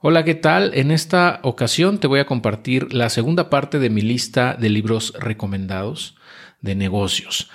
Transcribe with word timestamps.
Hola, 0.00 0.22
¿qué 0.22 0.36
tal? 0.36 0.74
En 0.74 0.92
esta 0.92 1.40
ocasión 1.42 1.98
te 1.98 2.06
voy 2.06 2.20
a 2.20 2.24
compartir 2.24 2.94
la 2.94 3.08
segunda 3.08 3.50
parte 3.50 3.80
de 3.80 3.90
mi 3.90 4.00
lista 4.00 4.54
de 4.54 4.68
libros 4.68 5.12
recomendados 5.18 6.14
de 6.60 6.76
negocios. 6.76 7.50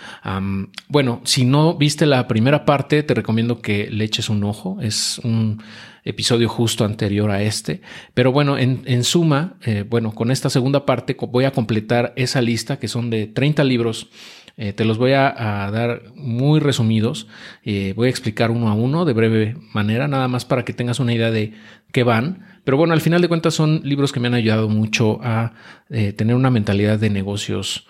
bueno, 0.90 1.21
si 1.24 1.45
no 1.45 1.75
viste 1.75 2.06
la 2.06 2.27
primera 2.27 2.66
parte, 2.66 3.01
te 3.01 3.14
recomiendo 3.14 3.61
que 3.61 3.90
le 3.90 4.03
eches 4.03 4.27
un 4.27 4.43
ojo. 4.43 4.82
Es 4.82 5.19
un 5.19 5.64
episodio 6.03 6.50
justo 6.50 6.83
anterior 6.83 7.32
a 7.32 7.42
este. 7.42 7.79
Pero 8.14 8.34
bueno, 8.34 8.57
en, 8.57 9.04
suma, 9.05 9.55
eh, 9.66 9.86
bueno, 9.89 10.14
con 10.14 10.30
esta 10.30 10.50
segunda 10.50 10.86
parte 10.86 11.16
voy 11.18 11.46
a 11.46 11.52
completar 11.52 12.12
esa 12.18 12.41
lista 12.41 12.78
que 12.78 12.89
son 12.89 13.10
de 13.10 13.28
30 13.28 13.64
libros 13.64 14.10
eh, 14.55 14.71
te 14.71 14.86
los 14.86 15.00
voy 15.00 15.14
a, 15.14 15.32
dar 15.71 16.04
muy 16.16 16.60
resumidos. 16.60 17.28
Eh, 17.64 17.94
voy 17.96 18.07
a 18.07 18.10
explicar 18.12 18.52
uno 18.52 18.70
a 18.70 18.73
uno 18.73 19.04
de 19.04 19.14
breve 19.14 19.55
manera, 19.73 20.07
nada 20.07 20.28
más 20.28 20.46
para 20.46 20.64
que 20.64 20.73
tengas 20.73 21.00
una 21.00 21.14
idea 21.14 21.32
de 21.32 21.54
qué 21.94 22.04
van. 22.04 22.46
Pero 22.66 22.75
bueno, 22.75 22.94
al 22.94 23.00
final 23.00 23.21
de 23.21 23.30
cuentas 23.30 23.54
son 23.54 23.80
libros 23.86 24.12
que 24.12 24.20
me 24.20 24.28
han 24.28 24.34
ayudado 24.34 24.68
mucho 24.68 25.20
a 25.24 25.54
eh, 25.89 26.11
tener 26.11 26.36
una 26.36 26.50
mentalidad 26.50 27.00
de 27.00 27.10
negocios 27.10 27.88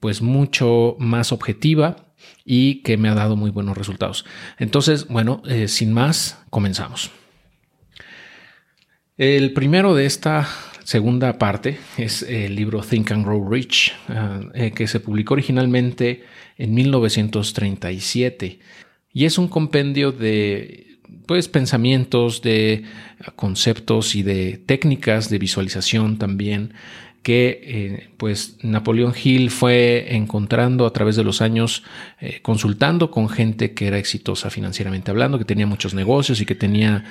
pues 0.00 0.22
mucho 0.22 0.96
más 0.98 1.30
objetiva 1.30 2.14
y 2.44 2.82
que 2.82 2.96
me 2.96 3.08
ha 3.08 3.14
dado 3.14 3.36
muy 3.36 3.50
buenos 3.50 3.78
resultados. 3.78 4.24
Entonces, 4.58 5.06
bueno, 5.06 5.42
sin 5.66 5.92
más, 5.92 6.42
comenzamos. 6.50 7.12
El 9.20 9.52
primero 9.52 9.94
de 9.94 10.06
esta 10.06 10.48
segunda 10.90 11.38
parte 11.38 11.78
es 11.98 12.22
el 12.22 12.56
libro 12.56 12.80
Think 12.80 13.12
and 13.12 13.24
Grow 13.24 13.48
Rich, 13.48 13.92
ah, 14.08 14.40
eh, 14.54 14.72
que 14.72 14.88
se 14.88 14.98
publicó 14.98 15.34
originalmente 15.34 16.24
en 16.56 16.74
1937 16.74 18.58
y 19.12 19.24
es 19.26 19.38
un 19.38 19.46
compendio 19.46 20.10
de 20.10 20.89
pues 21.26 21.48
pensamientos, 21.48 22.42
de 22.42 22.84
conceptos 23.36 24.14
y 24.14 24.22
de 24.22 24.58
técnicas 24.58 25.30
de 25.30 25.38
visualización 25.38 26.18
también 26.18 26.74
que 27.22 27.60
eh, 27.62 28.08
pues 28.16 28.56
Napoleón 28.62 29.12
Hill 29.22 29.50
fue 29.50 30.16
encontrando 30.16 30.86
a 30.86 30.92
través 30.94 31.16
de 31.16 31.24
los 31.24 31.42
años, 31.42 31.82
eh, 32.18 32.40
consultando 32.40 33.10
con 33.10 33.28
gente 33.28 33.74
que 33.74 33.88
era 33.88 33.98
exitosa 33.98 34.48
financieramente 34.48 35.10
hablando, 35.10 35.38
que 35.38 35.44
tenía 35.44 35.66
muchos 35.66 35.92
negocios 35.92 36.40
y 36.40 36.46
que 36.46 36.54
tenía 36.54 37.04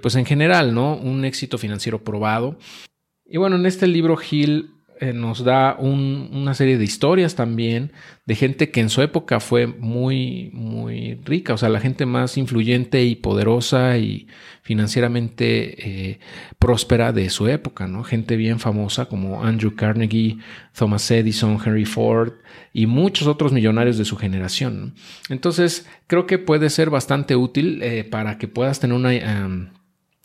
pues 0.00 0.14
en 0.16 0.24
general 0.24 0.74
no 0.74 0.96
un 0.96 1.24
éxito 1.26 1.58
financiero 1.58 2.02
probado. 2.02 2.58
Y 3.26 3.36
bueno, 3.36 3.56
en 3.56 3.66
este 3.66 3.86
libro 3.86 4.18
Hill 4.18 4.70
eh, 5.02 5.12
nos 5.12 5.42
da 5.42 5.74
una 5.80 6.54
serie 6.54 6.78
de 6.78 6.84
historias 6.84 7.34
también 7.34 7.90
de 8.24 8.36
gente 8.36 8.70
que 8.70 8.78
en 8.78 8.88
su 8.88 9.02
época 9.02 9.40
fue 9.40 9.66
muy, 9.66 10.50
muy 10.52 11.14
rica, 11.24 11.54
o 11.54 11.58
sea, 11.58 11.70
la 11.70 11.80
gente 11.80 12.06
más 12.06 12.38
influyente 12.38 13.02
y 13.02 13.16
poderosa 13.16 13.98
y 13.98 14.28
financieramente 14.62 16.10
eh, 16.10 16.20
próspera 16.60 17.12
de 17.12 17.30
su 17.30 17.48
época, 17.48 17.88
¿no? 17.88 18.04
Gente 18.04 18.36
bien 18.36 18.60
famosa 18.60 19.06
como 19.06 19.42
Andrew 19.42 19.74
Carnegie, 19.74 20.38
Thomas 20.72 21.10
Edison, 21.10 21.58
Henry 21.66 21.84
Ford 21.84 22.34
y 22.72 22.86
muchos 22.86 23.26
otros 23.26 23.52
millonarios 23.52 23.98
de 23.98 24.04
su 24.04 24.16
generación. 24.16 24.94
Entonces, 25.30 25.88
creo 26.06 26.28
que 26.28 26.38
puede 26.38 26.70
ser 26.70 26.90
bastante 26.90 27.34
útil 27.34 27.82
eh, 27.82 28.04
para 28.04 28.38
que 28.38 28.46
puedas 28.46 28.78
tener 28.78 28.96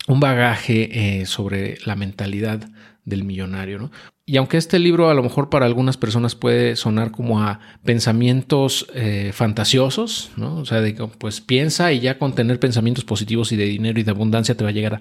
un 0.08 0.19
bagaje 0.19 1.25
sobre 1.25 1.80
la 1.84 1.95
mentalidad 1.95 2.69
del 3.06 3.23
millonario, 3.23 3.80
¿no? 3.80 3.91
Y 4.30 4.36
aunque 4.36 4.58
este 4.58 4.78
libro 4.78 5.09
a 5.09 5.14
lo 5.14 5.23
mejor 5.23 5.50
para 5.50 5.66
algunas 5.66 5.95
personas 5.95 6.36
puede 6.36 6.75
sonar 6.75 7.11
como 7.11 7.42
a 7.42 7.61
pensamientos 7.86 8.86
eh, 8.94 9.31
fantasiosos, 9.34 10.31
¿no? 10.36 10.58
O 10.58 10.66
sea, 10.66 10.81
de, 10.81 10.94
pues 11.17 11.39
piensa 11.39 11.94
y 11.94 12.02
ya 12.02 12.19
con 12.19 12.36
tener 12.36 12.59
pensamientos 12.59 13.06
positivos 13.06 13.53
y 13.53 13.56
de 13.56 13.64
dinero 13.64 14.02
y 14.02 14.03
de 14.03 14.11
abundancia 14.11 14.58
te 14.58 14.66
va 14.66 14.72
a 14.72 14.73
llegar 14.73 15.00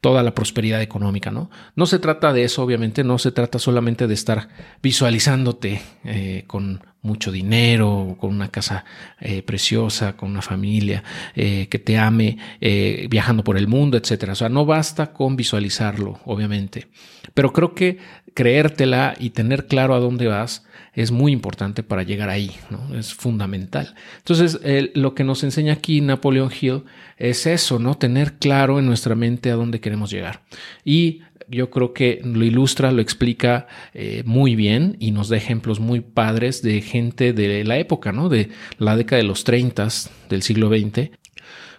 toda 0.00 0.22
la 0.22 0.34
prosperidad 0.34 0.80
económica, 0.80 1.30
¿no? 1.30 1.50
No 1.74 1.86
se 1.86 1.98
trata 1.98 2.32
de 2.32 2.44
eso, 2.44 2.62
obviamente, 2.62 3.04
no 3.04 3.18
se 3.18 3.32
trata 3.32 3.58
solamente 3.58 4.06
de 4.06 4.14
estar 4.14 4.48
visualizándote 4.82 5.80
eh, 6.04 6.44
con 6.46 6.84
mucho 7.02 7.32
dinero, 7.32 8.16
con 8.20 8.30
una 8.30 8.48
casa 8.48 8.84
eh, 9.20 9.42
preciosa, 9.42 10.16
con 10.16 10.30
una 10.30 10.42
familia 10.42 11.02
que 11.34 11.82
te 11.84 11.96
ame, 11.96 12.38
viajando 13.08 13.44
por 13.44 13.56
el 13.56 13.68
mundo, 13.68 13.96
etcétera. 13.96 14.32
O 14.32 14.36
sea, 14.36 14.48
no 14.48 14.66
basta 14.66 15.12
con 15.12 15.36
visualizarlo, 15.36 16.20
obviamente. 16.24 16.88
Pero 17.34 17.52
creo 17.52 17.74
que 17.74 17.98
creértela 18.34 19.14
y 19.18 19.30
tener 19.30 19.66
claro 19.66 19.94
a 19.94 20.00
dónde 20.00 20.26
vas 20.26 20.64
es 20.98 21.12
muy 21.12 21.30
importante 21.30 21.84
para 21.84 22.02
llegar 22.02 22.28
ahí, 22.28 22.50
¿no? 22.70 22.92
Es 22.98 23.14
fundamental. 23.14 23.94
Entonces, 24.16 24.58
lo 24.94 25.14
que 25.14 25.22
nos 25.22 25.44
enseña 25.44 25.74
aquí 25.74 26.00
Napoleon 26.00 26.50
Hill 26.60 26.82
es 27.16 27.46
eso, 27.46 27.78
¿no? 27.78 27.96
Tener 27.96 28.34
claro 28.38 28.80
en 28.80 28.86
nuestra 28.86 29.14
mente 29.14 29.52
a 29.52 29.54
dónde 29.54 29.80
queremos 29.80 30.10
llegar. 30.10 30.42
Y 30.84 31.20
yo 31.48 31.70
creo 31.70 31.94
que 31.94 32.20
lo 32.24 32.44
ilustra, 32.44 32.90
lo 32.90 33.00
explica 33.00 33.68
eh, 33.94 34.24
muy 34.26 34.56
bien 34.56 34.96
y 34.98 35.12
nos 35.12 35.28
da 35.28 35.36
ejemplos 35.36 35.78
muy 35.78 36.00
padres 36.00 36.62
de 36.62 36.80
gente 36.80 37.32
de 37.32 37.62
la 37.62 37.78
época, 37.78 38.10
¿no? 38.10 38.28
De 38.28 38.48
la 38.78 38.96
década 38.96 39.18
de 39.18 39.28
los 39.28 39.44
30 39.44 39.86
del 40.28 40.42
siglo 40.42 40.68
XX 40.68 41.12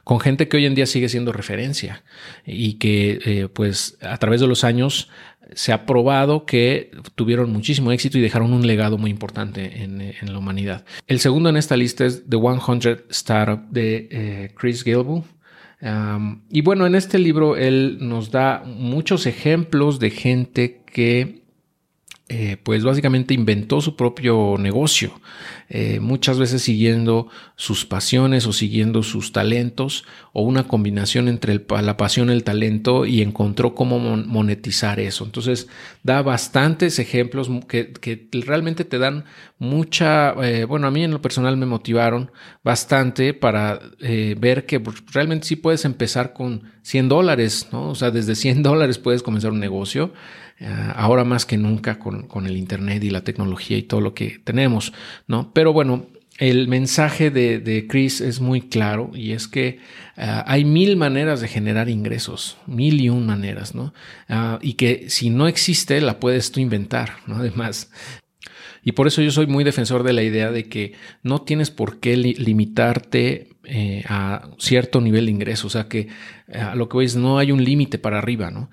con 0.10 0.20
gente 0.20 0.48
que 0.48 0.58
hoy 0.58 0.66
en 0.66 0.74
día 0.74 0.88
sigue 0.88 1.08
siendo 1.08 1.32
referencia 1.32 2.04
y 2.44 2.80
que 2.80 3.20
eh, 3.26 3.48
pues 3.48 3.96
a 4.02 4.18
través 4.18 4.42
de 4.42 4.48
los 4.48 4.64
años 4.64 5.08
se 5.54 5.74
ha 5.74 5.86
probado 5.86 6.46
que 6.46 6.92
tuvieron 7.16 7.52
muchísimo 7.52 7.92
éxito 7.92 8.18
y 8.18 8.22
dejaron 8.22 8.54
un 8.54 8.66
legado 8.66 8.98
muy 8.98 9.12
importante 9.12 9.84
en, 9.84 10.00
la 10.22 10.38
humanidad. 10.38 10.86
El 11.08 11.20
segundo 11.20 11.50
en 11.50 11.58
esta 11.58 11.76
lista 11.78 12.06
es 12.06 12.24
The 12.30 12.38
100 12.38 13.06
Startup 13.10 13.70
de 13.70 14.08
eh, 14.12 14.52
Chris 14.56 14.84
Gilbo. 14.84 15.26
y 16.50 16.62
bueno, 16.62 16.86
en 16.86 16.96
este 16.96 17.20
libro 17.20 17.56
él 17.56 17.98
nos 18.02 18.32
da 18.32 18.64
muchos 18.66 19.26
ejemplos 19.26 20.00
de 20.00 20.10
gente 20.12 20.82
que 20.86 21.44
eh, 22.32 22.58
pues 22.62 22.84
básicamente 22.84 23.34
inventó 23.34 23.82
su 23.82 23.96
propio 23.96 24.56
negocio, 24.60 25.20
eh, 25.68 26.00
muchas 26.00 26.38
veces 26.38 26.62
siguiendo 26.62 27.28
sus 27.56 27.88
pasiones 27.88 28.46
o 28.46 28.54
siguiendo 28.54 29.02
sus 29.02 29.32
talentos 29.32 30.06
o 30.32 30.44
una 30.44 30.68
combinación 30.68 31.28
entre 31.28 31.60
la 31.82 31.98
pasión 31.98 32.30
y 32.30 32.34
el 32.34 32.44
talento 32.44 33.08
y 33.08 33.24
encontró 33.24 33.74
cómo 33.74 33.98
monetizar 34.00 35.00
eso. 35.00 35.26
Entonces 35.26 35.70
da 36.04 36.22
bastantes 36.22 37.00
ejemplos 37.00 37.50
que, 37.68 38.28
realmente 38.46 38.86
te 38.86 39.00
dan 39.00 39.26
mucha, 39.58 40.34
eh, 40.44 40.66
bueno, 40.66 40.86
a 40.86 40.92
mí 40.92 41.04
en 41.04 41.10
lo 41.10 41.24
personal 41.24 41.58
me 41.58 41.66
motivaron 41.66 42.30
bastante 42.64 43.34
para 43.34 43.80
ver 44.38 44.68
que 44.68 44.80
realmente 45.12 45.48
sí 45.48 45.56
puedes 45.56 45.84
empezar 45.84 46.34
con 46.34 46.62
100 46.84 47.10
dólares, 47.10 47.70
¿no? 47.72 47.90
O 47.90 47.96
sea, 47.96 48.12
desde 48.12 48.36
100 48.36 48.62
dólares 48.62 49.00
puedes 49.00 49.24
comenzar 49.24 49.52
un 49.52 49.60
negocio. 49.60 50.14
Eh, 50.60 50.68
ahora 50.96 51.24
más 51.24 51.46
que 51.46 51.58
nunca 51.58 52.00
con, 52.00 52.28
el 52.46 52.58
Internet 52.58 53.04
y 53.04 53.10
la 53.10 53.24
tecnología 53.24 53.78
y 53.78 53.84
todo 53.84 54.02
lo 54.02 54.14
que 54.14 54.40
tenemos, 54.44 54.94
¿no? 55.26 55.54
Pero 55.54 55.72
bueno, 55.72 56.08
el 56.38 56.68
mensaje 56.68 57.32
de, 57.32 57.86
Chris 57.88 58.20
es 58.20 58.42
muy 58.42 58.62
claro 58.62 59.12
y 59.14 59.32
es 59.32 59.48
que 59.48 59.80
eh, 60.18 60.42
hay 60.46 60.66
mil 60.66 60.98
maneras 60.98 61.40
de 61.40 61.48
generar 61.48 61.90
ingresos, 61.90 62.58
mil 62.66 63.00
y 63.00 63.10
un 63.10 63.26
maneras, 63.26 63.74
¿no? 63.74 63.94
Ah, 64.28 64.60
y 64.62 64.74
que 64.74 65.10
si 65.10 65.30
no 65.30 65.48
existe, 65.48 66.02
la 66.02 66.20
puedes 66.20 66.52
tú 66.52 66.60
inventar, 66.60 67.18
¿no? 67.26 67.36
Además. 67.40 67.92
Y 68.84 68.94
por 68.94 69.08
eso 69.08 69.22
yo 69.22 69.32
soy 69.32 69.48
muy 69.48 69.64
defensor 69.64 70.04
de 70.04 70.14
la 70.14 70.24
idea 70.24 70.52
de 70.52 70.68
que 70.68 70.94
no 71.24 71.42
tienes 71.42 71.70
por 71.72 72.00
qué 72.00 72.16
limitarte 72.18 73.50
eh, 73.66 74.04
a 74.08 74.50
cierto 74.58 75.02
nivel 75.02 75.26
de 75.26 75.32
ingreso. 75.32 75.68
O 75.68 75.70
sea 75.70 75.88
que 75.88 76.08
a 76.54 76.76
lo 76.76 76.88
que 76.88 76.98
veis 76.98 77.16
no 77.18 77.38
hay 77.38 77.52
un 77.52 77.64
límite 77.64 77.98
para 78.00 78.18
arriba, 78.18 78.52
¿no? 78.52 78.70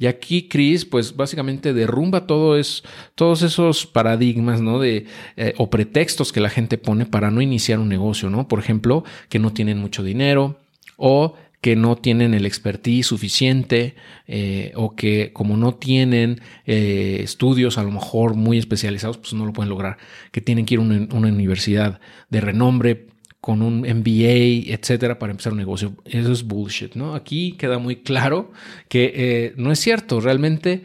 Y 0.00 0.06
aquí 0.06 0.48
Chris, 0.48 0.86
pues 0.86 1.14
básicamente 1.14 1.74
derrumba 1.74 2.26
todo 2.26 2.56
es, 2.56 2.82
todos 3.14 3.42
esos 3.42 3.86
paradigmas, 3.86 4.62
¿no? 4.62 4.80
De, 4.80 5.04
eh, 5.36 5.52
o 5.58 5.68
pretextos 5.68 6.32
que 6.32 6.40
la 6.40 6.48
gente 6.48 6.78
pone 6.78 7.04
para 7.04 7.30
no 7.30 7.42
iniciar 7.42 7.78
un 7.78 7.90
negocio, 7.90 8.30
¿no? 8.30 8.48
Por 8.48 8.60
ejemplo, 8.60 9.04
que 9.28 9.38
no 9.38 9.52
tienen 9.52 9.76
mucho 9.76 10.02
dinero 10.02 10.56
o 10.96 11.34
que 11.60 11.76
no 11.76 11.96
tienen 11.96 12.32
el 12.32 12.46
expertise 12.46 13.08
suficiente 13.08 13.94
eh, 14.26 14.72
o 14.74 14.96
que 14.96 15.34
como 15.34 15.58
no 15.58 15.74
tienen 15.74 16.40
eh, 16.64 17.20
estudios 17.22 17.76
a 17.76 17.82
lo 17.82 17.90
mejor 17.90 18.36
muy 18.36 18.56
especializados, 18.56 19.18
pues 19.18 19.34
no 19.34 19.44
lo 19.44 19.52
pueden 19.52 19.68
lograr, 19.68 19.98
que 20.32 20.40
tienen 20.40 20.64
que 20.64 20.76
ir 20.76 20.80
a 20.80 20.82
una 20.82 21.28
universidad 21.28 22.00
de 22.30 22.40
renombre 22.40 23.09
con 23.40 23.62
un 23.62 23.80
MBA, 23.80 24.72
etcétera, 24.72 25.18
para 25.18 25.30
empezar 25.30 25.52
un 25.52 25.58
negocio. 25.58 25.94
Eso 26.04 26.32
es 26.32 26.42
bullshit, 26.44 26.94
¿no? 26.94 27.14
Aquí 27.14 27.52
queda 27.52 27.78
muy 27.78 27.96
claro 27.96 28.52
que 28.88 29.12
eh, 29.14 29.54
no 29.56 29.72
es 29.72 29.78
cierto. 29.78 30.20
Realmente 30.20 30.84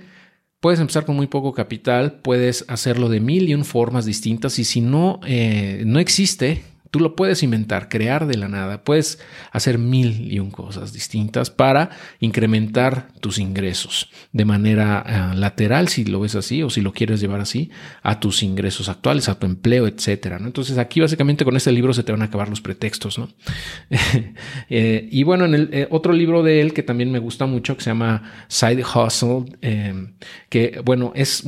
puedes 0.59 0.79
empezar 0.79 1.05
con 1.05 1.15
muy 1.15 1.27
poco 1.27 1.53
capital, 1.53 2.21
puedes 2.21 2.65
hacerlo 2.67 3.09
de 3.09 3.19
mil 3.19 3.49
y 3.49 3.53
un 3.53 3.65
formas 3.65 4.05
distintas 4.05 4.57
y 4.57 4.63
si 4.63 4.81
no, 4.81 5.19
eh, 5.25 5.83
no 5.85 5.99
existe 5.99 6.63
Tú 6.95 7.01
lo 7.01 7.13
puedes 7.13 7.43
inventar, 7.43 7.89
crear 7.89 8.25
de 8.25 8.37
la 8.37 8.47
nada, 8.47 8.85
puedes 8.85 9.19
hacer 9.51 9.77
mil 9.77 10.31
y 10.31 10.39
un 10.39 10.49
cosas 10.49 10.93
distintas 10.93 11.49
para 11.49 11.89
incrementar 12.21 13.09
tus 13.19 13.37
ingresos 13.37 14.09
de 14.31 14.45
manera 14.45 15.03
eh, 15.05 15.35
lateral, 15.35 15.89
si 15.89 16.05
lo 16.05 16.21
ves 16.21 16.35
así 16.35 16.63
o 16.63 16.69
si 16.69 16.79
lo 16.79 16.93
quieres 16.93 17.19
llevar 17.19 17.41
así, 17.41 17.69
a 18.01 18.21
tus 18.21 18.43
ingresos 18.43 18.87
actuales, 18.87 19.27
a 19.27 19.37
tu 19.37 19.45
empleo, 19.45 19.87
etcétera. 19.87 20.37
Entonces 20.39 20.77
aquí 20.77 21.01
básicamente 21.01 21.43
con 21.43 21.57
este 21.57 21.73
libro 21.73 21.93
se 21.93 22.03
te 22.03 22.13
van 22.13 22.21
a 22.21 22.25
acabar 22.25 22.47
los 22.47 22.61
pretextos. 22.61 23.19
¿no? 23.19 23.27
Eh, 24.69 25.09
y 25.11 25.23
bueno, 25.23 25.45
en 25.45 25.53
el 25.53 25.69
eh, 25.73 25.87
otro 25.91 26.13
libro 26.13 26.41
de 26.41 26.61
él 26.61 26.73
que 26.73 26.81
también 26.81 27.11
me 27.11 27.19
gusta 27.19 27.45
mucho, 27.45 27.75
que 27.75 27.83
se 27.83 27.89
llama 27.89 28.23
Side 28.47 28.83
Hustle, 28.83 29.45
que 30.49 30.81
bueno, 30.83 31.11
es 31.13 31.43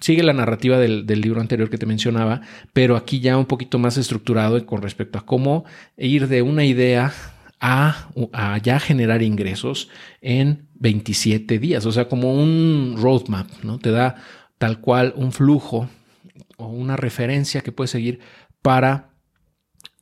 sigue 0.00 0.22
la 0.22 0.32
narrativa 0.32 0.78
del, 0.78 1.04
del 1.04 1.20
libro 1.20 1.40
anterior 1.40 1.68
que 1.68 1.78
te 1.78 1.86
mencionaba, 1.86 2.42
pero 2.72 2.96
aquí 2.96 3.20
ya 3.20 3.36
un 3.36 3.46
poquito 3.46 3.78
más 3.78 3.96
estructurado 4.04 4.64
con 4.66 4.82
respecto 4.82 5.18
a 5.18 5.26
cómo 5.26 5.64
ir 5.96 6.28
de 6.28 6.42
una 6.42 6.64
idea 6.64 7.12
a, 7.60 8.08
ya 8.62 8.78
generar 8.78 9.22
ingresos 9.22 9.88
en 10.20 10.68
27 10.74 11.58
días, 11.58 11.86
o 11.86 11.92
sea, 11.92 12.08
como 12.08 12.34
un 12.34 12.96
roadmap, 12.98 13.48
¿no? 13.62 13.78
Te 13.78 13.90
da 13.90 14.16
tal 14.58 14.80
cual 14.80 15.14
un 15.16 15.32
flujo 15.32 15.88
o 16.58 16.66
una 16.66 16.96
referencia 16.96 17.62
que 17.62 17.72
puedes 17.72 17.90
seguir 17.90 18.20
para 18.60 19.14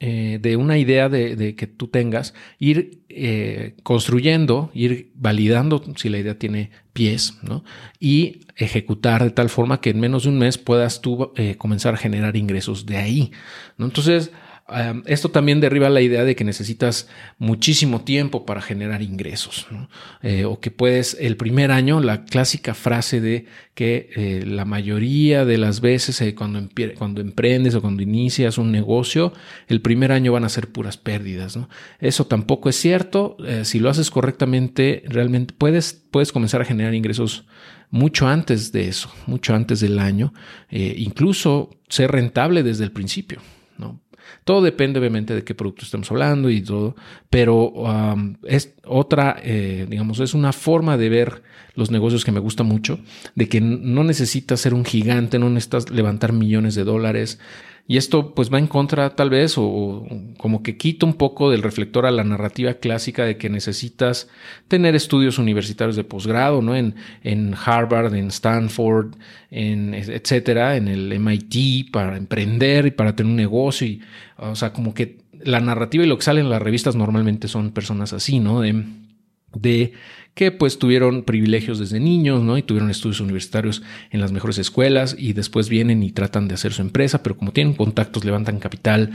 eh, 0.01 0.41
de 0.43 0.57
una 0.57 0.79
idea 0.79 1.09
de, 1.09 1.55
que 1.55 1.69
tú 1.69 1.87
tengas, 1.87 2.35
ir 2.59 3.02
eh, 3.15 3.75
construyendo, 3.83 4.71
ir 4.75 5.11
validando 5.15 5.83
si 5.97 6.09
la 6.09 6.19
idea 6.19 6.39
tiene 6.39 6.71
pies, 6.93 7.39
¿no? 7.43 7.65
Y 8.01 8.41
ejecutar 8.57 9.23
de 9.23 9.31
tal 9.31 9.49
forma 9.49 9.81
que 9.81 9.91
en 9.91 10.01
menos 10.01 10.25
de 10.25 10.31
un 10.31 10.39
mes 10.39 10.59
puedas 10.59 11.01
tú 11.01 11.33
eh, 11.37 11.57
comenzar 11.57 11.95
a 11.95 11.99
generar 11.99 12.37
ingresos 12.37 12.87
de 12.87 12.97
ahí, 12.97 13.33
¿no? 13.79 13.87
Entonces, 13.87 14.31
esto 15.07 15.31
también 15.31 15.61
derriba 15.61 15.89
la 15.89 16.01
idea 16.01 16.25
de 16.25 16.37
que 16.37 16.45
necesitas 16.45 17.09
muchísimo 17.39 18.03
tiempo 18.03 18.47
para 18.47 18.61
generar 18.61 19.03
ingresos, 19.03 19.67
eh, 20.23 20.45
o 20.45 20.61
que 20.61 20.71
puedes 20.71 21.17
el 21.21 21.37
primer 21.37 21.71
año, 21.71 22.01
la 22.01 22.25
clásica 22.25 22.75
frase 22.75 23.21
de 23.21 23.47
que 23.75 24.11
eh, 24.15 24.45
la 24.47 24.65
mayoría 24.65 25.45
de 25.45 25.59
las 25.59 25.81
veces 25.81 26.21
eh, 26.21 26.35
cuando, 26.35 26.69
cuando 26.97 27.21
emprendes 27.21 27.75
o 27.75 27.81
cuando 27.81 28.03
inicias 28.03 28.59
un 28.59 28.71
negocio, 28.71 29.33
el 29.69 29.81
primer 29.81 30.13
año 30.13 30.33
van 30.33 30.45
a 30.45 30.49
ser 30.49 30.69
puras 30.71 30.97
pérdidas. 30.97 31.59
Eso 31.99 32.27
tampoco 32.27 32.69
es 32.69 32.77
cierto. 32.77 33.37
si 33.63 33.79
lo 33.79 33.91
haces 33.91 34.11
correctamente, 34.11 35.03
realmente 35.07 35.55
puedes, 35.57 35.93
puedes 36.11 36.33
comenzar 36.33 36.61
a 36.61 36.65
generar 36.65 36.95
ingresos 36.95 37.45
mucho 37.91 38.27
antes 38.27 38.73
de 38.73 38.89
eso, 38.89 39.13
mucho 39.27 39.55
antes 39.55 39.81
del 39.81 39.99
año, 39.99 40.33
incluso 40.71 41.71
ser 41.89 42.11
rentable 42.11 42.63
desde 42.63 42.85
el 42.85 42.93
principio. 42.93 43.41
Todo 44.45 44.63
depende 44.63 44.99
obviamente 44.99 45.35
de 45.35 45.45
qué 45.45 45.55
producto 45.55 45.85
estamos 45.85 46.11
hablando 46.11 46.51
y 46.51 46.61
todo, 46.61 46.97
pero 47.31 47.71
um, 47.71 48.35
es 48.45 48.75
otra, 48.85 49.37
eh, 49.43 49.87
digamos, 49.89 50.21
es 50.21 50.35
una 50.35 50.53
forma 50.53 50.97
de 50.97 51.09
ver 51.09 51.43
los 51.75 51.91
negocios 51.91 52.25
que 52.25 52.33
me 52.33 52.41
gusta 52.41 52.63
mucho, 52.63 52.99
de 53.35 53.49
que 53.49 53.61
no 53.61 54.05
necesitas 54.05 54.61
ser 54.61 54.75
un 54.75 54.85
gigante, 54.85 55.39
no 55.39 55.49
necesitas 55.49 55.91
levantar 55.91 56.33
millones 56.33 56.75
de 56.75 56.85
dólares. 56.85 57.39
Y 57.89 57.97
esto 57.97 58.35
pues 58.35 58.53
va 58.53 58.59
en 58.59 58.69
contra 58.69 59.17
tal 59.17 59.29
vez 59.29 59.55
o, 59.59 60.07
como 60.39 60.63
que 60.63 60.77
quita 60.77 61.05
un 61.05 61.15
poco 61.15 61.51
del 61.51 61.63
reflector 61.63 62.07
a 62.07 62.11
la 62.11 62.25
narrativa 62.25 62.75
clásica 62.75 63.25
de 63.25 63.37
que 63.37 63.51
necesitas 63.51 64.29
tener 64.69 64.95
estudios 64.95 65.39
universitarios 65.39 65.97
de 65.97 66.05
posgrado, 66.05 66.63
¿no? 66.63 66.77
En, 66.77 66.95
en 67.23 67.55
Harvard, 67.55 68.15
en 68.15 68.29
Stanford, 68.29 69.17
en 69.51 69.95
etcétera, 69.95 70.77
en 70.77 70.89
el 70.89 71.13
MIT 71.13 71.91
para 71.91 72.17
emprender 72.17 72.87
y 72.87 72.91
para 72.93 73.17
tener 73.17 73.31
un 73.31 73.37
negocio 73.37 73.87
y 73.87 74.01
o 74.39 74.55
sea, 74.55 74.73
como 74.73 74.95
que 74.95 75.19
la 75.45 75.61
narrativa 75.61 76.05
y 76.05 76.07
lo 76.07 76.17
que 76.17 76.25
sale 76.25 76.41
en 76.41 76.51
las 76.51 76.63
revistas 76.63 76.97
normalmente 76.97 77.49
son 77.49 77.73
personas 77.73 78.13
así, 78.13 78.39
¿no? 78.39 78.61
De, 78.61 78.85
de 79.55 79.93
que 80.35 80.51
pues 80.51 80.79
tuvieron 80.79 81.25
privilegios 81.25 81.79
desde 81.79 82.01
niños, 82.01 82.43
¿no? 82.43 82.57
Y 82.57 82.63
tuvieron 82.63 82.91
estudios 82.91 83.21
universitarios 83.21 83.83
en 84.11 84.21
las 84.21 84.33
mejores 84.33 84.59
escuelas 84.59 85.15
y 85.19 85.35
después 85.35 85.69
vienen 85.69 86.03
y 86.03 86.11
tratan 86.11 86.49
de 86.49 86.55
hacer 86.55 86.73
su 86.73 86.83
empresa, 86.83 87.23
pero 87.23 87.37
como 87.37 87.53
tienen 87.53 87.75
contactos, 87.75 88.25
levantan 88.25 88.59
capital, 88.59 89.11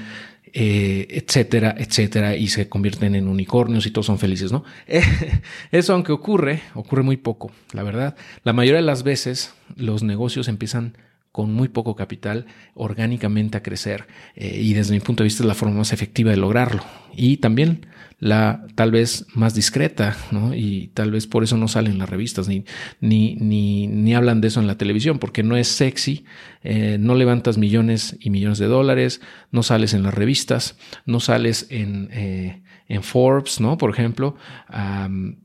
eh, 0.54 1.08
etcétera, 1.10 1.76
etcétera, 1.78 2.36
y 2.36 2.48
se 2.48 2.70
convierten 2.70 3.16
en 3.16 3.28
unicornios 3.28 3.86
y 3.86 3.92
todos 3.92 4.06
son 4.06 4.20
felices, 4.20 4.52
¿no? 4.52 4.64
Eso 5.72 5.94
aunque 5.94 6.12
ocurre, 6.12 6.62
ocurre 6.76 7.04
muy 7.04 7.18
poco, 7.18 7.52
la 7.74 7.84
verdad. 7.84 8.16
La 8.44 8.54
mayoría 8.54 8.82
de 8.82 8.86
las 8.86 9.04
veces 9.04 9.54
los 9.76 10.04
negocios 10.04 10.48
empiezan 10.48 10.98
con 11.38 11.54
muy 11.54 11.68
poco 11.68 11.96
capital 11.96 12.48
orgánicamente 12.74 13.60
a 13.60 13.62
crecer 13.62 14.08
eh, 14.34 14.60
y 14.60 14.74
desde 14.74 14.96
mi 14.96 15.02
punto 15.02 15.22
de 15.22 15.26
vista 15.26 15.44
es 15.44 15.48
la 15.48 15.54
forma 15.54 15.76
más 15.76 15.94
efectiva 15.94 16.32
de 16.32 16.38
lograrlo 16.38 16.84
y 17.16 17.38
también 17.38 17.86
la 18.18 18.66
tal 18.74 18.90
vez 18.90 19.28
más 19.36 19.54
discreta 19.54 20.18
¿no? 20.32 20.56
y 20.56 20.90
tal 20.96 21.12
vez 21.12 21.28
por 21.28 21.44
eso 21.44 21.56
no 21.56 21.68
salen 21.68 22.00
las 22.00 22.10
revistas 22.10 22.48
ni, 22.48 22.66
ni, 23.02 23.36
ni, 23.36 23.86
ni 23.86 24.16
hablan 24.16 24.42
de 24.42 24.48
eso 24.48 24.60
en 24.60 24.66
la 24.66 24.80
televisión 24.80 25.20
porque 25.20 25.44
no 25.44 25.56
es 25.58 25.68
sexy, 25.68 26.26
eh, 26.64 26.98
no 27.00 27.14
levantas 27.14 27.60
millones 27.60 28.18
y 28.20 28.32
millones 28.32 28.58
de 28.58 28.66
dólares, 28.66 29.22
no 29.52 29.62
sales 29.62 29.94
en 29.94 30.02
las 30.02 30.16
revistas, 30.16 30.76
no 31.06 31.20
sales 31.20 31.68
en... 31.70 32.10
Eh, 32.14 32.64
en 32.90 33.04
Forbes, 33.04 33.60
¿no? 33.60 33.78
Por 33.78 33.90
ejemplo, 33.90 34.36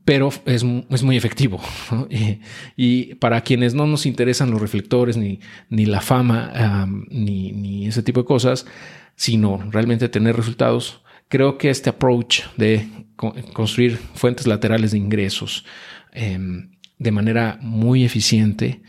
pero 0.05 0.29
es, 0.45 0.65
es, 0.89 1.03
muy 1.03 1.17
efectivo. 1.17 1.59
Y, 2.77 3.15
para 3.15 3.41
quienes 3.41 3.73
no 3.73 3.85
nos 3.87 4.05
interesan 4.05 4.51
los 4.51 4.61
reflectores, 4.61 5.17
ni, 5.17 5.39
ni 5.69 5.85
la 5.85 6.01
fama, 6.01 6.87
ni, 7.09 7.51
ni, 7.51 7.87
ese 7.87 8.03
tipo 8.03 8.21
de 8.21 8.25
cosas, 8.25 8.65
sino 9.15 9.59
realmente 9.71 10.09
tener 10.09 10.35
resultados, 10.35 11.01
creo 11.27 11.57
que 11.57 11.69
este 11.69 11.89
approach 11.89 12.43
de 12.57 12.87
construir 13.53 13.97
fuentes 13.97 14.47
laterales 14.47 14.91
de 14.91 14.97
ingresos 14.97 15.65
em, 16.11 16.71
de 16.97 17.11
manera 17.11 17.57
muy 17.61 18.03
eficiente, 18.03 18.81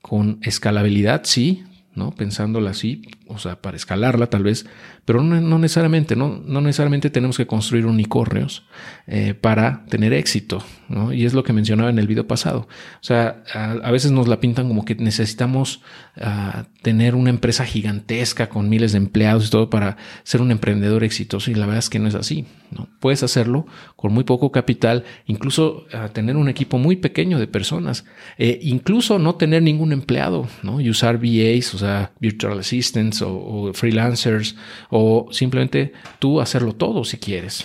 con 0.00 0.38
escalabilidad, 0.42 1.22
sí, 1.24 1.64
¿no? 1.94 2.12
Pensándola 2.12 2.70
así, 2.70 3.02
o 3.28 3.38
sea, 3.38 3.60
para 3.60 3.76
escalarla 3.76 4.28
tal 4.28 4.42
vez, 4.42 4.66
pero 5.04 5.22
no, 5.22 5.58
necesariamente, 5.58 6.16
no, 6.16 6.42
no, 6.44 6.60
necesariamente 6.60 7.10
tenemos 7.10 7.36
que 7.36 7.46
construir 7.46 7.86
unicornios 7.86 8.66
eh, 9.06 9.34
para 9.34 9.84
tener 9.86 10.12
éxito, 10.12 10.62
¿no? 10.88 11.12
Y 11.12 11.24
es 11.24 11.34
lo 11.34 11.42
que 11.42 11.52
mencionaba 11.52 11.90
en 11.90 11.98
el 11.98 12.06
video 12.06 12.26
pasado. 12.26 12.68
O 13.00 13.04
sea, 13.04 13.42
a, 13.52 13.90
veces 13.90 14.10
nos 14.10 14.28
la 14.28 14.40
pintan 14.40 14.68
como 14.68 14.84
que 14.84 14.94
necesitamos 14.94 15.82
ah, 16.20 16.66
tener 16.82 17.14
una 17.14 17.30
empresa 17.30 17.64
gigantesca 17.64 18.48
con 18.48 18.68
miles 18.68 18.92
de 18.92 18.98
empleados 18.98 19.46
y 19.46 19.50
todo 19.50 19.70
para 19.70 19.96
ser 20.22 20.40
un 20.40 20.50
emprendedor 20.50 21.04
exitoso 21.04 21.50
y 21.50 21.54
la 21.54 21.66
verdad 21.66 21.78
es 21.78 21.90
que 21.90 21.98
no 21.98 22.08
es 22.08 22.14
así, 22.14 22.46
¿no? 22.70 22.88
Puedes 23.00 23.22
hacerlo 23.22 23.66
con 23.96 24.12
muy 24.12 24.24
poco 24.24 24.52
capital, 24.52 25.04
incluso 25.26 25.86
ah, 25.92 26.08
tener 26.12 26.36
un 26.36 26.48
equipo 26.48 26.78
muy 26.78 26.96
pequeño 26.96 27.38
de 27.38 27.46
personas, 27.46 28.04
eh, 28.38 28.58
incluso 28.62 29.18
no 29.18 29.34
tener 29.36 29.62
ningún 29.62 29.92
empleado, 29.92 30.48
¿no? 30.62 30.80
Y 30.80 30.90
usar 30.90 31.18
VAs, 31.18 31.74
o 31.74 31.78
sea, 31.78 32.12
Virtual 32.20 32.58
Assistants 32.58 33.15
o, 33.22 33.72
freelancers 33.74 34.56
o 34.90 35.28
simplemente 35.30 35.92
tú 36.18 36.40
hacerlo 36.40 36.74
todo 36.74 37.04
si 37.04 37.18
quieres. 37.18 37.64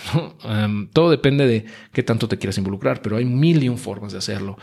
todo 0.92 1.10
depende 1.10 1.46
de 1.46 1.64
qué 1.92 2.02
tanto 2.02 2.28
te 2.28 2.38
quieras 2.38 2.58
involucrar, 2.58 3.02
pero 3.02 3.16
hay 3.16 3.24
mil 3.24 3.62
y 3.62 3.68
un 3.68 3.78
formas 3.78 4.12
de 4.12 4.18
hacerlo. 4.18 4.58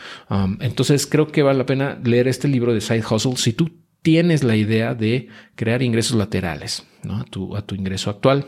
entonces 0.60 1.08
creo 1.08 1.28
que 1.28 1.44
vale 1.44 1.60
la 1.60 1.66
pena 1.66 2.00
leer 2.04 2.28
este 2.28 2.48
libro 2.48 2.74
de 2.74 2.82
Side 2.82 3.04
Hustle 3.10 3.38
si 3.38 3.54
tú 3.54 3.70
tienes 4.02 4.44
la 4.44 4.56
idea 4.56 4.96
de 4.96 5.28
crear 5.56 5.82
ingresos 5.82 6.18
laterales 6.18 6.86
a, 7.10 7.24
tu, 7.26 7.56
a 7.56 7.62
tu 7.62 7.76
ingreso 7.76 8.10
actual. 8.10 8.46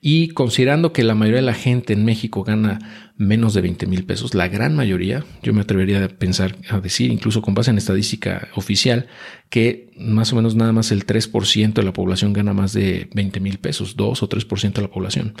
Y 0.00 0.28
considerando 0.28 0.92
que 0.92 1.04
la 1.04 1.14
mayoría 1.14 1.40
de 1.40 1.46
la 1.46 1.54
gente 1.54 1.92
en 1.92 2.04
México 2.04 2.44
gana 2.44 3.12
menos 3.16 3.54
de 3.54 3.62
20 3.62 3.86
mil 3.86 4.04
pesos, 4.04 4.34
la 4.34 4.48
gran 4.48 4.76
mayoría, 4.76 5.24
yo 5.42 5.52
me 5.52 5.62
atrevería 5.62 6.04
a 6.04 6.08
pensar, 6.08 6.56
a 6.68 6.80
decir, 6.80 7.10
incluso 7.10 7.42
con 7.42 7.54
base 7.54 7.70
en 7.70 7.78
estadística 7.78 8.48
oficial, 8.54 9.06
que 9.48 9.90
más 9.98 10.32
o 10.32 10.36
menos 10.36 10.54
nada 10.54 10.72
más 10.72 10.92
el 10.92 11.06
3% 11.06 11.72
de 11.72 11.82
la 11.82 11.92
población 11.92 12.32
gana 12.32 12.52
más 12.52 12.72
de 12.72 13.08
20 13.14 13.40
mil 13.40 13.58
pesos, 13.58 13.96
2 13.96 14.22
o 14.22 14.28
3% 14.28 14.74
de 14.74 14.82
la 14.82 14.90
población, 14.90 15.34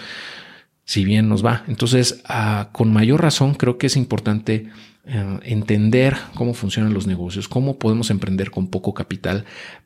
si 0.84 1.04
bien 1.04 1.28
nos 1.28 1.44
va. 1.44 1.64
Entonces, 1.68 2.22
ah, 2.24 2.70
con 2.72 2.92
mayor 2.92 3.20
razón, 3.20 3.54
creo 3.54 3.76
que 3.76 3.88
es 3.88 3.96
importante 3.96 4.68
eh, 5.06 5.38
entender 5.44 6.16
cómo 6.34 6.52
funcionan 6.52 6.92
los 6.92 7.06
negocios, 7.06 7.48
cómo 7.48 7.78
podemos 7.78 8.10
emprender 8.10 8.50
con 8.50 8.68
poco 8.68 8.92
capital, 8.92 9.44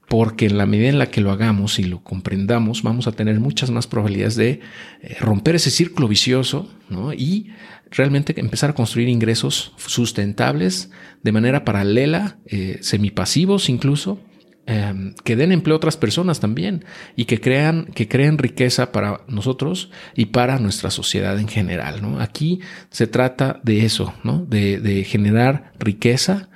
porque 0.08 0.46
en 0.46 0.56
la 0.56 0.66
medida 0.66 0.88
en 0.88 0.98
la 0.98 1.10
que 1.10 1.20
lo 1.20 1.30
hagamos 1.30 1.78
y 1.78 1.84
lo 1.84 2.02
comprendamos, 2.02 2.82
vamos 2.82 3.06
a 3.06 3.12
tener 3.12 3.38
muchas 3.38 3.70
más 3.70 3.86
probabilidades 3.86 4.36
de 4.36 4.60
eh, 5.02 5.16
romper 5.20 5.56
ese 5.56 5.70
círculo 5.70 6.08
vicioso 6.08 6.70
y 7.16 7.50
realmente 7.90 8.38
empezar 8.40 8.70
a 8.70 8.74
construir 8.74 9.08
ingresos 9.08 9.72
sustentables 9.76 10.90
de 11.22 11.32
manera 11.32 11.64
paralela, 11.64 12.38
eh, 12.46 12.78
semipasivos 12.80 13.68
incluso, 13.68 14.20
Em, 14.66 15.14
que 15.24 15.34
den 15.34 15.50
empleo 15.50 15.74
a 15.74 15.78
otras 15.78 15.96
personas 15.96 16.38
también 16.38 16.84
y 17.16 17.24
que 17.24 17.40
crean, 17.40 17.86
que 17.86 18.06
creen 18.06 18.38
riqueza 18.38 18.92
para 18.92 19.22
nosotros 19.26 19.90
y 20.14 20.26
para 20.26 20.58
nuestra 20.58 20.90
sociedad 20.90 21.40
en 21.40 21.48
general. 21.48 22.02
¿no? 22.02 22.20
Aquí 22.20 22.60
se 22.90 23.08
trata 23.08 23.58
de 23.64 23.84
eso, 23.84 24.14
¿no? 24.22 24.44
de, 24.46 25.04
generar 25.04 25.72
riqueza. 25.78 26.50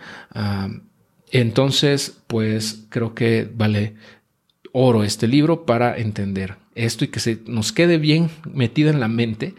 entonces, 1.33 2.23
pues 2.29 2.87
creo 2.89 3.15
que 3.15 3.51
vale 3.53 3.95
oro 4.73 5.03
este 5.03 5.27
libro 5.27 5.67
para 5.67 5.97
entender 5.97 6.57
esto 6.77 7.05
y 7.05 7.09
que 7.09 7.21
se 7.21 7.41
nos 7.47 7.73
quede 7.73 7.99
bien 7.99 8.31
metido 8.45 8.91
en 8.91 9.01
la 9.01 9.09
mente 9.09 9.55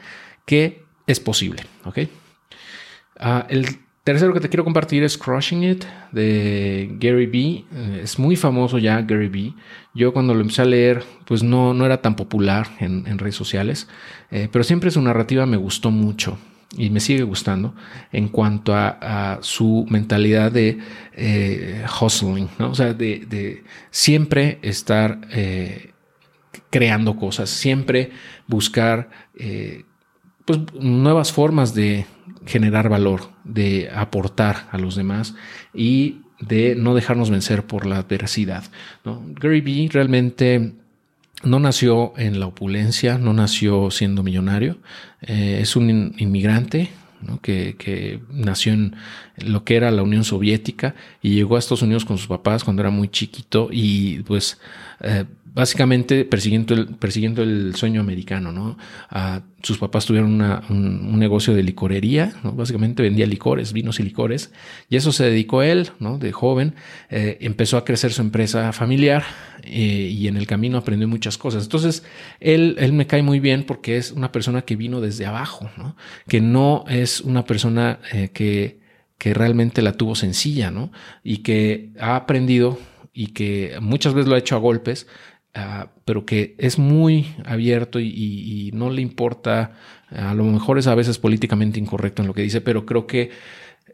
que 0.45 0.83
es 1.07 1.19
posible. 1.19 1.63
¿ok? 1.83 1.99
Ah, 3.17 3.47
el 3.49 3.84
tercero 4.05 4.33
que 4.33 4.39
te 4.39 4.49
quiero 4.49 4.63
compartir 4.63 5.03
es 5.03 5.17
Crushing 5.17 5.63
It 5.63 5.83
de 6.11 6.95
Gary. 6.99 7.65
Eh, 7.73 8.01
es 8.03 8.19
muy 8.19 8.35
famoso 8.35 8.77
ya 8.77 9.01
Gary 9.01 9.27
Vee. 9.27 9.55
Yo 9.95 10.13
cuando 10.13 10.35
lo 10.35 10.41
empecé 10.41 10.61
a 10.61 10.65
leer, 10.65 11.03
pues 11.25 11.41
no, 11.41 11.73
no 11.73 11.85
era 11.85 12.01
tan 12.01 12.15
popular 12.15 12.67
en, 12.79 13.17
redes 13.17 13.35
sociales, 13.35 13.87
eh, 14.29 14.47
pero 14.51 14.63
siempre 14.63 14.91
su 14.91 15.01
narrativa 15.01 15.47
me 15.47 15.57
gustó 15.57 15.89
mucho 15.89 16.37
y 16.77 16.91
me 16.91 16.99
sigue 16.99 17.23
gustando 17.23 17.73
en 18.11 18.27
cuanto 18.27 18.75
a, 18.75 19.39
su 19.41 19.87
mentalidad 19.89 20.51
de 20.51 20.77
eh, 21.13 21.83
hustling, 21.99 22.49
¿no? 22.59 22.69
o 22.71 22.75
sea, 22.75 22.93
de, 22.93 23.63
siempre 23.89 24.59
estar 24.61 25.19
creando 26.69 27.15
cosas, 27.15 27.49
siempre 27.49 28.11
buscar 28.45 29.09
pues, 30.45 30.59
nuevas 30.79 31.31
formas 31.31 31.73
de 31.73 32.05
generar 32.45 32.89
valor, 32.89 33.31
de 33.43 33.89
aportar 33.93 34.67
a 34.71 34.77
los 34.77 34.95
demás 34.95 35.35
y 35.73 36.21
de 36.39 36.75
no 36.75 36.95
dejarnos 36.95 37.29
vencer 37.29 37.65
por 37.65 37.85
la 37.85 37.97
adversidad. 37.97 38.65
¿no? 39.03 39.23
Gary 39.39 39.61
Vee 39.61 39.89
realmente 39.91 40.73
no 41.43 41.59
nació 41.59 42.13
en 42.17 42.39
la 42.39 42.47
opulencia, 42.47 43.17
no 43.17 43.33
nació 43.33 43.91
siendo 43.91 44.23
millonario, 44.23 44.77
eh, 45.21 45.59
es 45.61 45.75
un 45.75 46.13
inmigrante 46.17 46.89
que, 47.41 48.19
nació 48.29 48.73
en 48.73 48.95
lo 49.37 49.63
que 49.63 49.75
era 49.75 49.91
la 49.91 50.03
Unión 50.03 50.23
Soviética 50.23 50.95
y 51.21 51.35
llegó 51.35 51.55
a 51.55 51.59
Estados 51.59 51.81
Unidos 51.81 52.05
con 52.05 52.17
sus 52.17 52.27
papás 52.27 52.63
cuando 52.63 52.81
era 52.81 52.91
muy 52.91 53.07
chiquito 53.07 53.69
y 53.71 54.19
pues 54.23 54.59
eh, 55.01 55.25
básicamente 55.55 56.25
persiguiendo 56.25 56.73
el, 56.73 56.87
persiguiendo 56.87 57.41
el 57.41 57.75
sueño 57.75 58.01
americano, 58.01 58.51
¿no? 58.51 58.77
sus 59.63 59.77
papás 59.79 60.05
tuvieron 60.05 60.39
un, 60.69 61.17
negocio 61.17 61.55
de 61.55 61.63
licorería, 61.63 62.33
¿no? 62.43 62.51
Básicamente 62.51 63.01
vendía 63.01 63.25
licores, 63.25 63.73
vinos 63.73 63.99
y 63.99 64.03
licores, 64.03 64.51
y 64.89 64.97
eso 64.97 65.11
se 65.11 65.23
dedicó 65.23 65.63
él, 65.63 65.89
¿no? 65.99 66.19
De 66.19 66.31
joven, 66.31 66.75
eh, 67.09 67.37
empezó 67.41 67.77
a 67.77 67.85
crecer 67.85 68.11
su 68.13 68.21
empresa 68.21 68.73
familiar 68.73 69.23
eh, 69.63 70.11
y 70.13 70.27
en 70.27 70.37
el 70.37 70.45
camino 70.45 70.77
aprendió 70.77 71.07
muchas 71.07 71.37
cosas. 71.37 71.63
Entonces, 71.63 72.03
él, 72.39 72.75
él 72.77 72.93
me 72.93 73.07
cae 73.07 73.23
muy 73.23 73.39
bien 73.39 73.63
porque 73.63 73.97
es 73.97 74.11
una 74.11 74.31
persona 74.31 74.61
que 74.63 74.75
vino 74.75 75.01
desde 75.01 75.25
abajo, 75.25 75.71
¿no? 75.77 75.95
Que 76.27 76.41
no 76.41 76.83
es 76.87 77.21
una 77.21 77.45
persona 77.45 77.99
eh, 78.11 78.29
que, 78.31 78.81
que 79.17 79.33
realmente 79.33 79.81
la 79.81 79.93
tuvo 79.93 80.13
sencilla, 80.13 80.69
¿no? 80.69 80.91
Y 81.23 81.37
que 81.37 81.89
ha 81.99 82.17
aprendido 82.17 82.77
y 83.17 83.27
que 83.27 83.77
muchas 83.81 84.13
veces 84.13 84.27
lo 84.27 84.35
ha 84.35 84.39
hecho 84.39 84.55
a 84.55 84.59
golpes, 84.59 85.07
Ah, 85.57 85.87
pero 86.03 86.25
que 86.25 86.53
es 86.57 86.77
muy 86.77 87.33
abierto 87.45 88.01
y, 88.01 88.71
no 88.73 88.89
le 88.89 89.01
importa, 89.01 89.71
a 90.11 90.33
lo 90.33 90.43
mejor 90.43 90.77
es 90.77 90.87
a 90.87 90.95
veces 90.95 91.17
políticamente 91.17 91.79
incorrecto 91.79 92.21
en 92.21 92.27
lo 92.27 92.33
que 92.33 92.41
dice, 92.41 92.59
pero 92.59 92.85
creo 92.85 93.07
que 93.07 93.31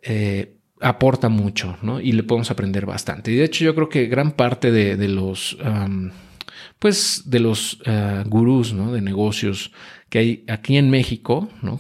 eh, 0.01 0.56
aporta 0.80 1.30
mucho, 1.30 1.77
¿no? 1.84 2.01
Y 2.01 2.13
le 2.13 2.24
podemos 2.24 2.50
aprender 2.50 2.88
bastante. 2.88 3.32
Y 3.32 3.36
de 3.36 3.44
hecho 3.44 3.63
yo 3.63 3.75
creo 3.75 3.89
que 3.89 4.08
gran 4.08 4.32
parte 4.32 4.72
de, 4.72 5.08
los, 5.08 5.56
pues, 6.80 7.24
de 7.27 7.39
los 7.39 7.80
ah, 7.86 8.24
gurús, 8.25 8.74
¿no? 8.74 8.91
De 8.91 9.01
negocios 9.01 9.72
que 10.10 10.18
hay 10.18 10.44
aquí 10.48 10.77
en 10.77 10.89
México, 10.89 11.48
¿no? 11.62 11.80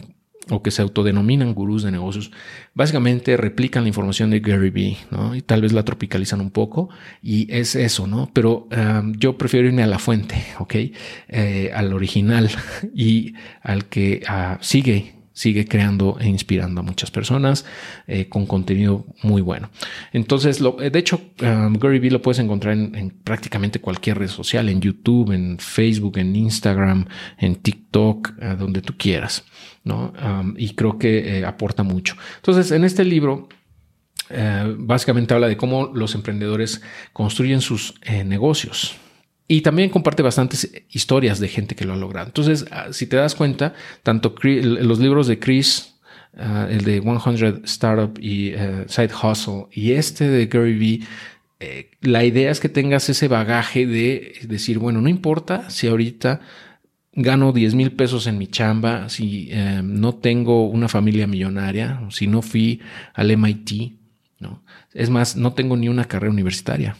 O 0.51 0.61
que 0.61 0.69
se 0.69 0.81
autodenominan 0.81 1.53
gurús 1.53 1.83
de 1.83 1.91
negocios, 1.91 2.31
básicamente 2.73 3.37
replican 3.37 3.83
la 3.83 3.87
información 3.87 4.29
de 4.29 4.41
Gary 4.41 4.69
Vee, 4.69 4.97
¿no? 5.09 5.33
Y 5.33 5.41
tal 5.41 5.61
vez 5.61 5.71
la 5.71 5.83
tropicalizan 5.83 6.41
un 6.41 6.51
poco 6.51 6.89
y 7.23 7.51
es 7.51 7.75
eso, 7.75 8.05
¿no? 8.05 8.29
Pero 8.33 8.67
um, 8.75 9.13
yo 9.13 9.37
prefiero 9.37 9.67
irme 9.67 9.83
a 9.83 9.87
la 9.87 9.97
fuente, 9.97 10.43
¿ok? 10.59 10.75
Eh, 11.29 11.71
al 11.73 11.93
original 11.93 12.49
y 12.93 13.33
al 13.61 13.85
que 13.85 14.21
uh, 14.29 14.57
sigue 14.59 15.20
sigue 15.33 15.65
creando 15.65 16.17
e 16.19 16.27
inspirando 16.27 16.81
a 16.81 16.83
muchas 16.83 17.11
personas 17.11 17.65
eh, 18.07 18.27
con 18.27 18.45
contenido 18.45 19.05
muy 19.23 19.41
bueno. 19.41 19.69
Entonces, 20.13 20.59
lo, 20.59 20.73
de 20.73 20.99
hecho, 20.99 21.21
um, 21.41 21.73
Gary 21.73 21.99
Vee 21.99 22.11
lo 22.11 22.21
puedes 22.21 22.39
encontrar 22.39 22.73
en, 22.73 23.13
prácticamente 23.23 23.79
cualquier 23.79 24.19
red 24.19 24.27
social, 24.27 24.69
en 24.69 24.81
YouTube, 24.81 25.31
en 25.31 25.57
Facebook, 25.59 26.17
en 26.17 26.35
Instagram, 26.35 27.05
en 27.37 27.55
TikTok, 27.55 28.33
donde 28.57 28.81
tú 28.81 28.93
quieras, 28.97 29.43
¿no? 29.83 30.13
Um, 30.23 30.53
y 30.57 30.73
creo 30.73 30.97
que 30.97 31.39
eh, 31.39 31.45
aporta 31.45 31.83
mucho. 31.83 32.15
Entonces, 32.37 32.71
en 32.71 32.83
este 32.83 33.05
libro... 33.05 33.47
Eh, 34.33 34.75
básicamente 34.77 35.33
habla 35.33 35.49
de 35.49 35.57
cómo 35.57 35.87
los 35.93 36.15
emprendedores 36.15 36.81
construyen 37.11 37.59
sus 37.59 37.95
negocios, 38.23 38.95
y 39.51 39.59
también 39.59 39.89
comparte 39.89 40.23
bastantes 40.23 40.71
historias 40.89 41.41
de 41.41 41.49
gente 41.49 41.75
que 41.75 41.83
lo 41.83 41.91
ha 41.91 41.97
logrado. 41.97 42.27
Entonces, 42.27 42.67
ah, 42.71 42.87
si 42.91 43.05
te 43.05 43.17
das 43.17 43.35
cuenta, 43.35 43.73
tanto 44.01 44.33
los 44.41 44.99
libros 44.99 45.27
de 45.27 45.39
Chris, 45.39 45.95
ah, 46.37 46.67
el 46.69 46.85
de 46.85 47.01
100 47.01 47.63
Startup 47.65 48.17
y 48.17 48.53
eh, 48.55 48.85
Side 48.87 49.11
Hustle, 49.13 49.65
y 49.73 49.91
este 49.91 50.29
de 50.29 50.45
Gary 50.45 50.77
Vee, 50.77 51.01
eh, 51.59 51.91
la 51.99 52.23
idea 52.23 52.49
es 52.49 52.61
que 52.61 52.69
tengas 52.69 53.09
ese 53.09 53.27
bagaje 53.27 53.85
de 53.85 54.35
decir, 54.43 54.79
bueno, 54.79 55.01
no 55.01 55.09
importa 55.09 55.69
si 55.69 55.87
ahorita 55.87 56.39
gano 57.11 57.51
10 57.51 57.75
mil 57.75 57.91
pesos 57.91 58.27
en 58.27 58.37
mi 58.37 58.47
chamba, 58.47 59.09
si 59.09 59.49
eh, 59.51 59.81
no 59.83 60.15
tengo 60.15 60.69
una 60.69 60.87
familia 60.87 61.27
millonaria, 61.27 61.99
si 62.09 62.25
no 62.25 62.41
fui 62.41 62.79
al 63.13 63.35
MIT, 63.35 63.99
¿no? 64.39 64.63
Es 64.93 65.09
más, 65.09 65.35
no 65.35 65.51
tengo 65.51 65.75
ni 65.75 65.89
una 65.89 66.05
carrera 66.05 66.31
universitaria. 66.31 66.95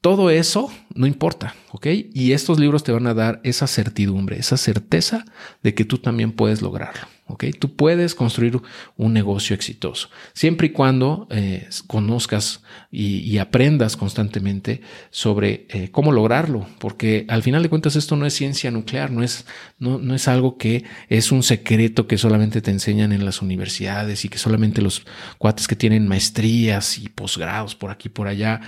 Todo 0.00 0.30
eso 0.30 0.70
no 0.94 1.06
importa, 1.06 1.54
¿ok? 1.72 1.86
Y 2.12 2.32
estos 2.32 2.58
libros 2.58 2.84
te 2.84 2.92
van 2.92 3.06
a 3.06 3.14
dar 3.14 3.40
esa 3.42 3.66
certidumbre, 3.66 4.38
esa 4.38 4.56
certeza 4.56 5.24
de 5.62 5.74
que 5.74 5.84
tú 5.84 5.98
también 5.98 6.32
puedes 6.32 6.62
lograrlo. 6.62 7.06
¿ok? 7.26 7.44
Tú 7.58 7.74
puedes 7.74 8.14
construir 8.14 8.60
un 8.96 9.12
negocio 9.12 9.54
exitoso, 9.54 10.10
siempre 10.34 10.68
y 10.68 10.70
cuando 10.70 11.26
eh, 11.30 11.68
conozcas 11.86 12.62
y, 12.90 13.38
aprendas 13.38 13.96
constantemente 13.96 14.80
sobre 15.10 15.66
eh, 15.68 15.88
cómo 15.90 16.12
lograrlo, 16.12 16.66
porque 16.78 17.24
al 17.28 17.42
final 17.42 17.62
de 17.62 17.68
cuentas 17.68 17.96
esto 17.96 18.14
no 18.14 18.26
es 18.26 18.34
ciencia 18.34 18.70
nuclear, 18.70 19.10
no 19.10 19.22
es, 19.22 19.44
no, 19.78 19.98
no 19.98 20.14
es 20.14 20.28
algo 20.28 20.56
que 20.56 20.84
es 21.08 21.32
un 21.32 21.42
secreto 21.42 22.06
que 22.06 22.16
solamente 22.16 22.62
te 22.62 22.70
enseñan 22.70 23.12
en 23.12 23.24
las 23.24 23.42
universidades 23.42 24.24
y 24.24 24.28
que 24.28 24.38
solamente 24.38 24.82
los 24.82 25.04
cuates 25.38 25.66
que 25.66 25.74
tienen 25.74 26.06
maestrías 26.06 26.98
y 26.98 27.08
posgrados 27.08 27.74
por 27.74 27.90
aquí 27.90 28.08
por 28.08 28.28
allá, 28.28 28.60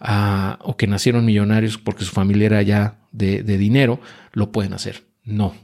ah, 0.00 0.58
o 0.62 0.76
que 0.76 0.86
nacieron 0.86 1.24
millonarios 1.24 1.73
porque 1.78 2.04
su 2.04 2.12
familia 2.12 2.46
era 2.46 2.62
ya 2.62 2.98
de, 3.12 3.42
dinero, 3.42 4.00
lo 4.32 4.52
pueden 4.52 4.72
hacer. 4.72 5.04
No, 5.24 5.54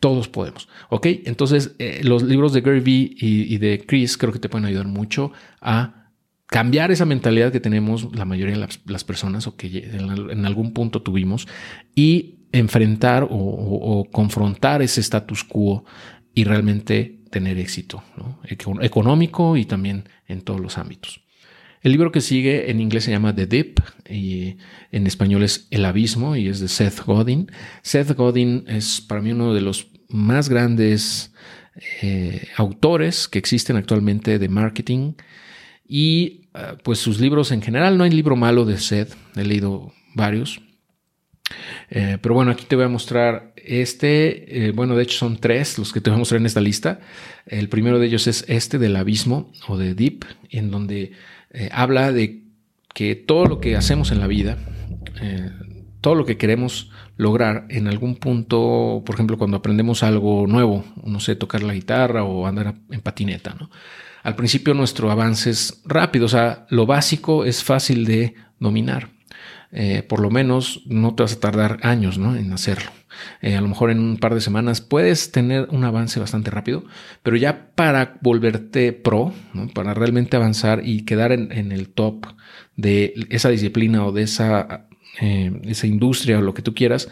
todos 0.00 0.28
podemos. 0.28 0.68
¿Ok? 0.88 1.06
Entonces, 1.24 1.74
eh, 1.78 2.00
los 2.02 2.22
libros 2.22 2.52
de 2.52 2.60
Gary 2.60 2.80
Vee 2.80 3.16
y, 3.18 3.58
de 3.58 3.84
Chris 3.86 4.16
creo 4.16 4.32
que 4.32 4.38
te 4.38 4.48
pueden 4.48 4.66
ayudar 4.66 4.86
mucho 4.86 5.32
a 5.60 6.12
cambiar 6.46 6.90
esa 6.90 7.04
mentalidad 7.04 7.52
que 7.52 7.60
tenemos 7.60 8.14
la 8.14 8.24
mayoría 8.24 8.54
de 8.54 8.68
las, 8.86 9.04
personas 9.04 9.46
o 9.46 9.56
que 9.56 9.90
en, 9.92 10.46
algún 10.46 10.72
punto 10.72 11.02
tuvimos 11.02 11.48
y 11.94 12.46
enfrentar 12.52 13.26
o, 13.28 14.06
confrontar 14.12 14.82
ese 14.82 15.00
status 15.00 15.44
quo 15.44 15.84
y 16.34 16.44
realmente 16.44 17.20
tener 17.30 17.58
éxito 17.58 18.02
económico 18.80 19.56
y 19.56 19.64
también 19.64 20.08
en 20.26 20.42
todos 20.42 20.60
los 20.60 20.78
ámbitos. 20.78 21.25
El 21.86 21.92
libro 21.92 22.10
que 22.10 22.20
sigue 22.20 22.68
en 22.68 22.80
inglés 22.80 23.04
se 23.04 23.12
llama 23.12 23.32
The 23.32 23.46
Deep 23.46 23.80
y 24.10 24.56
en 24.90 25.06
español 25.06 25.44
es 25.44 25.68
El 25.70 25.84
Abismo 25.84 26.34
y 26.34 26.48
es 26.48 26.58
de 26.58 26.66
Seth 26.66 27.04
Godin. 27.04 27.48
Seth 27.82 28.10
Godin 28.16 28.64
es 28.66 29.00
para 29.00 29.20
mí 29.20 29.30
uno 29.30 29.54
de 29.54 29.60
los 29.60 29.86
más 30.08 30.48
grandes 30.48 31.32
eh, 32.02 32.48
autores 32.56 33.28
que 33.28 33.38
existen 33.38 33.76
actualmente 33.76 34.40
de 34.40 34.48
marketing 34.48 35.12
y 35.86 36.48
ah, 36.54 36.74
pues 36.82 36.98
sus 36.98 37.20
libros 37.20 37.52
en 37.52 37.62
general. 37.62 37.96
No 37.96 38.02
hay 38.02 38.10
libro 38.10 38.34
malo 38.34 38.64
de 38.64 38.78
Seth, 38.78 39.14
he 39.36 39.44
leído 39.44 39.92
varios. 40.16 40.60
Eh, 41.90 42.18
pero 42.20 42.34
bueno, 42.34 42.50
aquí 42.50 42.64
te 42.64 42.74
voy 42.74 42.86
a 42.86 42.88
mostrar 42.88 43.52
este. 43.54 44.66
Eh, 44.66 44.72
bueno, 44.72 44.96
de 44.96 45.04
hecho 45.04 45.18
son 45.18 45.38
tres 45.38 45.78
los 45.78 45.92
que 45.92 46.00
te 46.00 46.10
voy 46.10 46.16
a 46.16 46.18
mostrar 46.18 46.40
en 46.40 46.46
esta 46.46 46.60
lista. 46.60 46.98
El 47.46 47.68
primero 47.68 48.00
de 48.00 48.06
ellos 48.08 48.26
es 48.26 48.44
este 48.48 48.80
del 48.80 48.96
abismo 48.96 49.52
o 49.68 49.78
de 49.78 49.94
Deep, 49.94 50.24
en 50.50 50.72
donde 50.72 51.12
eh, 51.50 51.68
habla 51.72 52.12
de 52.12 52.44
que 52.94 53.14
todo 53.14 53.46
lo 53.46 53.60
que 53.60 53.76
hacemos 53.76 54.10
en 54.10 54.20
la 54.20 54.26
vida, 54.26 54.56
eh, 55.20 55.50
todo 56.00 56.14
lo 56.14 56.24
que 56.24 56.36
queremos 56.36 56.90
lograr 57.16 57.66
en 57.68 57.88
algún 57.88 58.16
punto, 58.16 59.02
por 59.04 59.14
ejemplo, 59.14 59.38
cuando 59.38 59.56
aprendemos 59.56 60.02
algo 60.02 60.46
nuevo, 60.46 60.84
no 61.04 61.20
sé, 61.20 61.36
tocar 61.36 61.62
la 61.62 61.74
guitarra 61.74 62.24
o 62.24 62.46
andar 62.46 62.74
en 62.90 63.00
patineta. 63.00 63.56
Al 64.22 64.36
principio 64.36 64.74
nuestro 64.74 65.10
avance 65.10 65.50
es 65.50 65.82
rápido, 65.84 66.26
o 66.26 66.28
sea, 66.28 66.66
lo 66.70 66.86
básico 66.86 67.44
es 67.44 67.62
fácil 67.64 68.04
de 68.04 68.34
dominar. 68.58 69.15
Eh, 69.78 70.02
por 70.02 70.20
lo 70.20 70.30
menos 70.30 70.80
no 70.86 71.14
te 71.14 71.22
vas 71.22 71.34
a 71.34 71.40
tardar 71.40 71.80
años 71.82 72.16
¿no? 72.16 72.34
en 72.34 72.50
hacerlo. 72.50 72.90
Eh, 73.42 73.56
a 73.56 73.60
lo 73.60 73.68
mejor 73.68 73.90
en 73.90 73.98
un 73.98 74.16
par 74.16 74.34
de 74.34 74.40
semanas 74.40 74.80
puedes 74.80 75.32
tener 75.32 75.68
un 75.70 75.84
avance 75.84 76.18
bastante 76.18 76.50
rápido, 76.50 76.84
pero 77.22 77.36
ya 77.36 77.72
para 77.74 78.16
volverte 78.22 78.94
pro, 78.94 79.34
para 79.74 79.92
realmente 79.92 80.34
avanzar 80.34 80.80
y 80.82 81.04
quedar 81.04 81.30
en, 81.30 81.72
el 81.72 81.90
top 81.90 82.26
de 82.76 83.12
esa 83.28 83.50
disciplina 83.50 84.06
o 84.06 84.12
de 84.12 84.22
esa 84.22 84.88
eh, 85.20 85.60
esa 85.64 85.86
industria 85.86 86.38
o 86.38 86.42
lo 86.42 86.54
que 86.54 86.62
tú 86.62 86.74
quieras, 86.74 87.08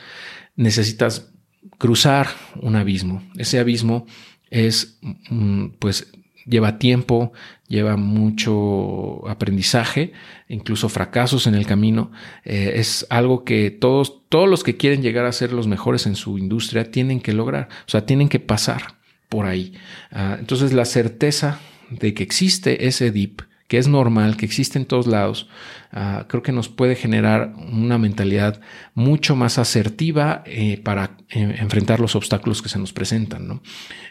necesitas 0.57 1.33
cruzar 1.77 2.29
un 2.63 2.77
abismo. 2.77 3.23
Ese 3.37 3.59
abismo 3.59 4.07
es, 4.49 4.99
mm, 5.29 5.67
pues, 5.79 6.13
lleva 6.47 6.79
tiempo, 6.79 7.33
lleva 7.69 7.97
mucho 7.97 9.27
aprendizaje, 9.29 10.13
incluso 10.49 10.89
fracasos 10.89 11.47
en 11.47 11.55
el 11.55 11.67
camino. 11.67 12.13
Eh, 12.45 12.75
es 12.77 13.07
algo 13.11 13.45
que 13.45 13.71
todos, 13.71 14.23
todos 14.29 14.49
los 14.49 14.63
que 14.63 14.77
quieren 14.77 15.03
llegar 15.03 15.27
a 15.27 15.33
ser 15.33 15.53
los 15.53 15.67
mejores 15.67 16.07
en 16.07 16.17
su 16.17 16.39
industria 16.39 16.91
tienen 16.91 17.21
que 17.21 17.33
lograr, 17.33 17.69
o 17.87 17.91
sea, 17.91 18.07
tienen 18.07 18.29
que 18.29 18.41
pasar 18.41 18.95
por 19.29 19.47
ahí. 19.47 19.75
Ah, 20.11 20.37
entonces 20.39 20.73
la 20.73 20.85
certeza 20.85 21.61
de 21.91 22.15
que 22.15 22.23
existe 22.23 22.87
ese 22.87 23.11
dip 23.11 23.43
que 23.69 23.79
es 23.79 23.89
normal, 23.89 24.37
que 24.37 24.45
existe 24.45 24.79
en 24.79 24.85
todos 24.85 25.07
lados, 25.07 25.49
ah, 25.91 26.27
creo 26.29 26.43
que 26.43 26.53
nos 26.53 26.69
puede 26.69 26.97
generar 26.97 27.55
una 27.73 27.97
mentalidad 27.97 28.61
mucho 28.95 29.37
más 29.37 29.59
asertiva 29.59 30.43
eh, 30.47 30.81
para 30.83 31.17
eh, 31.31 31.57
enfrentar 31.59 31.99
los 31.99 32.15
obstáculos 32.15 32.61
que 32.61 32.69
se 32.69 32.79
nos 32.79 32.93
presentan. 32.93 33.63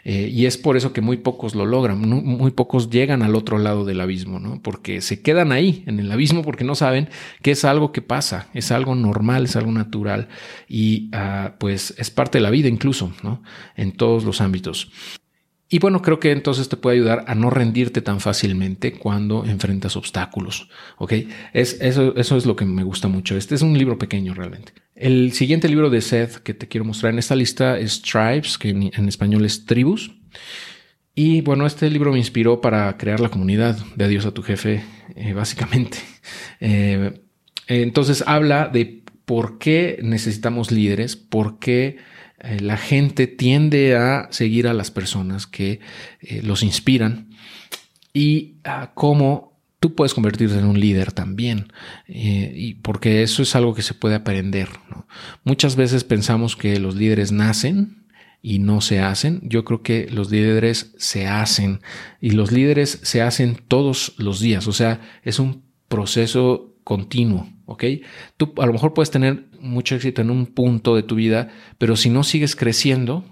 Eh, 0.04 0.28
y 0.32 0.46
es 0.46 0.58
por 0.58 0.76
eso 0.76 0.92
que 0.92 1.00
muy 1.00 1.18
pocos 1.18 1.54
lo 1.54 1.66
logran, 1.66 1.98
muy, 2.00 2.50
pocos 2.50 2.90
llegan 2.90 3.22
al 3.22 3.36
otro 3.36 3.58
lado 3.58 3.84
del 3.84 4.00
abismo, 4.00 4.40
¿no? 4.40 4.60
porque 4.60 5.00
se 5.00 5.22
quedan 5.22 5.52
ahí, 5.52 5.84
en 5.86 6.00
el 6.00 6.10
abismo, 6.10 6.42
porque 6.42 6.64
no 6.64 6.74
saben 6.74 7.08
que 7.40 7.52
es 7.52 7.64
algo 7.64 7.92
que 7.92 8.02
pasa, 8.02 8.48
es 8.54 8.72
algo 8.72 8.94
normal, 8.94 9.44
es 9.44 9.56
algo 9.56 9.72
natural 9.72 10.28
y 10.68 11.10
ah, 11.12 11.54
pues 11.58 11.94
es 11.96 12.10
parte 12.10 12.38
de 12.38 12.42
la 12.42 12.50
vida 12.50 12.68
incluso, 12.68 13.12
¿no? 13.22 13.42
en 13.76 13.92
todos 13.92 14.24
los 14.24 14.40
ámbitos. 14.40 14.90
Y 15.74 15.80
bueno, 15.80 16.02
creo 16.02 16.20
que 16.20 16.30
entonces 16.30 16.68
te 16.68 16.76
puede 16.76 16.98
ayudar 16.98 17.24
a 17.26 17.34
no 17.34 17.50
rendirte 17.50 18.00
tan 18.00 18.20
fácilmente 18.20 18.92
cuando 18.92 19.44
enfrentas 19.44 19.96
obstáculos. 19.96 20.68
¿Ok? 20.98 21.14
Es, 21.52 21.80
eso, 21.80 22.14
eso 22.14 22.36
es 22.36 22.46
lo 22.46 22.54
que 22.54 22.64
me 22.64 22.84
gusta 22.84 23.08
mucho. 23.08 23.36
Este 23.36 23.56
es 23.56 23.62
un 23.62 23.76
libro 23.76 23.98
pequeño 23.98 24.34
realmente. 24.34 24.72
El 24.94 25.32
siguiente 25.32 25.68
libro 25.68 25.90
de 25.90 26.00
Seth 26.00 26.36
que 26.36 26.54
te 26.54 26.68
quiero 26.68 26.84
mostrar 26.84 27.12
en 27.12 27.18
esta 27.18 27.34
lista 27.34 27.76
es 27.76 28.02
Tribes, 28.02 28.56
que 28.56 28.68
en, 28.68 29.08
español 29.08 29.44
es 29.44 29.66
Tribus. 29.66 30.12
Y 31.12 31.40
bueno, 31.40 31.66
este 31.66 31.90
libro 31.90 32.12
me 32.12 32.18
inspiró 32.18 32.60
para 32.60 32.96
crear 32.96 33.18
la 33.18 33.28
comunidad 33.28 33.76
de 33.96 34.04
Adiós 34.04 34.26
a 34.26 34.30
tu 34.30 34.44
jefe, 34.44 34.84
eh, 35.16 35.32
básicamente. 35.32 35.98
Eh, 36.60 37.20
entonces 37.66 38.22
habla 38.26 38.68
de 38.68 39.02
por 39.24 39.58
qué 39.58 39.98
necesitamos 40.02 40.70
líderes, 40.70 41.16
por 41.16 41.58
qué 41.58 41.98
eh, 42.44 42.60
la 42.60 42.76
gente 42.76 43.26
tiende 43.26 43.96
a 43.96 44.28
seguir 44.30 44.68
a 44.68 44.74
las 44.74 44.90
personas 44.90 45.46
que 45.46 45.80
eh, 46.20 46.42
los 46.42 46.62
inspiran 46.62 47.30
y 48.12 48.56
a 48.64 48.92
cómo 48.94 49.54
tú 49.80 49.94
puedes 49.94 50.14
convertirte 50.14 50.58
en 50.58 50.64
un 50.64 50.80
líder 50.80 51.12
también, 51.12 51.72
eh, 52.06 52.52
y 52.54 52.74
porque 52.74 53.22
eso 53.22 53.42
es 53.42 53.54
algo 53.54 53.74
que 53.74 53.82
se 53.82 53.94
puede 53.94 54.14
aprender. 54.14 54.68
Muchas 55.42 55.76
veces 55.76 56.04
pensamos 56.04 56.56
que 56.56 56.78
los 56.80 56.96
líderes 56.96 57.32
nacen 57.32 58.06
y 58.40 58.60
no 58.60 58.80
se 58.80 59.00
hacen. 59.00 59.40
Yo 59.42 59.64
creo 59.64 59.82
que 59.82 60.08
los 60.10 60.30
líderes 60.30 60.94
se 60.98 61.26
hacen 61.26 61.80
y 62.20 62.30
los 62.30 62.52
líderes 62.52 63.00
se 63.02 63.20
hacen 63.20 63.58
todos 63.68 64.14
los 64.16 64.40
días, 64.40 64.68
o 64.68 64.72
sea, 64.72 65.00
es 65.22 65.38
un 65.38 65.64
proceso 65.88 66.74
continuo, 66.84 67.48
¿ok? 67.66 67.84
Tú 68.36 68.52
a 68.58 68.66
lo 68.66 68.72
mejor 68.72 68.94
puedes 68.94 69.10
tener 69.10 69.48
mucho 69.64 69.96
éxito 69.96 70.22
en 70.22 70.30
un 70.30 70.46
punto 70.46 70.94
de 70.94 71.02
tu 71.02 71.16
vida, 71.16 71.48
pero 71.78 71.96
si 71.96 72.10
no 72.10 72.22
sigues 72.22 72.54
creciendo, 72.54 73.24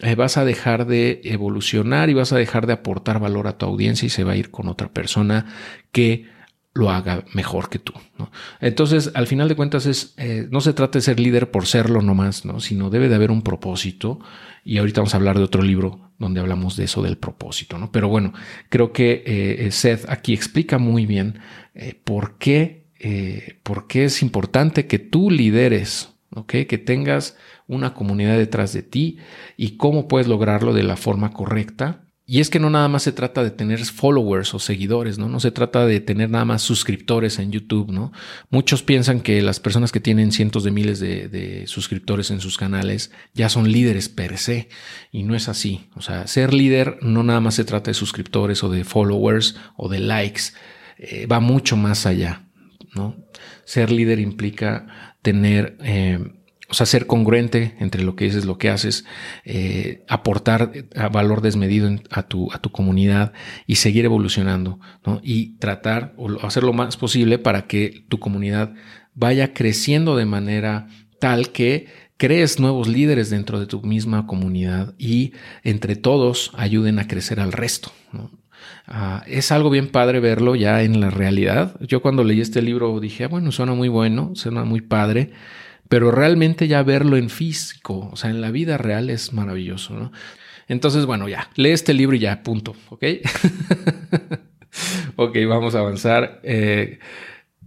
eh, 0.00 0.14
vas 0.14 0.36
a 0.36 0.44
dejar 0.44 0.86
de 0.86 1.20
evolucionar 1.24 2.08
y 2.08 2.14
vas 2.14 2.32
a 2.32 2.36
dejar 2.36 2.66
de 2.66 2.74
aportar 2.74 3.18
valor 3.18 3.48
a 3.48 3.58
tu 3.58 3.66
audiencia 3.66 4.06
y 4.06 4.10
se 4.10 4.22
va 4.22 4.32
a 4.32 4.36
ir 4.36 4.50
con 4.50 4.68
otra 4.68 4.92
persona 4.92 5.46
que 5.90 6.26
lo 6.74 6.90
haga 6.90 7.24
mejor 7.34 7.68
que 7.68 7.80
tú. 7.80 7.92
Entonces, 8.60 9.10
al 9.14 9.26
final 9.26 9.48
de 9.48 9.56
cuentas, 9.56 9.86
es, 9.86 10.14
eh, 10.16 10.46
no 10.52 10.60
se 10.60 10.72
trata 10.72 10.98
de 10.98 11.02
ser 11.02 11.18
líder 11.18 11.50
por 11.50 11.66
serlo 11.66 12.02
nomás, 12.02 12.44
¿no? 12.44 12.60
sino 12.60 12.90
debe 12.90 13.08
de 13.08 13.16
haber 13.16 13.32
un 13.32 13.42
propósito. 13.42 14.20
Y 14.64 14.78
ahorita 14.78 15.00
vamos 15.00 15.14
a 15.14 15.16
hablar 15.16 15.36
de 15.38 15.44
otro 15.44 15.62
libro 15.62 16.12
donde 16.18 16.38
hablamos 16.38 16.76
de 16.76 16.84
eso 16.84 17.02
del 17.02 17.16
propósito. 17.16 17.78
¿no? 17.78 17.90
Pero 17.90 18.08
bueno, 18.08 18.32
creo 18.68 18.92
que 18.92 19.24
eh, 19.26 19.70
Seth 19.72 20.08
aquí 20.08 20.34
explica 20.34 20.78
muy 20.78 21.06
bien 21.06 21.40
por 22.04 22.38
qué 22.38 22.77
eh, 22.98 23.58
por 23.62 23.86
qué 23.86 24.04
es 24.04 24.22
importante 24.22 24.86
que 24.86 24.98
tú 24.98 25.30
lideres, 25.30 26.10
que 26.46 26.78
tengas 26.78 27.36
una 27.66 27.94
comunidad 27.94 28.36
detrás 28.36 28.72
de 28.72 28.82
ti 28.82 29.18
y 29.56 29.76
cómo 29.76 30.08
puedes 30.08 30.28
lograrlo 30.28 30.72
de 30.72 30.82
la 30.82 30.96
forma 30.96 31.32
correcta. 31.32 32.04
Y 32.30 32.40
es 32.40 32.50
que 32.50 32.60
no 32.60 32.68
nada 32.68 32.88
más 32.88 33.04
se 33.04 33.12
trata 33.12 33.42
de 33.42 33.50
tener 33.50 33.82
followers 33.86 34.52
o 34.52 34.58
seguidores, 34.58 35.18
¿no? 35.18 35.30
No 35.30 35.40
se 35.40 35.50
trata 35.50 35.86
de 35.86 36.00
tener 36.00 36.28
nada 36.28 36.44
más 36.44 36.60
suscriptores 36.60 37.38
en 37.38 37.52
YouTube, 37.52 37.90
¿no? 37.90 38.12
Muchos 38.50 38.82
piensan 38.82 39.20
que 39.20 39.40
las 39.40 39.60
personas 39.60 39.92
que 39.92 40.00
tienen 40.00 40.30
cientos 40.30 40.62
de 40.62 40.70
miles 40.70 41.00
de, 41.00 41.28
de 41.28 41.66
suscriptores 41.66 42.30
en 42.30 42.42
sus 42.42 42.58
canales 42.58 43.12
ya 43.32 43.48
son 43.48 43.72
líderes 43.72 44.10
per 44.10 44.36
se. 44.36 44.68
Y 45.10 45.22
no 45.22 45.34
es 45.34 45.48
así. 45.48 45.88
O 45.94 46.02
sea, 46.02 46.26
ser 46.26 46.52
líder 46.52 46.98
no 47.00 47.22
nada 47.22 47.40
más 47.40 47.54
se 47.54 47.64
trata 47.64 47.90
de 47.90 47.94
suscriptores 47.94 48.62
o 48.62 48.68
de 48.68 48.84
followers 48.84 49.56
o 49.76 49.88
de 49.88 50.00
likes. 50.00 50.42
Eh, 50.98 51.26
va 51.26 51.40
mucho 51.40 51.78
más 51.78 52.04
allá. 52.04 52.47
Ser 53.64 53.90
líder 53.90 54.18
implica 54.18 55.14
tener, 55.22 55.76
eh, 55.82 56.18
o 56.68 56.74
sea, 56.74 56.86
ser 56.86 57.06
congruente 57.06 57.76
entre 57.80 58.02
lo 58.02 58.16
que 58.16 58.24
dices, 58.26 58.44
lo 58.44 58.58
que 58.58 58.68
haces, 58.68 59.04
eh, 59.44 60.04
aportar 60.08 60.72
valor 61.10 61.40
desmedido 61.40 61.90
a, 62.10 62.24
tu, 62.24 62.52
a 62.52 62.58
tu 62.60 62.70
comunidad 62.70 63.32
y 63.66 63.76
seguir 63.76 64.04
evolucionando, 64.04 64.78
¿no? 65.06 65.20
Y 65.22 65.56
tratar 65.58 66.14
o 66.16 66.44
hacer 66.46 66.62
lo 66.62 66.72
más 66.72 66.96
posible 66.96 67.38
para 67.38 67.66
que 67.66 68.04
tu 68.08 68.18
comunidad 68.18 68.74
vaya 69.14 69.54
creciendo 69.54 70.16
de 70.16 70.26
manera 70.26 70.88
tal 71.18 71.50
que 71.50 71.86
crees 72.18 72.58
nuevos 72.58 72.88
líderes 72.88 73.30
dentro 73.30 73.60
de 73.60 73.66
tu 73.66 73.80
misma 73.80 74.26
comunidad 74.26 74.94
y 74.98 75.32
entre 75.62 75.96
todos 75.96 76.52
ayuden 76.54 76.98
a 76.98 77.06
crecer 77.06 77.40
al 77.40 77.52
resto. 77.52 77.92
¿no? 78.12 78.30
Ah, 78.86 79.22
es 79.26 79.52
algo 79.52 79.68
bien 79.68 79.88
padre 79.88 80.20
verlo 80.20 80.54
ya 80.56 80.82
en 80.82 81.00
la 81.00 81.10
realidad. 81.10 81.76
Yo 81.80 82.00
cuando 82.00 82.24
leí 82.24 82.40
este 82.40 82.62
libro 82.62 82.98
dije, 83.00 83.24
ah, 83.24 83.28
bueno, 83.28 83.52
suena 83.52 83.74
muy 83.74 83.88
bueno, 83.88 84.32
suena 84.34 84.64
muy 84.64 84.80
padre, 84.80 85.32
pero 85.88 86.10
realmente 86.10 86.68
ya 86.68 86.82
verlo 86.82 87.16
en 87.16 87.30
físico, 87.30 88.08
o 88.12 88.16
sea, 88.16 88.30
en 88.30 88.40
la 88.40 88.50
vida 88.50 88.78
real 88.78 89.10
es 89.10 89.32
maravilloso. 89.32 90.10
Entonces, 90.68 91.06
bueno, 91.06 91.28
ya, 91.28 91.50
lee 91.56 91.70
este 91.70 91.94
libro 91.94 92.16
y 92.16 92.20
ya, 92.20 92.42
punto, 92.42 92.74
¿ok? 92.88 93.04
ok, 95.16 95.36
vamos 95.48 95.74
a 95.74 95.80
avanzar 95.80 96.40
eh, 96.42 96.98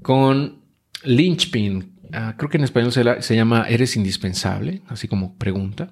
con 0.01 0.61
Lynchpin. 1.03 1.99
Ah, 2.13 2.35
creo 2.37 2.49
que 2.49 2.57
en 2.57 2.63
español 2.63 2.91
se, 2.91 3.21
se 3.21 3.35
llama 3.35 3.65
Eres 3.69 3.95
indispensable, 3.95 4.81
así 4.87 5.07
como 5.07 5.37
pregunta. 5.37 5.91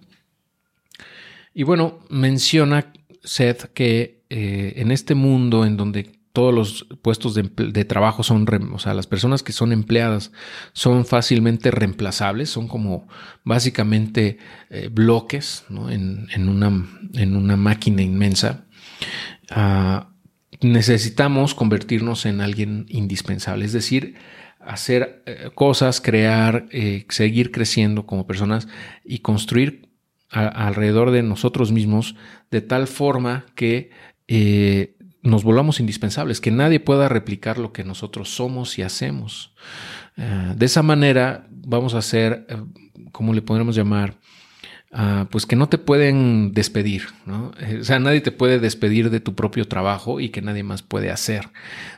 Y 1.54 1.64
bueno, 1.64 2.00
menciona 2.10 2.94
Seth 3.24 3.74
que 3.74 4.19
eh, 4.32 4.74
en 4.76 4.92
este 4.92 5.16
mundo 5.16 5.66
en 5.66 5.76
donde 5.76 6.12
todos 6.34 6.54
los 6.54 6.88
puestos 7.02 7.34
de, 7.34 7.86
trabajo 7.86 8.22
son, 8.22 8.46
o 8.72 8.78
sea, 8.78 8.94
las 8.94 9.08
personas 9.08 9.42
que 9.42 9.52
son 9.52 9.74
empleadas 9.74 10.32
son 10.72 11.08
fácilmente 11.08 11.72
reemplazables, 11.72 12.52
son 12.52 12.68
como 12.68 13.08
básicamente 13.44 14.38
eh, 14.70 14.90
bloques 14.92 15.66
en, 15.70 16.48
una, 16.48 16.86
en, 17.14 17.36
una, 17.36 17.58
máquina 17.58 18.04
inmensa. 18.04 18.66
Ah, 19.50 20.10
necesitamos 20.62 21.56
convertirnos 21.56 22.28
en 22.28 22.42
alguien 22.42 22.86
indispensable, 22.90 23.66
es 23.66 23.74
decir, 23.74 24.14
hacer 24.60 25.24
eh, 25.26 25.50
cosas, 25.56 26.00
crear, 26.00 26.68
seguir 27.10 27.50
creciendo 27.52 28.06
como 28.06 28.28
personas 28.28 28.68
y 29.04 29.20
construir 29.20 29.90
alrededor 30.30 31.10
de 31.10 31.24
nosotros 31.24 31.72
mismos 31.72 32.16
de 32.52 32.62
tal 32.62 32.86
forma 32.86 33.48
que 33.56 33.90
eh, 34.32 34.96
nos 35.24 35.44
volvamos 35.44 35.80
indispensables, 35.80 36.40
que 36.40 36.52
nadie 36.52 36.80
pueda 36.80 37.10
replicar 37.10 37.58
lo 37.58 37.74
que 37.74 37.84
nosotros 37.84 38.30
somos 38.30 38.78
y 38.78 38.84
hacemos. 38.84 39.54
Eh, 40.18 40.54
de 40.56 40.66
esa 40.66 40.84
manera 40.84 41.48
vamos 41.50 41.96
a 41.96 41.98
hacer, 41.98 42.46
eh, 42.48 42.58
¿cómo 43.12 43.34
le 43.34 43.42
podremos 43.42 43.76
llamar? 43.76 44.18
Ah, 44.92 45.28
pues 45.32 45.46
que 45.48 45.56
no 45.56 45.68
te 45.68 45.80
pueden 45.80 46.52
despedir, 46.54 47.08
¿no? 47.26 47.52
O 47.80 47.84
sea, 47.84 48.00
nadie 48.00 48.22
te 48.22 48.32
puede 48.32 48.60
despedir 48.60 49.10
de 49.10 49.20
tu 49.20 49.34
propio 49.36 49.68
trabajo 49.68 50.20
y 50.20 50.30
que 50.30 50.42
nadie 50.42 50.64
más 50.64 50.84
puede 50.84 51.12
hacer, 51.12 51.50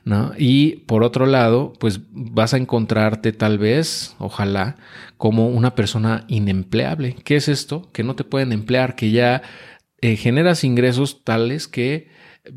¿no? 0.03 0.31
Y 0.37 0.77
por 0.87 1.03
otro 1.03 1.25
lado, 1.25 1.73
pues 1.79 1.99
vas 2.11 2.53
a 2.53 2.57
encontrarte 2.57 3.33
tal 3.33 3.57
vez, 3.59 4.15
ojalá, 4.19 4.77
como 5.17 5.49
una 5.49 5.75
persona 5.75 6.25
inempleable. 6.27 7.15
¿Qué 7.23 7.35
es 7.35 7.49
esto? 7.49 7.89
Que 7.93 8.03
no 8.03 8.15
te 8.15 8.23
pueden 8.23 8.51
emplear, 8.51 8.95
que 8.95 9.11
ya 9.11 9.41
generas 10.01 10.63
ingresos 10.63 11.23
tales 11.23 11.67
que 11.67 12.09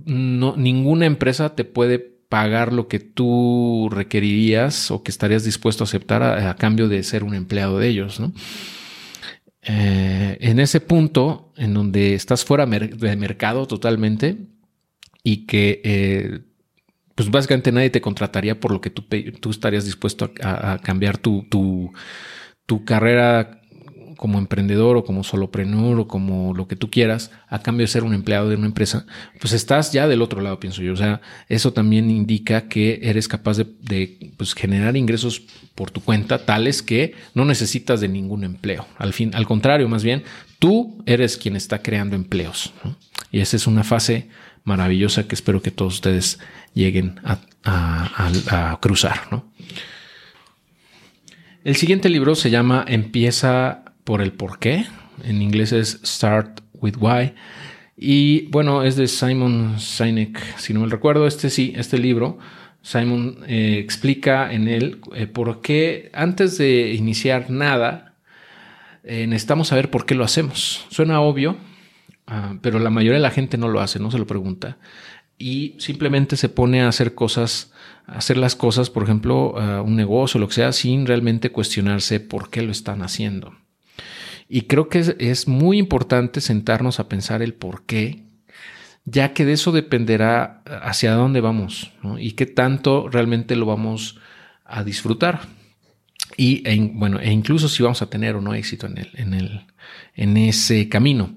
no, 0.05 0.57
ninguna 0.57 1.07
empresa 1.07 1.55
te 1.55 1.65
puede 1.65 1.99
pagar 1.99 2.73
lo 2.73 2.89
que 2.89 2.99
tú 2.99 3.89
requerirías 3.91 4.91
o 4.91 5.03
que 5.03 5.11
estarías 5.11 5.45
dispuesto 5.45 5.85
a 5.85 5.87
aceptar 5.87 6.23
a, 6.23 6.57
cambio 6.57 6.89
de 6.89 7.03
ser 7.03 7.23
un 7.23 7.35
empleado 7.35 7.79
de 7.79 7.89
ellos. 7.89 8.21
Eh, 9.63 10.37
en 10.41 10.59
ese 10.59 10.81
punto, 10.81 11.53
en 11.57 11.75
donde 11.75 12.15
estás 12.15 12.45
fuera 12.45 12.67
de 12.67 13.17
mercado 13.17 13.67
totalmente 13.67 14.39
y 15.23 15.47
que 15.47 15.81
eh, 15.85 16.41
pues 17.15 17.31
básicamente 17.31 17.73
nadie 17.73 17.91
te 17.91 18.01
contrataría 18.01 18.59
por 18.59 18.73
lo 18.73 18.81
que 18.81 18.91
tú, 18.91 19.05
tú 19.41 19.51
estarías 19.51 19.85
dispuesto 19.85 20.33
a, 20.43 20.79
cambiar 20.83 21.19
tu, 21.19 21.47
tu, 21.49 21.93
tu 22.67 22.85
carrera 22.85 23.63
como 24.25 24.39
emprendedor 24.39 24.97
o 24.97 25.05
como 25.05 25.23
solopreneur 25.23 26.01
o 26.01 26.09
como 26.09 26.55
lo 26.55 26.67
que 26.67 26.77
tú 26.77 26.89
quieras, 26.89 27.31
a 27.47 27.59
cambio 27.59 27.85
de 27.85 27.89
ser 27.89 28.05
un 28.05 28.15
empleado 28.15 28.49
de 28.49 28.57
una 28.57 28.65
empresa, 28.65 29.05
pues 29.39 29.53
estás 29.53 29.93
ya 29.93 30.09
del 30.09 30.23
otro 30.23 30.41
lado, 30.41 30.59
pienso 30.59 30.81
yo. 30.81 30.95
O 30.95 30.97
sea, 30.97 31.21
eso 31.51 31.75
también 31.75 32.11
indica 32.11 32.67
que 32.67 33.01
eres 33.03 33.29
capaz 33.29 33.59
de, 33.59 34.33
pues, 34.39 34.55
generar 34.55 34.97
ingresos 34.97 35.43
por 35.75 35.91
tu 35.91 36.01
cuenta, 36.01 36.47
tales 36.47 36.81
que 36.81 37.15
no 37.35 37.45
necesitas 37.45 38.01
de 38.01 38.09
ningún 38.09 38.45
empleo. 38.45 38.87
Al 38.97 39.13
fin, 39.13 39.31
al 39.35 39.45
contrario, 39.45 39.91
más 39.91 40.03
bien, 40.03 40.23
tú 40.59 41.03
eres 41.05 41.37
quien 41.37 41.55
está 41.55 41.83
creando 41.83 42.17
empleos. 42.17 42.73
Y 43.31 43.41
esa 43.41 43.57
es 43.59 43.67
una 43.67 43.85
fase 43.85 44.31
maravillosa 44.65 45.29
que 45.29 45.35
espero 45.35 45.61
que 45.61 45.71
todos 45.71 45.97
ustedes 45.97 46.39
lleguen 46.73 47.21
a, 47.25 47.41
a 47.63 48.79
cruzar. 48.81 49.21
¿no? 49.31 49.53
El 51.63 51.77
siguiente 51.77 52.09
libro 52.09 52.35
se 52.35 52.49
llama 52.49 52.87
Empieza 52.89 53.84
por 54.05 54.23
el 54.23 54.33
por 54.33 54.59
qué. 54.59 54.87
En 55.25 55.43
inglés 55.43 55.73
es 55.73 56.01
Start 56.05 56.61
with 56.75 56.97
Why. 57.01 57.35
Y 57.97 58.47
bueno, 58.49 58.83
es 58.83 58.97
de 58.97 59.07
Simon 59.09 59.79
Sinek, 59.79 60.59
si 60.59 60.75
no 60.75 60.81
me 60.81 60.89
recuerdo. 60.89 61.27
Este 61.27 61.51
sí, 61.51 61.73
este 61.77 61.99
libro, 61.99 62.39
Simon 62.83 63.39
eh, 63.47 63.79
explica 63.79 64.53
en 64.53 64.69
él 64.69 65.01
eh, 65.15 65.27
por 65.27 65.63
qué 65.63 66.11
antes 66.13 66.59
de 66.59 66.93
iniciar 66.93 67.51
nada, 67.51 68.15
eh, 69.05 69.27
necesitamos 69.27 69.69
saber 69.69 69.91
por 69.91 70.07
qué 70.07 70.15
lo 70.15 70.25
hacemos. 70.25 70.85
Suena 70.91 71.21
obvio, 71.21 71.57
ah, 72.27 72.57
pero 72.63 72.79
la 72.79 72.91
mayoría 72.91 73.19
de 73.19 73.23
la 73.23 73.31
gente 73.31 73.59
no 73.59 73.69
lo 73.69 73.81
hace, 73.81 74.01
no 74.01 74.11
se 74.11 74.19
lo 74.19 74.27
pregunta. 74.27 74.77
Y 75.39 75.75
simplemente 75.79 76.37
se 76.37 76.49
pone 76.49 76.83
a 76.83 76.89
hacer 76.89 77.15
cosas, 77.15 77.73
a 78.07 78.19
hacer 78.19 78.37
las 78.37 78.55
cosas, 78.57 78.91
por 78.91 79.03
ejemplo, 79.03 79.55
un 79.83 79.97
negocio, 79.97 80.39
lo 80.39 80.47
que 80.47 80.55
sea, 80.55 80.73
sin 80.73 81.07
realmente 81.07 81.51
cuestionarse 81.51 82.21
por 82.21 82.51
qué 82.51 82.63
lo 82.63 82.71
están 82.71 83.03
haciendo. 83.03 83.53
Y 84.49 84.63
creo 84.63 84.89
que 84.89 85.17
es, 85.19 85.49
muy 85.49 85.79
importante 85.79 86.41
sentarnos 86.41 87.01
a 87.01 87.09
pensar 87.09 87.43
el 87.43 87.55
por 87.55 87.85
qué, 87.85 88.25
ya 89.05 89.33
que 89.33 89.45
de 89.45 89.53
eso 89.53 89.73
dependerá 89.73 90.63
hacia 90.83 91.13
dónde 91.13 91.41
vamos 91.41 91.93
y 92.19 92.33
qué 92.33 92.47
tanto 92.47 93.09
realmente 93.09 93.57
lo 93.57 93.67
vamos 93.67 94.19
a 94.65 94.85
disfrutar. 94.85 95.43
Y 96.37 96.69
e, 96.69 96.91
bueno, 96.95 97.21
e 97.21 97.31
incluso 97.31 97.69
si 97.69 97.83
vamos 97.83 98.03
a 98.03 98.11
tener 98.11 98.35
o 98.35 98.41
no 98.41 98.55
éxito 98.55 98.87
en 98.87 98.99
el, 98.99 99.11
en 99.15 99.35
el, 99.35 99.67
en 100.15 100.37
ese 100.37 100.89
camino. 100.89 101.37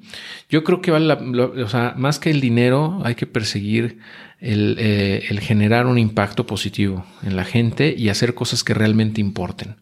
Yo 0.49 0.63
creo 0.63 0.81
que 0.81 0.91
vale 0.91 1.13
o 1.13 1.69
sea, 1.69 1.93
más 1.97 2.19
que 2.19 2.31
el 2.31 2.41
dinero, 2.41 3.01
hay 3.03 3.15
que 3.15 3.27
perseguir 3.27 3.99
eh, 4.39 5.25
el 5.29 5.39
generar 5.39 5.87
un 5.87 5.97
impacto 5.97 6.45
positivo 6.45 7.05
en 7.23 7.35
la 7.35 7.43
gente 7.43 7.93
y 7.97 8.09
hacer 8.09 8.33
cosas 8.33 8.63
que 8.63 8.73
realmente 8.73 9.21
importen 9.21 9.77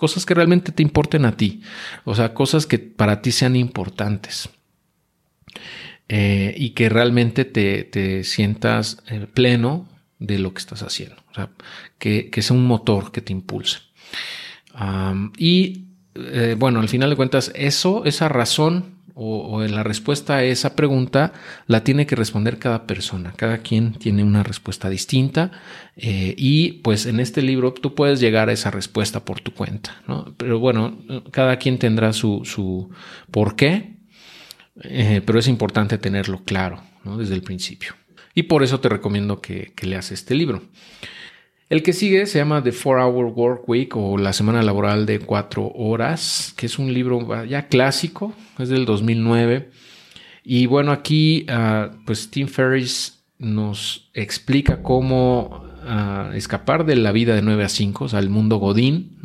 cosas 0.00 0.24
que 0.24 0.32
realmente 0.32 0.72
te 0.72 0.82
importen 0.82 1.26
a 1.26 1.36
ti, 1.36 1.60
o 2.06 2.14
sea, 2.14 2.32
cosas 2.32 2.64
que 2.64 2.78
para 2.78 3.20
ti 3.20 3.32
sean 3.32 3.54
importantes. 3.54 4.48
Eh, 6.08 6.54
y 6.56 6.70
que 6.70 6.88
realmente 6.88 7.44
te, 7.44 8.24
sientas 8.24 9.02
eh, 9.10 9.26
pleno 9.32 9.86
de 10.18 10.38
lo 10.38 10.54
que 10.54 10.60
estás 10.60 10.82
haciendo, 10.82 11.16
o 11.30 11.34
sea, 11.34 11.50
que, 11.98 12.30
sea 12.40 12.56
un 12.56 12.66
motor 12.66 13.12
que 13.12 13.20
te 13.20 13.34
impulse. 13.34 13.80
y 15.36 15.84
eh, 16.14 16.56
bueno, 16.58 16.80
al 16.80 16.88
final 16.88 17.10
de 17.10 17.16
cuentas, 17.16 17.52
eso, 17.54 18.06
esa 18.06 18.30
razón 18.30 18.99
o, 19.22 19.62
la 19.62 19.82
respuesta 19.82 20.36
a 20.36 20.44
esa 20.44 20.74
pregunta 20.74 21.34
la 21.66 21.84
tiene 21.84 22.06
que 22.06 22.16
responder 22.16 22.58
cada 22.58 22.86
persona. 22.86 23.34
Cada 23.36 23.58
quien 23.58 23.92
tiene 23.92 24.24
una 24.24 24.42
respuesta 24.42 24.88
distinta 24.88 25.50
eh, 25.96 26.34
y 26.38 26.72
pues 26.82 27.04
en 27.04 27.20
este 27.20 27.42
libro 27.42 27.74
tú 27.74 27.94
puedes 27.94 28.18
llegar 28.18 28.48
a 28.48 28.52
esa 28.52 28.70
respuesta 28.70 29.24
por 29.24 29.40
tu 29.40 29.52
cuenta. 29.52 30.02
¿no? 30.08 30.34
Pero 30.38 30.58
bueno, 30.58 30.98
cada 31.32 31.56
quien 31.56 31.78
tendrá 31.78 32.14
su, 32.14 32.42
su 32.44 32.88
por 33.30 33.56
qué, 33.56 33.96
eh, 34.82 35.20
pero 35.24 35.38
es 35.38 35.48
importante 35.48 35.98
tenerlo 35.98 36.42
claro 36.44 36.82
desde 37.04 37.34
el 37.34 37.42
principio. 37.42 37.94
Y 38.34 38.44
por 38.44 38.62
eso 38.62 38.80
te 38.80 38.88
recomiendo 38.88 39.42
que, 39.42 39.72
que 39.76 39.86
leas 39.86 40.12
este 40.12 40.34
libro. 40.34 40.62
El 41.70 41.84
que 41.84 41.92
sigue 41.92 42.26
se 42.26 42.38
llama 42.38 42.64
The 42.64 42.72
Four 42.72 42.98
Hour 42.98 43.26
Work 43.26 43.68
Week 43.68 43.96
o 43.96 44.18
La 44.18 44.32
Semana 44.32 44.60
Laboral 44.60 45.06
de 45.06 45.20
Cuatro 45.20 45.68
Horas, 45.68 46.52
que 46.56 46.66
es 46.66 46.80
un 46.80 46.92
libro 46.92 47.44
ya 47.44 47.68
clásico, 47.68 48.34
es 48.58 48.70
del 48.70 48.84
2009. 48.84 49.70
Y 50.42 50.66
bueno, 50.66 50.90
aquí 50.90 51.46
ah, 51.48 51.92
pues 52.04 52.28
Tim 52.28 52.48
Ferriss 52.48 53.22
nos 53.38 54.10
explica 54.14 54.82
cómo 54.82 55.64
ah, 55.84 56.32
escapar 56.34 56.84
de 56.84 56.96
la 56.96 57.12
vida 57.12 57.36
de 57.36 57.42
9 57.42 57.62
a 57.62 57.68
5, 57.68 58.04
o 58.04 58.08
sea, 58.08 58.18
el 58.18 58.30
mundo 58.30 58.56
godín, 58.56 59.20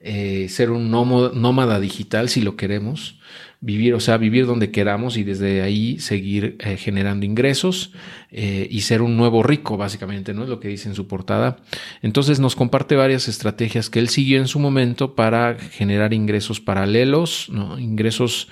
eh, 0.00 0.48
ser 0.50 0.72
un 0.72 0.90
nómada 0.90 1.80
digital 1.80 2.28
si 2.28 2.42
lo 2.42 2.54
queremos, 2.54 3.18
vivir, 3.62 3.94
o 3.94 4.00
sea, 4.00 4.18
vivir 4.18 4.44
donde 4.44 4.72
queramos 4.72 5.16
y 5.16 5.22
desde 5.22 5.62
ahí 5.62 5.98
seguir 6.00 6.56
eh, 6.58 6.76
generando 6.76 7.24
ingresos 7.24 7.92
eh, 8.30 8.66
y 8.68 8.80
ser 8.80 9.02
un 9.02 9.16
nuevo 9.16 9.44
rico, 9.44 9.76
básicamente, 9.76 10.34
¿no? 10.34 10.42
Es 10.42 10.48
lo 10.48 10.58
que 10.58 10.68
dice 10.68 10.88
en 10.88 10.96
su 10.96 11.06
portada. 11.06 11.58
Entonces 12.02 12.40
nos 12.40 12.56
comparte 12.56 12.96
varias 12.96 13.28
estrategias 13.28 13.88
que 13.88 14.00
él 14.00 14.08
siguió 14.08 14.38
en 14.40 14.48
su 14.48 14.58
momento 14.58 15.14
para 15.14 15.56
generar 15.58 16.12
ingresos 16.12 16.60
paralelos, 16.60 17.48
¿no? 17.50 17.78
Ingresos 17.78 18.48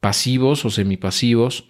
pasivos 0.00 0.64
o 0.64 0.70
semipasivos 0.70 1.64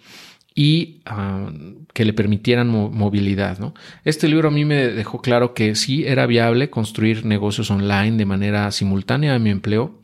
y 0.55 1.01
ah, 1.05 1.51
que 1.93 2.05
le 2.05 2.13
permitieran 2.13 2.67
movilidad. 2.69 3.59
¿no? 3.59 3.75
Este 4.03 4.27
libro 4.27 4.49
a 4.49 4.51
mí 4.51 4.65
me 4.65 4.87
dejó 4.87 5.21
claro 5.21 5.53
que 5.53 5.75
sí 5.75 6.05
era 6.05 6.25
viable 6.25 6.69
construir 6.69 7.23
negocios 7.23 7.69
online 7.71 8.17
de 8.17 8.25
manera 8.25 8.71
simultánea 8.71 9.35
a 9.35 9.39
mi 9.39 9.51
empleo 9.51 9.98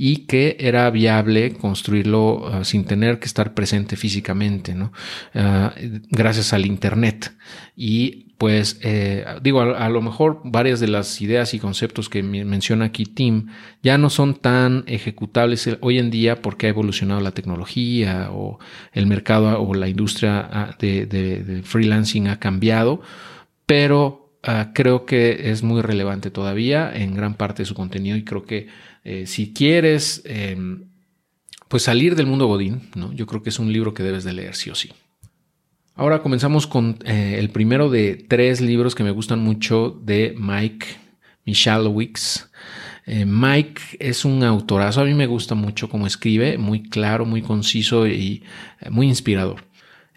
y 0.00 0.26
que 0.26 0.56
era 0.60 0.88
viable 0.90 1.54
construirlo 1.54 2.46
ah, 2.46 2.64
sin 2.64 2.84
tener 2.84 3.18
que 3.18 3.26
estar 3.26 3.52
presente 3.54 3.96
físicamente, 3.96 4.72
¿no? 4.76 4.92
Ah, 5.34 5.74
gracias 6.08 6.52
al 6.52 6.66
Internet. 6.66 7.32
Y 7.74 8.26
pues 8.38 8.78
eh, 8.84 9.24
digo, 9.42 9.60
a, 9.60 9.88
lo 9.88 10.00
mejor 10.00 10.40
varias 10.44 10.78
de 10.78 10.86
las 10.86 11.20
ideas 11.20 11.52
y 11.52 11.58
conceptos 11.58 12.08
que 12.08 12.22
menciona 12.22 12.84
aquí 12.84 13.06
Tim 13.06 13.48
ya 13.82 13.98
no 13.98 14.08
son 14.08 14.36
tan 14.36 14.84
ejecutables 14.86 15.68
hoy 15.80 15.98
en 15.98 16.10
día 16.10 16.42
porque 16.42 16.66
ha 16.66 16.70
evolucionado 16.70 17.20
la 17.20 17.32
tecnología 17.32 18.28
o 18.30 18.60
el 18.92 19.08
mercado 19.08 19.60
o 19.60 19.74
la 19.74 19.88
industria 19.88 20.48
ah, 20.52 20.76
de, 20.78 21.62
freelancing 21.64 22.28
ha 22.28 22.38
cambiado, 22.38 23.00
pero 23.66 24.26
creo 24.72 25.04
que 25.04 25.50
es 25.50 25.64
muy 25.64 25.82
relevante 25.82 26.30
todavía 26.30 26.90
en 26.94 27.14
gran 27.14 27.34
parte 27.34 27.62
de 27.62 27.66
su 27.66 27.74
contenido 27.74 28.16
y 28.16 28.24
creo 28.24 28.44
que 28.46 28.68
eh, 29.04 29.26
si 29.26 29.52
quieres 29.52 30.22
em, 30.24 30.84
pues 31.68 31.84
salir 31.84 32.14
del 32.14 32.26
mundo 32.26 32.46
Godín, 32.46 32.90
¿no? 32.94 33.12
yo 33.12 33.26
creo 33.26 33.42
que 33.42 33.50
es 33.50 33.58
un 33.58 33.72
libro 33.72 33.94
que 33.94 34.02
debes 34.02 34.24
de 34.24 34.32
leer 34.32 34.54
sí 34.54 34.70
o 34.70 34.74
sí. 34.74 34.92
Ahora 35.94 36.22
comenzamos 36.22 36.66
con 36.66 36.98
eh, 37.04 37.36
el 37.38 37.50
primero 37.50 37.90
de 37.90 38.14
tres 38.14 38.60
libros 38.60 38.94
que 38.94 39.02
me 39.02 39.10
gustan 39.10 39.40
mucho 39.40 39.90
de 40.02 40.34
Mike 40.38 40.86
Michalowicz. 41.44 42.50
Eh, 43.06 43.24
Mike 43.24 43.82
es 43.98 44.24
un 44.24 44.44
autorazo, 44.44 45.00
a 45.00 45.04
mí 45.04 45.14
me 45.14 45.26
gusta 45.26 45.54
mucho 45.54 45.88
cómo 45.88 46.06
escribe, 46.06 46.58
muy 46.58 46.82
claro, 46.82 47.24
muy 47.24 47.42
conciso 47.42 48.06
y 48.06 48.44
muy 48.90 49.08
inspirador. 49.08 49.67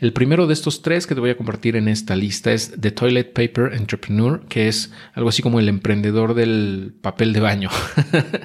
El 0.01 0.13
primero 0.13 0.47
de 0.47 0.53
estos 0.53 0.81
tres 0.81 1.05
que 1.05 1.13
te 1.13 1.21
voy 1.21 1.29
a 1.29 1.37
compartir 1.37 1.75
en 1.75 1.87
esta 1.87 2.15
lista 2.15 2.51
es 2.51 2.73
The 2.79 2.89
Toilet 2.89 3.33
Paper 3.33 3.75
Entrepreneur, 3.75 4.41
que 4.49 4.67
es 4.67 4.91
algo 5.13 5.29
así 5.29 5.43
como 5.43 5.59
el 5.59 5.69
emprendedor 5.69 6.33
del 6.33 6.95
papel 7.01 7.33
de 7.33 7.39
baño. 7.39 7.69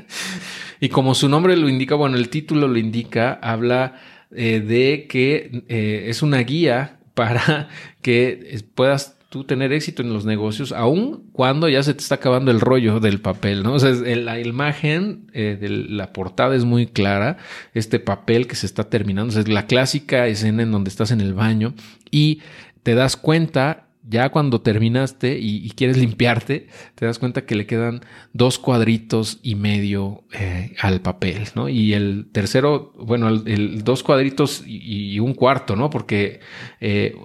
y 0.80 0.90
como 0.90 1.14
su 1.14 1.30
nombre 1.30 1.56
lo 1.56 1.70
indica, 1.70 1.94
bueno, 1.94 2.18
el 2.18 2.28
título 2.28 2.68
lo 2.68 2.76
indica, 2.76 3.32
habla 3.42 3.94
eh, 4.32 4.60
de 4.60 5.06
que 5.08 5.64
eh, 5.68 6.04
es 6.08 6.20
una 6.22 6.40
guía 6.40 7.00
para 7.14 7.70
que 8.02 8.62
puedas 8.74 9.15
tú 9.36 9.44
tener 9.44 9.72
éxito 9.72 10.02
en 10.02 10.12
los 10.12 10.24
negocios, 10.24 10.72
aun 10.72 11.24
cuando 11.32 11.68
ya 11.68 11.82
se 11.82 11.92
te 11.92 12.00
está 12.00 12.16
acabando 12.16 12.50
el 12.50 12.60
rollo 12.60 13.00
del 13.00 13.20
papel, 13.20 13.62
¿no? 13.62 13.74
O 13.74 13.78
sea, 13.78 13.90
la 13.92 14.40
imagen 14.40 15.30
eh, 15.32 15.58
de 15.60 15.68
la 15.68 16.12
portada 16.12 16.54
es 16.54 16.64
muy 16.64 16.86
clara, 16.86 17.36
este 17.74 17.98
papel 17.98 18.46
que 18.46 18.56
se 18.56 18.66
está 18.66 18.84
terminando, 18.84 19.38
es 19.38 19.48
la 19.48 19.66
clásica 19.66 20.26
escena 20.26 20.62
en 20.62 20.72
donde 20.72 20.88
estás 20.88 21.10
en 21.10 21.20
el 21.20 21.34
baño 21.34 21.74
y 22.10 22.40
te 22.82 22.94
das 22.94 23.16
cuenta 23.16 23.85
ya 24.08 24.30
cuando 24.30 24.60
terminaste 24.60 25.38
y, 25.38 25.68
quieres 25.70 25.96
limpiarte, 25.96 26.68
te 26.94 27.06
das 27.06 27.18
cuenta 27.18 27.44
que 27.44 27.56
le 27.56 27.66
quedan 27.66 28.02
dos 28.32 28.58
cuadritos 28.58 29.40
y 29.42 29.56
medio 29.56 30.24
eh, 30.32 30.74
al 30.80 31.00
papel, 31.00 31.48
¿no? 31.54 31.68
Y 31.68 31.92
el 31.92 32.28
tercero, 32.32 32.92
bueno, 32.98 33.28
el, 33.28 33.82
dos 33.82 34.02
cuadritos 34.02 34.62
y, 34.66 35.18
un 35.18 35.34
cuarto, 35.34 35.76
¿no? 35.76 35.90
Porque 35.90 36.40
eh, 36.80 37.16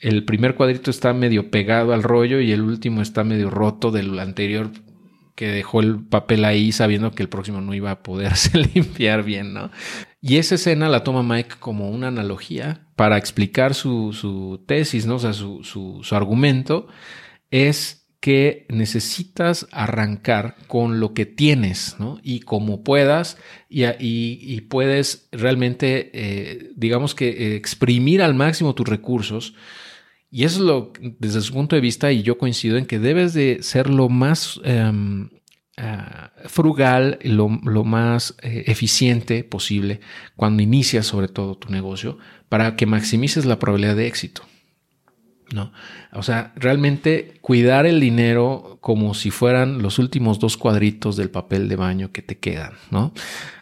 el 0.00 0.24
primer 0.24 0.54
cuadrito 0.54 0.90
está 0.90 1.12
medio 1.12 1.50
pegado 1.50 1.92
al 1.92 2.02
rollo 2.02 2.40
y 2.40 2.52
el 2.52 2.62
último 2.62 3.02
está 3.02 3.24
medio 3.24 3.50
roto 3.50 3.90
del 3.90 4.18
anterior 4.18 4.70
que 5.38 5.46
dejó 5.46 5.78
el 5.78 6.00
papel 6.00 6.44
ahí 6.44 6.72
sabiendo 6.72 7.12
que 7.12 7.22
el 7.22 7.28
próximo 7.28 7.60
no 7.60 7.72
iba 7.72 7.92
a 7.92 8.02
poderse 8.02 8.58
limpiar 8.74 9.22
bien, 9.22 9.54
¿no? 9.54 9.70
Y 10.20 10.38
esa 10.38 10.56
escena 10.56 10.88
la 10.88 11.04
toma 11.04 11.22
Mike 11.22 11.56
como 11.60 11.90
una 11.90 12.08
analogía 12.08 12.86
para 12.96 13.16
explicar 13.16 13.74
su, 13.74 14.62
tesis, 14.66 15.06
¿no? 15.06 15.16
O 15.16 15.18
sea, 15.18 15.32
su, 15.32 16.02
argumento. 16.10 16.88
es 17.50 17.98
que 18.20 18.66
necesitas 18.68 19.68
arrancar 19.70 20.56
con 20.66 20.98
lo 20.98 21.14
que 21.14 21.24
tienes, 21.24 21.96
¿no? 22.00 22.18
Y 22.24 22.40
como 22.40 22.82
puedas, 22.82 23.38
y, 23.68 24.60
puedes 24.62 25.28
realmente, 25.30 26.10
eh, 26.12 26.72
digamos 26.74 27.14
que, 27.14 27.28
eh, 27.28 27.56
exprimir 27.56 28.20
al 28.22 28.34
máximo 28.34 28.74
tus 28.74 28.88
recursos. 28.88 29.54
Y 30.30 30.44
eso 30.44 30.58
es 30.58 30.64
lo, 30.64 30.92
desde 31.20 31.40
su 31.40 31.52
punto 31.52 31.76
de 31.76 31.80
vista, 31.80 32.10
y 32.10 32.22
yo 32.22 32.38
coincido 32.38 32.76
en 32.76 32.86
que 32.86 32.98
debes 32.98 33.34
de 33.34 33.62
ser 33.62 33.88
lo 33.88 34.08
más 34.08 34.60
em, 34.64 35.30
ah, 35.78 36.32
frugal, 36.46 37.18
lo, 37.22 37.60
lo 37.64 37.84
más 37.84 38.36
eh, 38.42 38.64
eficiente 38.66 39.44
posible 39.44 40.00
cuando 40.36 40.62
inicias 40.62 41.06
sobre 41.06 41.28
todo 41.28 41.56
tu 41.56 41.70
negocio 41.70 42.18
para 42.48 42.76
que 42.76 42.86
maximices 42.86 43.44
la 43.46 43.58
probabilidad 43.58 43.96
de 43.96 44.06
éxito. 44.06 44.42
¿no? 45.52 45.72
O 46.12 46.22
sea, 46.22 46.52
realmente 46.56 47.34
cuidar 47.40 47.86
el 47.86 48.00
dinero 48.00 48.78
como 48.80 49.14
si 49.14 49.30
fueran 49.30 49.82
los 49.82 49.98
últimos 49.98 50.38
dos 50.38 50.56
cuadritos 50.56 51.16
del 51.16 51.30
papel 51.30 51.68
de 51.68 51.76
baño 51.76 52.12
que 52.12 52.22
te 52.22 52.38
quedan, 52.38 52.72
¿no? 52.90 53.12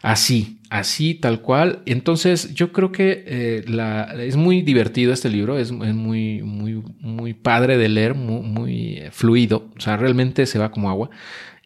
Así, 0.01 0.59
así, 0.69 1.15
tal 1.15 1.41
cual. 1.41 1.81
Entonces, 1.85 2.53
yo 2.53 2.73
creo 2.73 2.91
que 2.91 3.23
eh, 3.25 3.63
la, 3.67 4.13
es 4.19 4.35
muy 4.35 4.61
divertido 4.61 5.13
este 5.13 5.29
libro, 5.29 5.57
es, 5.57 5.71
muy, 5.71 6.41
muy, 6.43 6.83
muy 6.99 7.33
padre 7.33 7.77
de 7.77 7.89
leer, 7.89 8.15
muy, 8.15 8.41
muy 8.41 9.03
fluido, 9.11 9.69
o 9.77 9.79
sea, 9.79 9.97
realmente 9.97 10.45
se 10.45 10.59
va 10.59 10.71
como 10.71 10.89
agua 10.89 11.09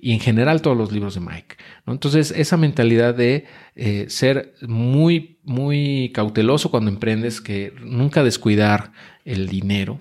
y 0.01 0.13
en 0.13 0.19
general 0.19 0.61
todos 0.63 0.75
los 0.75 0.91
libros 0.91 1.13
de 1.13 1.21
Mike. 1.21 1.57
Entonces, 1.85 2.33
esa 2.35 2.57
mentalidad 2.57 3.13
de 3.13 3.45
eh, 3.75 4.05
ser 4.09 4.55
muy, 4.61 5.37
muy 5.43 6.11
cauteloso 6.13 6.71
cuando 6.71 6.89
emprendes, 6.89 7.39
que 7.39 7.73
nunca 7.83 8.23
descuidar 8.23 8.91
el 9.25 9.47
dinero, 9.47 9.99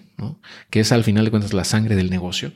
que 0.71 0.81
es 0.81 0.91
al 0.93 1.05
final 1.05 1.27
de 1.27 1.31
cuentas 1.31 1.53
la 1.53 1.65
sangre 1.65 1.97
del 1.97 2.09
negocio 2.09 2.53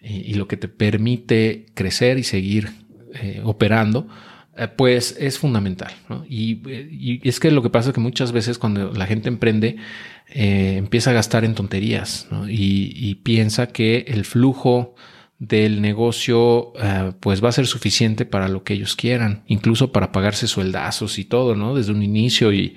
y, 0.00 0.34
lo 0.34 0.46
que 0.46 0.56
te 0.56 0.68
permite 0.68 1.66
crecer 1.74 2.18
y 2.18 2.22
seguir 2.22 2.70
eh, 3.14 3.40
operando, 3.42 4.06
eh, 4.56 4.68
pues 4.68 5.16
es 5.18 5.38
fundamental. 5.40 5.92
Y, 6.28 6.62
es 7.28 7.40
que 7.40 7.50
lo 7.50 7.62
que 7.62 7.70
pasa 7.70 7.88
es 7.88 7.94
que 7.94 8.00
muchas 8.00 8.30
veces 8.30 8.58
cuando 8.58 8.92
la 8.92 9.06
gente 9.06 9.28
emprende, 9.28 9.76
empieza 10.28 11.10
a 11.10 11.14
gastar 11.14 11.44
en 11.44 11.54
tonterías 11.54 12.28
y, 12.48 12.92
y 12.94 13.16
piensa 13.16 13.68
que 13.68 14.04
el 14.08 14.24
flujo 14.24 14.94
del 15.38 15.82
negocio 15.82 16.72
eh, 16.80 17.12
pues 17.20 17.44
va 17.44 17.50
a 17.50 17.52
ser 17.52 17.66
suficiente 17.66 18.24
para 18.24 18.48
lo 18.48 18.62
que 18.64 18.74
ellos 18.74 18.96
quieran, 18.96 19.42
incluso 19.46 19.92
para 19.92 20.12
pagarse 20.12 20.46
sueldazos 20.46 21.18
y 21.18 21.24
todo, 21.24 21.54
¿no? 21.54 21.74
Desde 21.74 21.92
un 21.92 22.02
inicio 22.02 22.52
y 22.52 22.74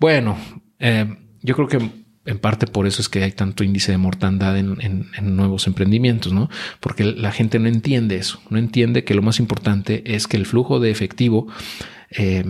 bueno, 0.00 0.36
eh, 0.78 1.06
yo 1.42 1.54
creo 1.54 1.68
que 1.68 1.90
en 2.26 2.38
parte 2.38 2.66
por 2.66 2.86
eso 2.86 3.00
es 3.00 3.08
que 3.08 3.22
hay 3.22 3.32
tanto 3.32 3.64
índice 3.64 3.92
de 3.92 3.98
mortandad 3.98 4.58
en, 4.58 5.08
nuevos 5.22 5.66
emprendimientos, 5.66 6.32
¿no? 6.32 6.50
Porque 6.80 7.04
la 7.04 7.32
gente 7.32 7.58
no 7.58 7.68
entiende 7.68 8.16
eso, 8.16 8.40
no 8.50 8.58
entiende 8.58 9.04
que 9.04 9.14
lo 9.14 9.22
más 9.22 9.38
importante 9.38 10.02
es 10.04 10.26
que 10.26 10.36
el 10.36 10.46
flujo 10.46 10.80
de 10.80 10.90
efectivo 10.90 11.46
eh, 12.10 12.44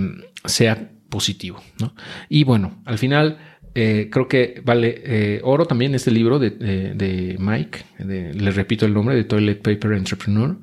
sea 0.44 0.90
positivo, 1.08 1.62
¿no? 1.78 1.94
Y 2.28 2.44
bueno, 2.44 2.80
al 2.84 2.98
final 2.98 3.38
eh, 3.74 4.08
creo 4.10 4.26
que 4.26 4.60
vale 4.64 5.00
eh, 5.04 5.40
oro 5.44 5.64
también 5.64 5.94
este 5.94 6.10
libro 6.10 6.38
de, 6.38 7.36
Mike, 7.38 7.80
le 7.98 8.50
repito 8.50 8.86
el 8.86 8.94
nombre, 8.94 9.14
de 9.14 9.24
Toilet 9.24 9.62
Paper 9.62 9.92
Entrepreneur. 9.92 10.56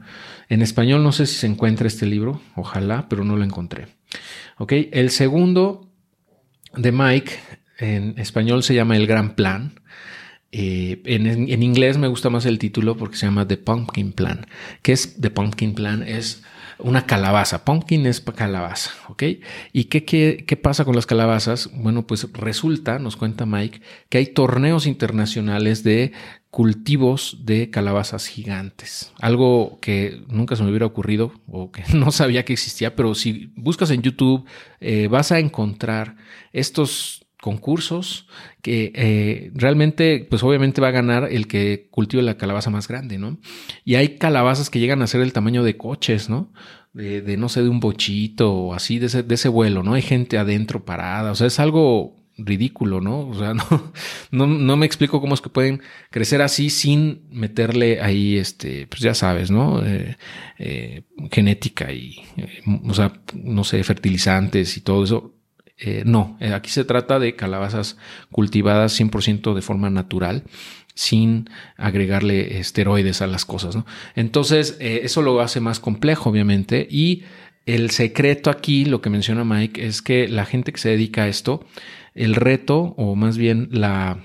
En 0.49 0.61
español 0.61 1.03
no 1.03 1.11
sé 1.11 1.25
si 1.25 1.35
se 1.35 1.47
encuentra 1.47 1.87
este 1.87 2.05
libro, 2.05 2.41
ojalá, 2.55 3.07
pero 3.09 3.23
no 3.23 3.35
lo 3.35 3.43
encontré. 3.43 3.87
Ok, 4.57 4.73
el 4.91 5.09
segundo 5.09 5.89
de 6.75 6.91
Mike 6.91 7.33
en 7.79 8.17
español 8.17 8.63
se 8.63 8.75
llama 8.75 8.97
El 8.97 9.07
Gran 9.07 9.35
Plan. 9.35 9.79
Eh, 10.51 11.01
en, 11.05 11.27
en, 11.27 11.63
inglés 11.63 11.97
me 11.97 12.07
gusta 12.07 12.29
más 12.29 12.45
el 12.45 12.57
título 12.57 12.95
porque 12.95 13.17
se 13.17 13.25
llama 13.25 13.47
The 13.47 13.57
Pumpkin 13.57 14.13
Plan. 14.13 14.47
¿Qué 14.81 14.93
es 14.93 15.19
The 15.19 15.29
Pumpkin 15.29 15.75
Plan? 15.75 16.03
Es 16.03 16.43
una 16.79 17.05
calabaza. 17.05 17.65
Pumpkin 17.65 18.05
es 18.05 18.21
calabaza, 18.21 18.91
¿ok? 19.09 19.23
¿Y 19.73 19.85
qué, 19.85 20.05
qué, 20.05 20.43
qué, 20.47 20.57
pasa 20.57 20.85
con 20.85 20.95
las 20.95 21.05
calabazas? 21.05 21.69
Bueno, 21.73 22.05
pues 22.05 22.27
resulta, 22.33 22.99
nos 22.99 23.17
cuenta 23.17 23.45
Mike, 23.45 23.81
que 24.09 24.17
hay 24.19 24.27
torneos 24.27 24.85
internacionales 24.85 25.83
de 25.83 26.13
cultivos 26.49 27.37
de 27.41 27.69
calabazas 27.69 28.27
gigantes. 28.27 29.13
Algo 29.19 29.79
que 29.81 30.23
nunca 30.27 30.55
se 30.55 30.63
me 30.63 30.69
hubiera 30.69 30.85
ocurrido 30.85 31.31
o 31.47 31.71
que 31.71 31.83
no 31.93 32.11
sabía 32.11 32.45
que 32.45 32.53
existía, 32.53 32.95
pero 32.95 33.15
si 33.15 33.51
buscas 33.55 33.91
en 33.91 34.01
YouTube 34.01 34.45
eh, 34.79 35.07
vas 35.07 35.31
a 35.31 35.39
encontrar 35.39 36.15
estos 36.53 37.26
concursos 37.47 38.27
que 38.61 38.91
eh, 38.93 39.51
realmente, 39.55 40.27
pues 40.29 40.43
obviamente 40.43 40.81
va 40.81 40.89
a 40.89 40.91
ganar 40.91 41.29
el 41.31 41.47
que 41.47 41.87
cultive 41.91 42.21
la 42.21 42.35
calabaza 42.35 42.69
más 42.69 42.89
grande, 42.89 43.17
¿no? 43.17 43.37
Y 43.85 43.95
hay 43.95 44.17
calabazas 44.17 44.69
que 44.69 44.79
llegan 44.79 45.01
a 45.01 45.07
ser 45.07 45.21
el 45.21 45.31
tamaño 45.31 45.63
de 45.63 45.77
coches, 45.77 46.29
¿no? 46.29 46.51
De, 46.91 47.37
no 47.37 47.47
sé, 47.47 47.63
de 47.63 47.69
un 47.69 47.79
bochito 47.79 48.51
o 48.53 48.73
así, 48.73 48.99
de 48.99 49.05
ese, 49.05 49.23
de 49.23 49.35
ese 49.35 49.47
vuelo, 49.47 49.81
¿no? 49.81 49.93
Hay 49.93 50.01
gente 50.01 50.37
adentro 50.37 50.83
parada, 50.83 51.31
o 51.31 51.35
sea, 51.35 51.47
es 51.47 51.57
algo 51.61 52.17
ridículo, 52.37 52.99
¿no? 52.99 53.29
O 53.29 53.33
sea, 53.33 53.53
no, 54.31 54.45
no, 54.45 54.75
me 54.75 54.85
explico 54.85 55.21
cómo 55.21 55.33
es 55.33 55.39
que 55.39 55.49
pueden 55.49 55.81
crecer 56.09 56.41
así 56.41 56.69
sin 56.69 57.29
meterle 57.31 58.01
ahí, 58.01 58.37
este, 58.37 58.87
pues 58.87 58.99
ya 58.99 59.13
sabes, 59.13 59.51
¿no? 59.51 59.85
Eh, 59.85 60.17
eh, 60.59 61.03
genética 61.31 61.93
y, 61.93 62.17
o 62.83 62.93
sea, 62.93 63.13
no 63.35 63.63
sé, 63.63 63.81
fertilizantes 63.85 64.75
y 64.75 64.81
todo 64.81 65.05
eso. 65.05 65.36
Eh, 65.79 66.03
no, 66.05 66.37
eh, 66.39 66.53
aquí 66.53 66.71
se 66.71 66.85
trata 66.85 67.19
de 67.19 67.35
calabazas 67.35 67.97
cultivadas 68.31 68.99
100% 68.99 69.53
de 69.53 69.61
forma 69.61 69.89
natural 69.89 70.43
sin 70.95 71.47
agregarle 71.77 72.59
esteroides 72.59 73.21
a 73.21 73.27
las 73.27 73.45
cosas. 73.45 73.75
¿no? 73.75 73.85
Entonces, 74.15 74.77
eh, 74.79 75.01
eso 75.03 75.21
lo 75.21 75.39
hace 75.39 75.59
más 75.59 75.79
complejo, 75.79 76.31
obviamente. 76.31 76.87
Y 76.89 77.23
el 77.67 77.91
secreto 77.91 78.49
aquí, 78.49 78.85
lo 78.85 79.01
que 79.01 79.11
menciona 79.11 79.43
Mike, 79.43 79.85
es 79.85 80.01
que 80.01 80.27
la 80.27 80.45
gente 80.45 80.71
que 80.71 80.79
se 80.79 80.89
dedica 80.89 81.23
a 81.23 81.27
esto, 81.27 81.63
el 82.15 82.33
reto, 82.33 82.95
o 82.97 83.15
más 83.15 83.37
bien 83.37 83.69
la, 83.71 84.23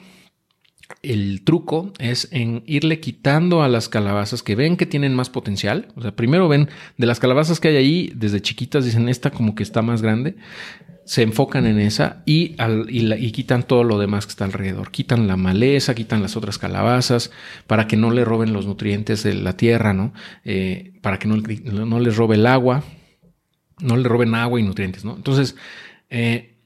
el 1.03 1.43
truco 1.45 1.93
es 1.99 2.29
en 2.33 2.63
irle 2.67 3.01
quitando 3.01 3.63
a 3.63 3.69
las 3.69 3.91
calabazas 3.91 4.43
que 4.43 4.55
ven 4.55 4.79
que 4.79 4.87
tienen 4.87 5.15
más 5.15 5.29
potencial. 5.29 5.89
O 5.97 6.01
sea, 6.01 6.17
primero 6.17 6.49
ven 6.49 6.71
de 6.97 7.07
las 7.07 7.21
calabazas 7.21 7.61
que 7.61 7.69
hay 7.69 7.77
ahí, 7.77 8.13
desde 8.15 8.41
chiquitas 8.41 8.87
dicen 8.87 9.11
esta 9.11 9.31
como 9.31 9.55
que 9.55 9.63
está 9.63 9.83
más 9.83 10.01
grande 10.01 10.37
se 11.05 11.23
enfocan 11.23 11.67
en 11.67 11.81
esa 11.81 12.23
y, 12.27 12.55
y, 12.89 13.33
quitan 13.33 13.65
todo 13.65 13.85
lo 13.85 13.99
demás 13.99 14.27
que 14.27 14.31
está 14.31 14.45
alrededor. 14.45 14.91
Quitan 14.91 15.27
la 15.27 15.37
maleza, 15.37 15.95
quitan 15.95 16.23
las 16.23 16.37
otras 16.37 16.59
calabazas 16.59 17.31
para 17.67 17.87
que 17.87 17.97
no 17.97 18.11
le 18.11 18.25
roben 18.25 18.53
los 18.53 18.67
nutrientes 18.67 19.23
de 19.23 19.35
la 19.35 19.57
tierra, 19.57 19.93
¿no? 19.93 20.13
Eh, 20.45 20.93
para 21.01 21.19
que 21.19 21.29
no, 21.29 21.37
no, 21.37 22.01
les 22.01 22.17
robe 22.17 22.37
el 22.37 22.47
agua, 22.47 22.85
no 23.81 23.97
le 23.97 24.09
roben 24.09 24.35
agua 24.35 24.61
y 24.61 24.63
nutrientes, 24.63 25.05
¿no? 25.05 25.17
Entonces, 25.17 25.57
eh, 26.09 26.57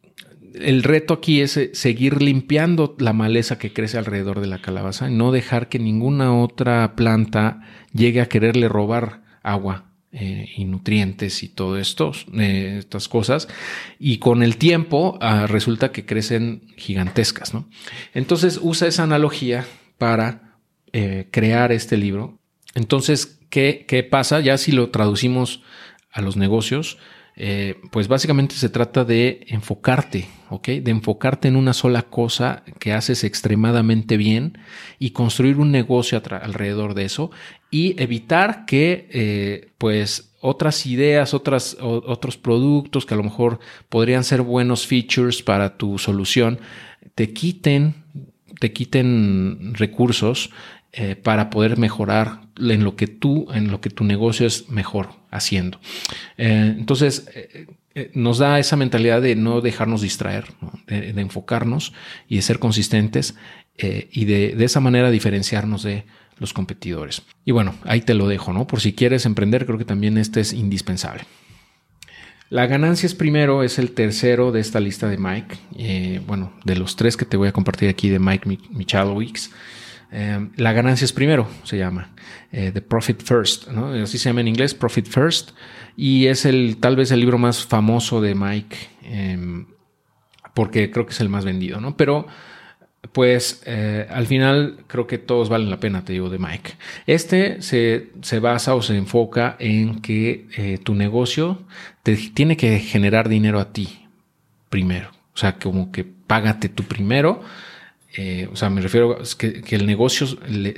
el 0.54 0.82
reto 0.82 1.14
aquí 1.14 1.40
es 1.40 1.56
eh, 1.56 1.70
seguir 1.72 2.20
limpiando 2.22 2.94
la 2.98 3.12
maleza 3.12 3.58
que 3.58 3.72
crece 3.72 3.96
alrededor 3.96 4.40
de 4.40 4.48
la 4.48 4.60
calabaza, 4.60 5.08
no 5.08 5.32
dejar 5.32 5.68
que 5.68 5.78
ninguna 5.78 6.34
otra 6.34 6.94
planta 6.94 7.62
llegue 7.92 8.20
a 8.20 8.28
quererle 8.28 8.68
robar 8.68 9.22
agua 9.42 9.85
eh, 10.18 10.48
y 10.56 10.64
nutrientes 10.64 11.42
y 11.42 11.48
todo 11.50 11.76
esto, 11.76 12.12
eh, 12.38 12.76
estas 12.78 13.06
cosas. 13.06 13.48
Y 13.98 14.16
con 14.16 14.42
el 14.42 14.56
tiempo 14.56 15.18
ah, 15.20 15.46
resulta 15.46 15.92
que 15.92 16.06
crecen 16.06 16.62
gigantescas, 16.78 17.52
¿no? 17.52 17.68
Entonces 18.14 18.58
usa 18.62 18.88
esa 18.88 19.02
analogía 19.02 19.66
para 19.98 20.56
eh, 20.94 21.28
crear 21.30 21.70
este 21.70 21.98
libro. 21.98 22.38
Entonces, 22.74 23.40
¿qué, 23.50 23.84
¿qué 23.86 24.04
pasa? 24.04 24.40
Ya 24.40 24.56
si 24.56 24.72
lo 24.72 24.88
traducimos 24.88 25.60
a 26.10 26.22
los 26.22 26.38
negocios, 26.38 26.96
eh, 27.38 27.82
pues 27.90 28.08
básicamente 28.08 28.54
se 28.54 28.70
trata 28.70 29.04
de 29.04 29.44
enfocarte, 29.48 30.26
¿ok? 30.48 30.68
De 30.68 30.90
enfocarte 30.90 31.48
en 31.48 31.56
una 31.56 31.74
sola 31.74 32.02
cosa 32.02 32.62
que 32.78 32.94
haces 32.94 33.24
extremadamente 33.24 34.16
bien 34.16 34.56
y 34.98 35.10
construir 35.10 35.58
un 35.58 35.70
negocio 35.70 36.20
alrededor 36.42 36.94
de 36.94 37.04
eso 37.04 37.30
y 37.70 38.00
evitar 38.02 38.64
que, 38.64 39.08
eh, 39.12 39.68
pues, 39.76 40.32
otras 40.40 40.86
ideas, 40.86 41.34
otros 41.34 42.36
productos 42.40 43.04
que 43.04 43.14
a 43.14 43.16
lo 43.16 43.24
mejor 43.24 43.58
podrían 43.90 44.24
ser 44.24 44.40
buenos 44.40 44.86
features 44.86 45.42
para 45.42 45.76
tu 45.76 45.98
solución, 45.98 46.60
te 47.14 47.32
quiten, 47.32 48.04
te 48.60 48.72
quiten 48.72 49.74
recursos 49.74 50.50
eh, 50.92 51.16
para 51.16 51.50
poder 51.50 51.76
mejorar 51.76 52.45
en 52.58 52.84
lo 52.84 52.96
que 52.96 53.06
tú, 53.06 53.46
en 53.52 53.70
lo 53.70 53.80
que 53.80 53.90
tu 53.90 54.04
negocio 54.04 54.46
es 54.46 54.68
mejor 54.68 55.10
haciendo. 55.30 55.78
Eh, 56.38 56.74
entonces, 56.78 57.28
eh, 57.34 57.66
nos 58.14 58.38
da 58.38 58.58
esa 58.58 58.76
mentalidad 58.76 59.22
de 59.22 59.36
no 59.36 59.60
dejarnos 59.60 60.02
distraer, 60.02 60.44
De, 60.86 61.08
enfocarnos 61.20 61.92
y 62.28 62.36
de 62.36 62.42
ser 62.42 62.58
consistentes 62.58 63.34
y 63.78 64.24
de, 64.24 64.54
de, 64.56 64.64
esa 64.64 64.80
manera 64.80 65.10
diferenciarnos 65.10 65.82
de 65.82 66.04
los 66.38 66.52
competidores. 66.52 67.22
Y 67.44 67.52
bueno, 67.52 67.74
ahí 67.84 68.02
te 68.02 68.14
lo 68.14 68.28
dejo, 68.28 68.52
¿no? 68.52 68.66
Por 68.66 68.80
si 68.80 68.92
quieres 68.92 69.26
emprender, 69.26 69.64
creo 69.66 69.78
que 69.78 69.84
también 69.84 70.18
este 70.18 70.40
es 70.40 70.52
indispensable. 70.52 71.24
La 72.48 72.66
ganancia 72.66 73.06
es 73.06 73.14
primero, 73.14 73.62
es 73.62 73.78
el 73.78 73.90
tercero 73.90 74.52
de 74.52 74.60
esta 74.60 74.78
lista 74.78 75.08
de 75.08 75.18
Mike. 75.18 76.20
bueno, 76.26 76.52
de 76.64 76.76
los 76.76 76.96
tres 76.96 77.16
que 77.16 77.24
te 77.24 77.36
voy 77.36 77.48
a 77.48 77.52
compartir 77.52 77.88
aquí 77.88 78.08
de 78.08 78.18
Mike 78.18 78.58
Michalowicz. 78.70 79.50
Eh, 80.16 80.48
la 80.56 80.72
ganancia 80.72 81.04
es 81.04 81.12
primero, 81.12 81.48
se 81.62 81.78
llama, 81.78 82.10
The 82.50 82.80
Profit 82.80 83.22
First. 83.22 83.68
Así 83.68 84.18
se 84.18 84.30
llama 84.30 84.40
en 84.40 84.48
inglés, 84.48 84.72
Profit 84.74 85.06
First, 85.06 85.50
y 85.96 86.26
es 86.26 86.46
el 86.46 86.78
tal 86.78 86.96
vez 86.96 87.10
el 87.10 87.20
libro 87.20 87.36
más 87.36 87.66
famoso 87.66 88.20
de 88.22 88.34
Mike, 88.34 88.76
em, 89.02 89.66
porque 90.54 90.90
creo 90.90 91.04
que 91.04 91.12
es 91.12 91.20
el 91.20 91.28
más 91.28 91.44
vendido, 91.44 91.80
¿no? 91.80 91.96
Pero 91.96 92.26
pues 93.12 93.62
eh, 93.66 94.06
al 94.10 94.26
final 94.26 94.84
creo 94.86 95.06
que 95.06 95.18
todos 95.18 95.48
valen 95.48 95.70
la 95.70 95.80
pena, 95.80 96.04
te 96.04 96.12
digo, 96.12 96.30
de 96.30 96.38
Mike. 96.38 96.72
Este 97.06 97.62
se, 97.62 98.38
basa 98.40 98.74
o 98.74 98.82
se 98.82 98.96
enfoca 98.96 99.56
en 99.58 100.00
que 100.00 100.46
eh, 100.56 100.78
tu 100.82 100.94
negocio 100.94 101.62
te 102.02 102.16
tiene 102.16 102.56
que 102.56 102.78
generar 102.78 103.28
dinero 103.28 103.60
a 103.60 103.72
ti 103.72 104.06
primero. 104.68 105.10
O 105.34 105.38
sea, 105.38 105.58
como 105.58 105.92
que 105.92 106.04
págate 106.04 106.68
tú 106.68 106.84
primero. 106.84 107.42
Eh, 108.16 108.48
o 108.50 108.56
sea, 108.56 108.70
me 108.70 108.80
refiero 108.80 109.12
a 109.12 109.22
que, 109.38 109.62
el 109.70 109.86
negocio 109.86 110.26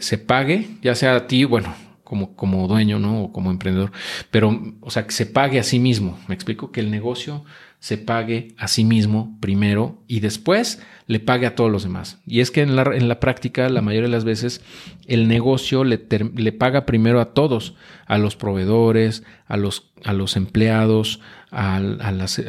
se 0.01 0.19
pague, 0.19 0.69
ya 0.83 0.95
sea 0.95 1.15
a 1.15 1.27
ti, 1.27 1.45
bueno, 1.45 1.75
como, 2.03 2.35
como 2.35 2.67
dueño, 2.67 2.99
¿no? 2.99 3.25
O 3.25 3.33
como 3.33 3.51
emprendedor, 3.51 3.93
pero, 4.31 4.77
o 4.81 4.91
sea, 4.91 5.07
que 5.07 5.13
se 5.13 5.27
pague 5.27 5.59
a 5.61 5.63
sí 5.63 5.79
mismo. 5.79 6.19
Me 6.27 6.35
explico 6.35 6.73
que 6.73 6.81
el 6.81 6.91
negocio 6.91 7.45
se 7.81 7.97
pague 7.97 8.55
a 8.59 8.67
sí 8.67 8.83
mismo 8.83 9.37
primero 9.41 10.03
y 10.09 10.19
después 10.19 10.83
le 11.07 11.21
pague 11.21 11.47
a 11.47 11.55
todos 11.55 11.71
los 11.71 11.85
demás. 11.85 12.21
Y 12.27 12.41
es 12.41 12.51
que 12.51 12.63
en 12.63 12.75
la, 12.75 12.83
en 12.95 13.09
la 13.09 13.21
práctica, 13.21 13.69
la 13.69 13.83
mayoría 13.83 14.09
de 14.09 14.15
las 14.15 14.25
veces, 14.25 14.63
el 15.07 15.29
negocio 15.29 15.85
le, 15.85 16.05
le 16.35 16.53
paga 16.53 16.87
primero 16.87 17.21
a 17.21 17.35
todos, 17.35 17.77
a 18.07 18.19
los 18.19 18.35
proveedores, 18.35 19.23
a 19.47 19.57
los, 19.57 19.93
a 20.05 20.13
los 20.13 20.37
empleados, 20.37 21.21
a, 21.51 21.81
las, 21.81 22.43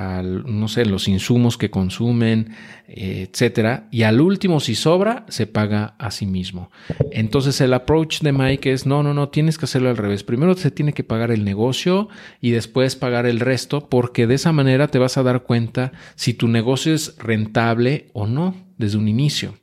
no 0.00 0.68
sé, 0.68 0.84
los 0.84 1.08
insumos 1.08 1.58
que 1.58 1.70
consumen, 1.70 2.54
etcétera. 2.86 3.88
Y 3.90 4.02
al 4.02 4.20
último, 4.20 4.60
si 4.60 4.74
sobra, 4.74 5.24
se 5.28 5.46
paga 5.46 5.94
a 5.98 6.10
sí 6.10 6.26
mismo. 6.26 6.70
Entonces, 7.10 7.60
el 7.60 7.74
approach 7.74 8.20
de 8.20 8.32
Mike 8.32 8.72
es: 8.72 8.86
no, 8.86 9.02
no, 9.02 9.14
no, 9.14 9.28
tienes 9.28 9.58
que 9.58 9.64
hacerlo 9.64 9.90
al 9.90 9.96
revés. 9.96 10.24
Primero 10.24 10.54
se 10.54 10.70
tiene 10.70 10.92
que 10.92 11.04
pagar 11.04 11.30
el 11.30 11.44
negocio 11.44 12.08
y 12.40 12.50
después 12.50 12.96
pagar 12.96 13.26
el 13.26 13.40
resto, 13.40 13.88
porque 13.88 14.26
de 14.26 14.34
esa 14.34 14.52
manera 14.52 14.88
te 14.88 14.98
vas 14.98 15.16
a 15.16 15.22
dar 15.22 15.42
cuenta 15.42 15.92
si 16.14 16.34
tu 16.34 16.48
negocio 16.48 16.94
es 16.94 17.16
rentable 17.18 18.10
o 18.12 18.26
no 18.26 18.54
desde 18.78 18.98
un 18.98 19.08
inicio. 19.08 19.54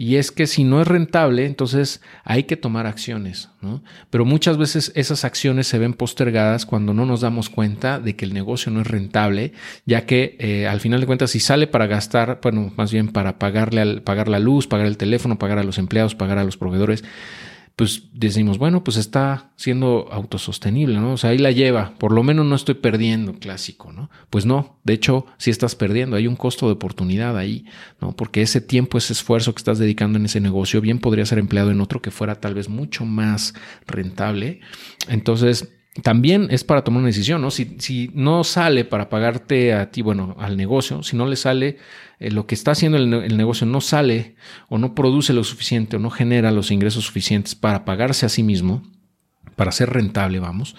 Y 0.00 0.14
es 0.14 0.30
que 0.30 0.46
si 0.46 0.62
no 0.62 0.80
es 0.80 0.86
rentable, 0.86 1.44
entonces 1.44 2.00
hay 2.22 2.44
que 2.44 2.56
tomar 2.56 2.86
acciones, 2.86 3.50
¿no? 3.60 3.82
Pero 4.10 4.24
muchas 4.24 4.56
veces 4.56 4.92
esas 4.94 5.24
acciones 5.24 5.66
se 5.66 5.80
ven 5.80 5.92
postergadas 5.92 6.66
cuando 6.66 6.94
no 6.94 7.04
nos 7.04 7.20
damos 7.20 7.50
cuenta 7.50 7.98
de 7.98 8.14
que 8.14 8.24
el 8.24 8.32
negocio 8.32 8.70
no 8.70 8.80
es 8.80 8.86
rentable, 8.86 9.54
ya 9.86 10.06
que 10.06 10.36
eh, 10.38 10.68
al 10.68 10.78
final 10.78 11.00
de 11.00 11.06
cuentas, 11.06 11.32
si 11.32 11.40
sale 11.40 11.66
para 11.66 11.88
gastar, 11.88 12.38
bueno, 12.40 12.72
más 12.76 12.92
bien 12.92 13.08
para 13.08 13.40
pagarle 13.40 13.80
al, 13.80 14.02
pagar 14.02 14.28
la 14.28 14.38
luz, 14.38 14.68
pagar 14.68 14.86
el 14.86 14.96
teléfono, 14.96 15.36
pagar 15.36 15.58
a 15.58 15.64
los 15.64 15.78
empleados, 15.78 16.14
pagar 16.14 16.38
a 16.38 16.44
los 16.44 16.56
proveedores, 16.56 17.02
pues 17.78 18.08
decimos, 18.12 18.58
bueno, 18.58 18.82
pues 18.82 18.96
está 18.96 19.52
siendo 19.54 20.08
autosostenible, 20.10 20.98
¿no? 20.98 21.12
O 21.12 21.16
sea, 21.16 21.30
ahí 21.30 21.38
la 21.38 21.52
lleva, 21.52 21.94
por 21.96 22.10
lo 22.10 22.24
menos 22.24 22.44
no 22.44 22.56
estoy 22.56 22.74
perdiendo, 22.74 23.34
clásico, 23.34 23.92
¿no? 23.92 24.10
Pues 24.30 24.46
no, 24.46 24.80
de 24.82 24.94
hecho, 24.94 25.26
sí 25.36 25.50
estás 25.50 25.76
perdiendo, 25.76 26.16
hay 26.16 26.26
un 26.26 26.34
costo 26.34 26.66
de 26.66 26.72
oportunidad 26.72 27.38
ahí, 27.38 27.66
¿no? 28.00 28.16
Porque 28.16 28.42
ese 28.42 28.60
tiempo, 28.60 28.98
ese 28.98 29.12
esfuerzo 29.12 29.54
que 29.54 29.60
estás 29.60 29.78
dedicando 29.78 30.18
en 30.18 30.24
ese 30.24 30.40
negocio, 30.40 30.80
bien 30.80 30.98
podría 30.98 31.24
ser 31.24 31.38
empleado 31.38 31.70
en 31.70 31.80
otro 31.80 32.02
que 32.02 32.10
fuera 32.10 32.40
tal 32.40 32.54
vez 32.54 32.68
mucho 32.68 33.04
más 33.04 33.54
rentable. 33.86 34.58
Entonces, 35.06 35.68
también 36.02 36.48
es 36.50 36.64
para 36.64 36.82
tomar 36.82 36.98
una 36.98 37.08
decisión, 37.08 37.40
¿no? 37.42 37.50
Si, 37.50 37.76
si 37.78 38.10
no 38.14 38.44
sale 38.44 38.84
para 38.84 39.08
pagarte 39.08 39.72
a 39.72 39.90
ti, 39.90 40.02
bueno, 40.02 40.36
al 40.38 40.56
negocio, 40.56 41.02
si 41.02 41.16
no 41.16 41.26
le 41.26 41.36
sale 41.36 41.78
eh, 42.20 42.30
lo 42.30 42.46
que 42.46 42.54
está 42.54 42.72
haciendo 42.72 42.98
el, 42.98 43.36
negocio, 43.36 43.66
no 43.66 43.80
sale 43.80 44.36
o 44.68 44.78
no 44.78 44.94
produce 44.94 45.32
lo 45.32 45.44
suficiente 45.44 45.96
o 45.96 45.98
no 45.98 46.10
genera 46.10 46.50
los 46.50 46.70
ingresos 46.70 47.04
suficientes 47.04 47.54
para 47.54 47.84
pagarse 47.84 48.26
a 48.26 48.28
sí 48.28 48.42
mismo, 48.42 48.82
para 49.56 49.72
ser 49.72 49.90
rentable, 49.90 50.38
vamos, 50.38 50.76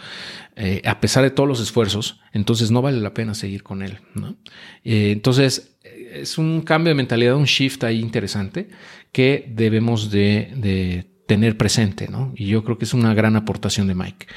eh, 0.56 0.82
a 0.86 1.00
pesar 1.02 1.24
de 1.24 1.32
todos 1.32 1.50
los 1.50 1.60
esfuerzos, 1.60 2.22
entonces 2.32 2.72
no 2.72 2.82
vale 2.82 3.00
la 3.00 3.14
pena 3.14 3.34
seguir 3.34 3.64
con 3.64 3.82
él, 3.82 4.00
¿no? 4.16 4.38
Eh, 4.84 5.12
entonces, 5.12 5.78
es 5.84 6.38
un 6.38 6.62
cambio 6.62 6.90
de 6.90 6.96
mentalidad, 6.96 7.36
un 7.36 7.46
shift 7.46 7.84
ahí 7.84 8.00
interesante 8.00 8.70
que 9.12 9.52
debemos 9.54 10.12
de, 10.12 10.54
de 10.56 11.10
tener 11.28 11.58
presente, 11.58 12.08
¿no? 12.10 12.34
Y 12.36 12.48
yo 12.48 12.64
creo 12.64 12.78
que 12.78 12.86
es 12.86 12.94
una 12.94 13.14
gran 13.14 13.36
aportación 13.36 13.88
de 13.88 13.96
Mike. 13.96 14.28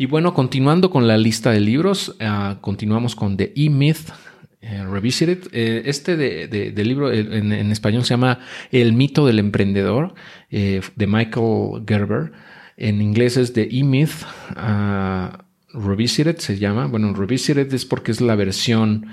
Y 0.00 0.06
bueno, 0.06 0.32
continuando 0.32 0.90
con 0.90 1.08
la 1.08 1.18
lista 1.18 1.50
de 1.50 1.58
libros, 1.58 2.14
ah, 2.20 2.58
continuamos 2.60 3.16
con 3.16 3.36
The 3.36 3.52
E-Myth 3.56 4.12
eh, 4.60 4.84
Revisited. 4.88 5.48
Eh, 5.50 5.82
este 5.86 6.16
de, 6.16 6.84
libro 6.84 7.12
en, 7.12 7.52
español 7.72 8.04
se 8.04 8.10
llama 8.10 8.38
El 8.70 8.92
mito 8.92 9.26
del 9.26 9.40
emprendedor 9.40 10.14
eh, 10.52 10.82
de 10.94 11.06
Michael 11.08 11.82
Gerber. 11.84 12.30
En 12.76 13.02
inglés 13.02 13.36
es 13.36 13.52
The 13.52 13.68
E-Myth 13.72 14.24
ah, 14.54 15.44
Revisited, 15.74 16.38
se 16.38 16.58
llama. 16.58 16.86
Bueno, 16.86 17.12
Revisited 17.12 17.74
es 17.74 17.84
porque 17.84 18.12
es 18.12 18.20
la 18.20 18.36
versión 18.36 19.06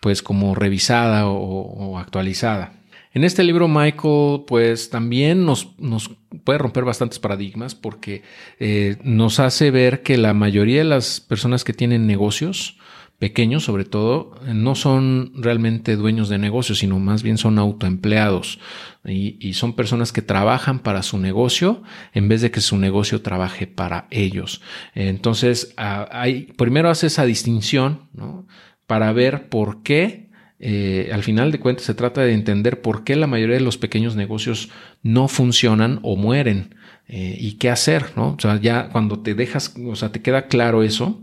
pues 0.00 0.22
como 0.22 0.54
revisada 0.54 1.28
o 1.28 1.98
actualizada. 1.98 2.79
En 3.12 3.24
este 3.24 3.42
libro 3.42 3.66
Michael 3.66 4.42
pues 4.46 4.88
también 4.90 5.44
nos, 5.44 5.78
nos 5.78 6.10
puede 6.44 6.58
romper 6.58 6.84
bastantes 6.84 7.18
paradigmas 7.18 7.74
porque 7.74 8.22
eh, 8.60 8.98
nos 9.02 9.40
hace 9.40 9.70
ver 9.70 10.02
que 10.02 10.16
la 10.16 10.32
mayoría 10.32 10.78
de 10.78 10.84
las 10.84 11.20
personas 11.20 11.64
que 11.64 11.72
tienen 11.72 12.06
negocios, 12.06 12.78
pequeños 13.18 13.64
sobre 13.64 13.84
todo, 13.84 14.34
no 14.46 14.76
son 14.76 15.32
realmente 15.34 15.96
dueños 15.96 16.28
de 16.28 16.38
negocios, 16.38 16.78
sino 16.78 17.00
más 17.00 17.24
bien 17.24 17.36
son 17.36 17.58
autoempleados 17.58 18.60
y, 19.04 19.36
y, 19.40 19.54
son 19.54 19.74
personas 19.74 20.12
que 20.12 20.22
trabajan 20.22 20.78
para 20.78 21.02
su 21.02 21.18
negocio 21.18 21.82
en 22.14 22.28
vez 22.28 22.42
de 22.42 22.50
que 22.50 22.60
su 22.60 22.78
negocio 22.78 23.22
trabaje 23.22 23.66
para 23.66 24.06
ellos. 24.10 24.62
Entonces, 24.94 25.74
hay, 25.76 26.52
primero 26.56 26.88
hace 26.90 27.08
esa 27.08 27.24
distinción 27.26 28.08
¿no? 28.14 28.46
para 28.86 29.12
ver 29.12 29.48
por 29.48 29.82
qué 29.82 30.29
eh, 30.62 31.10
al 31.12 31.22
final 31.22 31.50
de 31.52 31.58
cuentas 31.58 31.86
se 31.86 31.94
trata 31.94 32.20
de 32.20 32.34
entender 32.34 32.82
por 32.82 33.02
qué 33.02 33.16
la 33.16 33.26
mayoría 33.26 33.56
de 33.56 33.62
los 33.62 33.78
pequeños 33.78 34.14
negocios 34.14 34.68
no 35.02 35.26
funcionan 35.26 36.00
o 36.02 36.16
mueren 36.16 36.74
eh, 37.08 37.36
y 37.40 37.54
qué 37.54 37.70
hacer, 37.70 38.12
¿no? 38.14 38.34
O 38.34 38.36
sea, 38.38 38.60
ya 38.60 38.90
cuando 38.90 39.20
te 39.20 39.34
dejas, 39.34 39.74
o 39.86 39.96
sea, 39.96 40.12
te 40.12 40.20
queda 40.20 40.48
claro 40.48 40.82
eso, 40.82 41.22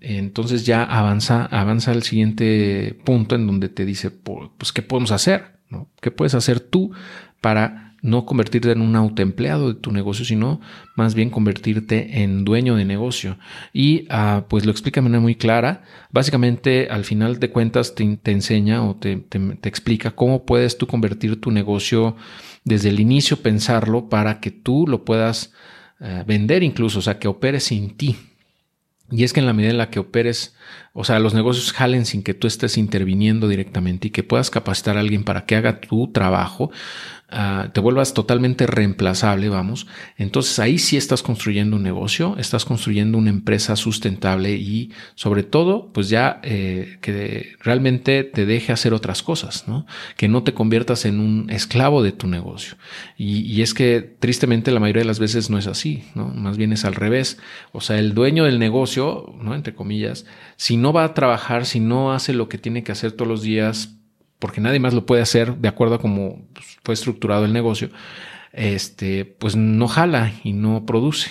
entonces 0.00 0.64
ya 0.64 0.82
avanza, 0.82 1.44
avanza 1.46 1.90
al 1.92 2.02
siguiente 2.02 2.98
punto 3.04 3.34
en 3.34 3.46
donde 3.46 3.68
te 3.68 3.84
dice, 3.84 4.10
pues, 4.10 4.72
¿qué 4.72 4.80
podemos 4.80 5.12
hacer? 5.12 5.56
¿Qué 6.00 6.10
puedes 6.10 6.34
hacer 6.34 6.60
tú 6.60 6.92
para 7.42 7.83
no 8.04 8.26
convertirte 8.26 8.70
en 8.70 8.82
un 8.82 8.96
autoempleado 8.96 9.72
de 9.72 9.80
tu 9.80 9.90
negocio, 9.90 10.26
sino 10.26 10.60
más 10.94 11.14
bien 11.14 11.30
convertirte 11.30 12.22
en 12.22 12.44
dueño 12.44 12.76
de 12.76 12.84
negocio. 12.84 13.38
Y 13.72 14.06
ah, 14.10 14.44
pues 14.50 14.66
lo 14.66 14.70
explica 14.70 15.00
de 15.00 15.04
manera 15.04 15.22
muy 15.22 15.36
clara. 15.36 15.84
Básicamente, 16.10 16.88
al 16.90 17.04
final 17.04 17.40
de 17.40 17.48
cuentas, 17.48 17.94
te, 17.94 18.18
enseña 18.30 18.84
o 18.84 18.94
te, 18.94 19.24
explica 19.62 20.10
cómo 20.10 20.44
puedes 20.44 20.76
tú 20.76 20.86
convertir 20.86 21.40
tu 21.40 21.50
negocio 21.50 22.14
desde 22.62 22.90
el 22.90 23.00
inicio, 23.00 23.38
pensarlo 23.38 24.10
para 24.10 24.38
que 24.38 24.50
tú 24.50 24.84
lo 24.86 25.06
puedas 25.06 25.54
eh, 25.98 26.24
vender 26.26 26.62
incluso, 26.62 26.98
o 26.98 27.02
sea, 27.02 27.18
que 27.18 27.26
opere 27.26 27.58
sin 27.58 27.96
ti. 27.96 28.16
Y 29.10 29.24
es 29.24 29.32
que 29.32 29.40
en 29.40 29.46
la 29.46 29.52
medida 29.52 29.70
en 29.70 29.78
la 29.78 29.90
que 29.90 29.98
operes, 29.98 30.56
o 30.92 31.04
sea, 31.04 31.18
los 31.18 31.34
negocios 31.34 31.72
jalen 31.72 32.06
sin 32.06 32.22
que 32.22 32.34
tú 32.34 32.46
estés 32.46 32.78
interviniendo 32.78 33.48
directamente 33.48 34.08
y 34.08 34.10
que 34.10 34.22
puedas 34.22 34.50
capacitar 34.50 34.96
a 34.96 35.00
alguien 35.00 35.24
para 35.24 35.44
que 35.44 35.56
haga 35.56 35.80
tu 35.80 36.10
trabajo, 36.10 36.70
Ah, 37.36 37.70
te 37.72 37.80
vuelvas 37.80 38.14
totalmente 38.14 38.64
reemplazable, 38.64 39.48
vamos, 39.48 39.88
entonces 40.16 40.60
ahí 40.60 40.78
sí 40.78 40.96
estás 40.96 41.20
construyendo 41.20 41.74
un 41.74 41.82
negocio, 41.82 42.36
estás 42.38 42.64
construyendo 42.64 43.18
una 43.18 43.30
empresa 43.30 43.74
sustentable 43.74 44.52
y 44.52 44.92
sobre 45.16 45.42
todo, 45.42 45.90
pues 45.92 46.08
ya 46.08 46.38
eh, 46.44 46.98
que 47.00 47.56
realmente 47.58 48.22
te 48.22 48.46
deje 48.46 48.70
hacer 48.72 48.94
otras 48.94 49.24
cosas, 49.24 49.66
¿no? 49.66 49.84
Que 50.16 50.28
no 50.28 50.44
te 50.44 50.54
conviertas 50.54 51.06
en 51.06 51.18
un 51.18 51.50
esclavo 51.50 52.04
de 52.04 52.12
tu 52.12 52.28
negocio. 52.28 52.76
Y, 53.18 53.40
y 53.40 53.62
es 53.62 53.74
que 53.74 54.00
tristemente 54.00 54.70
la 54.70 54.78
mayoría 54.78 55.02
de 55.02 55.08
las 55.08 55.18
veces 55.18 55.50
no 55.50 55.58
es 55.58 55.66
así, 55.66 56.04
¿no? 56.14 56.28
Más 56.28 56.56
bien 56.56 56.72
es 56.72 56.84
al 56.84 56.94
revés. 56.94 57.38
O 57.72 57.80
sea, 57.80 57.98
el 57.98 58.14
dueño 58.14 58.44
del 58.44 58.60
negocio, 58.60 59.34
¿no? 59.42 59.56
Entre 59.56 59.74
comillas, 59.74 60.24
si 60.54 60.76
no 60.76 60.92
va 60.92 61.02
a 61.02 61.14
trabajar, 61.14 61.66
si 61.66 61.80
no 61.80 62.12
hace 62.12 62.32
lo 62.32 62.48
que 62.48 62.58
tiene 62.58 62.84
que 62.84 62.92
hacer 62.92 63.10
todos 63.10 63.28
los 63.28 63.42
días, 63.42 63.96
porque 64.44 64.60
nadie 64.60 64.78
más 64.78 64.92
lo 64.92 65.06
puede 65.06 65.22
hacer 65.22 65.56
de 65.56 65.68
acuerdo 65.68 65.94
a 65.94 65.98
cómo 65.98 66.42
pues, 66.52 66.76
fue 66.84 66.92
estructurado 66.92 67.46
el 67.46 67.54
negocio, 67.54 67.88
este, 68.52 69.24
pues 69.24 69.56
no 69.56 69.88
jala 69.88 70.34
y 70.44 70.52
no 70.52 70.84
produce. 70.84 71.30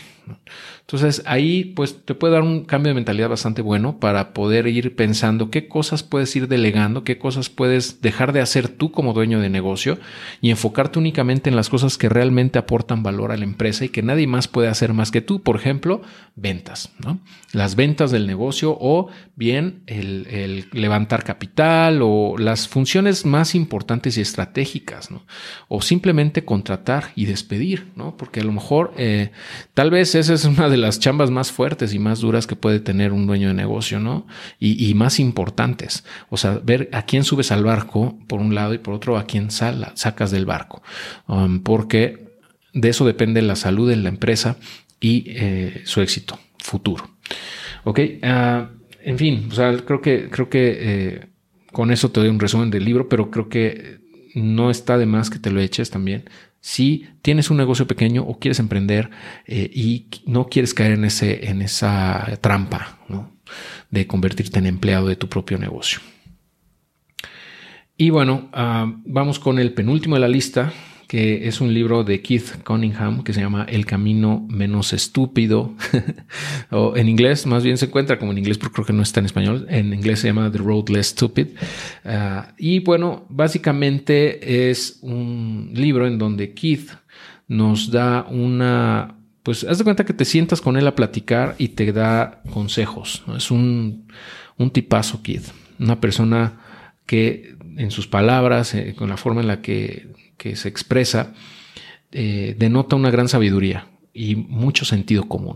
Entonces 0.81 1.23
ahí 1.25 1.63
pues 1.75 2.05
te 2.05 2.13
puede 2.13 2.33
dar 2.33 2.43
un 2.43 2.65
cambio 2.65 2.89
de 2.89 2.95
mentalidad 2.95 3.29
bastante 3.29 3.61
bueno 3.61 3.99
para 3.99 4.33
poder 4.33 4.67
ir 4.67 4.95
pensando 4.95 5.49
qué 5.49 5.67
cosas 5.67 6.03
puedes 6.03 6.35
ir 6.35 6.47
delegando, 6.47 7.03
qué 7.03 7.17
cosas 7.17 7.49
puedes 7.49 8.01
dejar 8.01 8.33
de 8.33 8.41
hacer 8.41 8.67
tú 8.67 8.91
como 8.91 9.13
dueño 9.13 9.39
de 9.39 9.49
negocio 9.49 9.97
y 10.41 10.49
enfocarte 10.49 10.99
únicamente 10.99 11.49
en 11.49 11.55
las 11.55 11.69
cosas 11.69 11.97
que 11.97 12.09
realmente 12.09 12.59
aportan 12.59 13.01
valor 13.01 13.31
a 13.31 13.37
la 13.37 13.45
empresa 13.45 13.85
y 13.85 13.89
que 13.89 14.03
nadie 14.03 14.27
más 14.27 14.47
puede 14.47 14.67
hacer 14.67 14.93
más 14.93 15.09
que 15.09 15.21
tú. 15.21 15.41
Por 15.41 15.55
ejemplo, 15.55 16.01
ventas, 16.35 16.91
¿no? 17.03 17.19
Las 17.51 17.75
ventas 17.75 18.11
del 18.11 18.27
negocio 18.27 18.77
o 18.79 19.07
bien 19.35 19.83
el, 19.87 20.67
levantar 20.71 21.23
capital 21.23 21.99
o 22.01 22.35
las 22.37 22.67
funciones 22.67 23.25
más 23.25 23.55
importantes 23.55 24.17
y 24.17 24.21
estratégicas, 24.21 25.11
¿no? 25.11 25.25
O 25.67 25.81
simplemente 25.81 26.45
contratar 26.45 27.11
y 27.15 27.25
despedir, 27.25 27.91
¿no? 27.95 28.17
Porque 28.17 28.41
a 28.41 28.43
lo 28.43 28.51
mejor 28.51 28.93
eh, 28.97 29.31
tal 29.73 29.91
vez 29.91 30.12
esa 30.15 30.33
es 30.33 30.45
una 30.45 30.69
de 30.69 30.77
las 30.77 30.99
chambas 30.99 31.31
más 31.31 31.51
fuertes 31.51 31.93
y 31.93 31.99
más 31.99 32.19
duras 32.19 32.47
que 32.47 32.55
puede 32.55 32.79
tener 32.79 33.11
un 33.11 33.27
dueño 33.27 33.49
de 33.49 33.53
negocio, 33.53 33.99
¿no? 33.99 34.27
Y, 34.59 34.93
más 34.93 35.19
importantes. 35.19 36.03
O 36.29 36.37
sea, 36.37 36.59
ver 36.63 36.89
a 36.91 37.05
quién 37.05 37.23
subes 37.23 37.51
al 37.51 37.63
barco 37.63 38.17
por 38.27 38.39
un 38.39 38.55
lado 38.55 38.73
y 38.73 38.77
por 38.77 38.93
otro 38.93 39.17
a 39.17 39.25
quién 39.25 39.49
sacas 39.51 40.31
del 40.31 40.45
barco. 40.45 40.81
Um, 41.27 41.61
porque 41.61 42.27
de 42.73 42.89
eso 42.89 43.05
depende 43.05 43.41
la 43.41 43.55
salud 43.55 43.89
de 43.89 43.95
la 43.95 44.09
empresa 44.09 44.57
y 44.99 45.25
eh, 45.27 45.81
su 45.85 46.01
éxito 46.01 46.39
futuro. 46.57 47.09
Ok, 47.83 47.99
ah, 48.23 48.69
en 49.03 49.17
fin, 49.17 49.47
o 49.51 49.55
sea, 49.55 49.75
creo 49.77 50.01
que, 50.01 50.29
creo 50.29 50.49
que 50.49 50.77
eh, 50.79 51.25
con 51.71 51.91
eso 51.91 52.11
te 52.11 52.19
doy 52.19 52.29
un 52.29 52.39
resumen 52.39 52.69
del 52.71 52.85
libro, 52.85 53.09
pero 53.09 53.29
creo 53.29 53.49
que 53.49 53.99
no 54.35 54.71
está 54.71 54.97
de 54.97 55.05
más 55.05 55.29
que 55.29 55.39
te 55.39 55.51
lo 55.51 55.59
eches 55.59 55.89
también 55.89 56.25
si 56.63 57.09
tienes 57.21 57.51
un 57.51 57.57
negocio 57.57 57.87
pequeño 57.87 58.23
o 58.23 58.39
quieres 58.39 58.57
emprender 58.59 59.09
eh, 59.45 59.69
y 59.73 60.07
no 60.25 60.47
quieres 60.47 60.73
caer 60.73 60.93
en, 60.93 61.03
ese, 61.03 61.49
en 61.49 61.61
esa 61.61 62.39
trampa 62.39 62.99
de 63.91 64.07
convertirte 64.07 64.59
en 64.59 64.67
empleado 64.67 65.07
de 65.07 65.17
tu 65.17 65.27
propio 65.27 65.57
negocio. 65.57 65.99
Y 67.97 68.11
bueno, 68.11 68.49
ah, 68.53 68.93
vamos 69.05 69.39
con 69.39 69.59
el 69.59 69.73
penúltimo 69.73 70.15
de 70.15 70.21
la 70.21 70.29
lista, 70.29 70.71
que 71.07 71.47
es 71.47 71.61
un 71.61 71.73
libro 71.73 72.03
de 72.03 72.21
Keith 72.21 72.63
Cunningham 72.63 73.23
que 73.23 73.33
se 73.33 73.41
llama 73.41 73.65
El 73.69 73.85
camino 73.85 74.45
menos 74.49 74.93
estúpido. 74.93 75.75
o 76.71 76.95
en 76.95 77.09
inglés, 77.09 77.45
más 77.45 77.63
bien 77.63 77.77
se 77.77 77.85
encuentra 77.85 78.17
como 78.17 78.31
en 78.31 78.39
inglés, 78.39 78.57
pero 78.57 78.71
creo 78.71 78.85
que 78.85 78.93
no 78.93 79.03
está 79.03 79.19
en 79.19 79.27
español. 79.27 79.65
En 79.69 79.93
inglés 79.93 80.19
se 80.19 80.27
llama 80.27 80.51
The 80.51 80.57
Road 80.57 80.89
Less 80.89 81.07
Stupid. 81.07 81.47
Ah, 82.05 82.53
y 82.57 82.79
bueno, 82.79 83.25
básicamente 83.29 84.69
es 84.69 84.99
un 85.01 85.71
libro 85.73 86.07
en 86.07 86.17
donde 86.17 86.53
Keith 86.53 86.89
nos 87.47 87.91
da 87.91 88.25
una 88.29 89.17
pues 89.43 89.65
haz 89.65 89.77
de 89.77 89.83
cuenta 89.83 90.05
que 90.05 90.13
te 90.13 90.23
sientas 90.23 90.61
con 90.61 90.77
él 90.77 90.87
a 90.87 90.95
platicar 90.95 91.55
y 91.57 91.69
te 91.69 91.91
da 91.91 92.41
consejos. 92.51 93.23
Es 93.35 93.51
un, 93.51 94.07
un 94.57 94.71
tipazo, 94.71 95.21
Keith. 95.21 95.43
Una 95.79 95.99
persona 95.99 96.61
que 97.05 97.55
en 97.77 97.91
sus 97.91 98.07
palabras, 98.07 98.73
eh, 98.73 98.95
con 98.97 99.09
la 99.09 99.17
forma 99.17 99.41
en 99.41 99.47
la 99.47 99.61
que 99.61 100.07
que 100.43 100.57
se 100.57 100.67
expresa 100.67 101.33
eh, 102.11 102.53
denota 102.59 102.97
una 102.97 103.09
gran 103.09 103.29
sabiduría 103.29 103.87
y 104.13 104.35
mucho 104.35 104.83
sentido 104.83 105.23
común. 105.29 105.55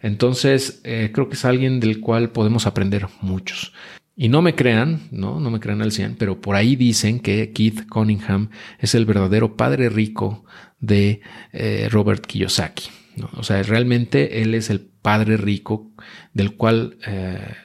Entonces, 0.00 0.80
eh, 0.84 1.10
creo 1.12 1.28
que 1.28 1.34
es 1.34 1.44
alguien 1.44 1.80
del 1.80 2.00
cual 2.00 2.30
podemos 2.30 2.66
aprender 2.66 3.08
muchos. 3.20 3.74
Y 4.16 4.30
no 4.30 4.40
me 4.40 4.54
crean, 4.54 5.02
no, 5.10 5.38
no 5.38 5.50
me 5.50 5.60
crean 5.60 5.82
al 5.82 5.92
100, 5.92 6.16
pero 6.16 6.40
por 6.40 6.56
ahí 6.56 6.76
dicen 6.76 7.20
que 7.20 7.52
Keith 7.52 7.86
Cunningham 7.90 8.48
es 8.78 8.94
el 8.94 9.04
verdadero 9.04 9.54
padre 9.54 9.90
rico 9.90 10.46
de 10.80 11.20
eh, 11.52 11.88
Robert 11.90 12.24
Kiyosaki. 12.24 12.88
O 13.34 13.42
sea, 13.42 13.62
realmente 13.62 14.40
él 14.40 14.54
es 14.54 14.70
el 14.70 14.80
padre 14.80 15.36
rico 15.36 15.90
del 16.32 16.56
cual 16.56 16.96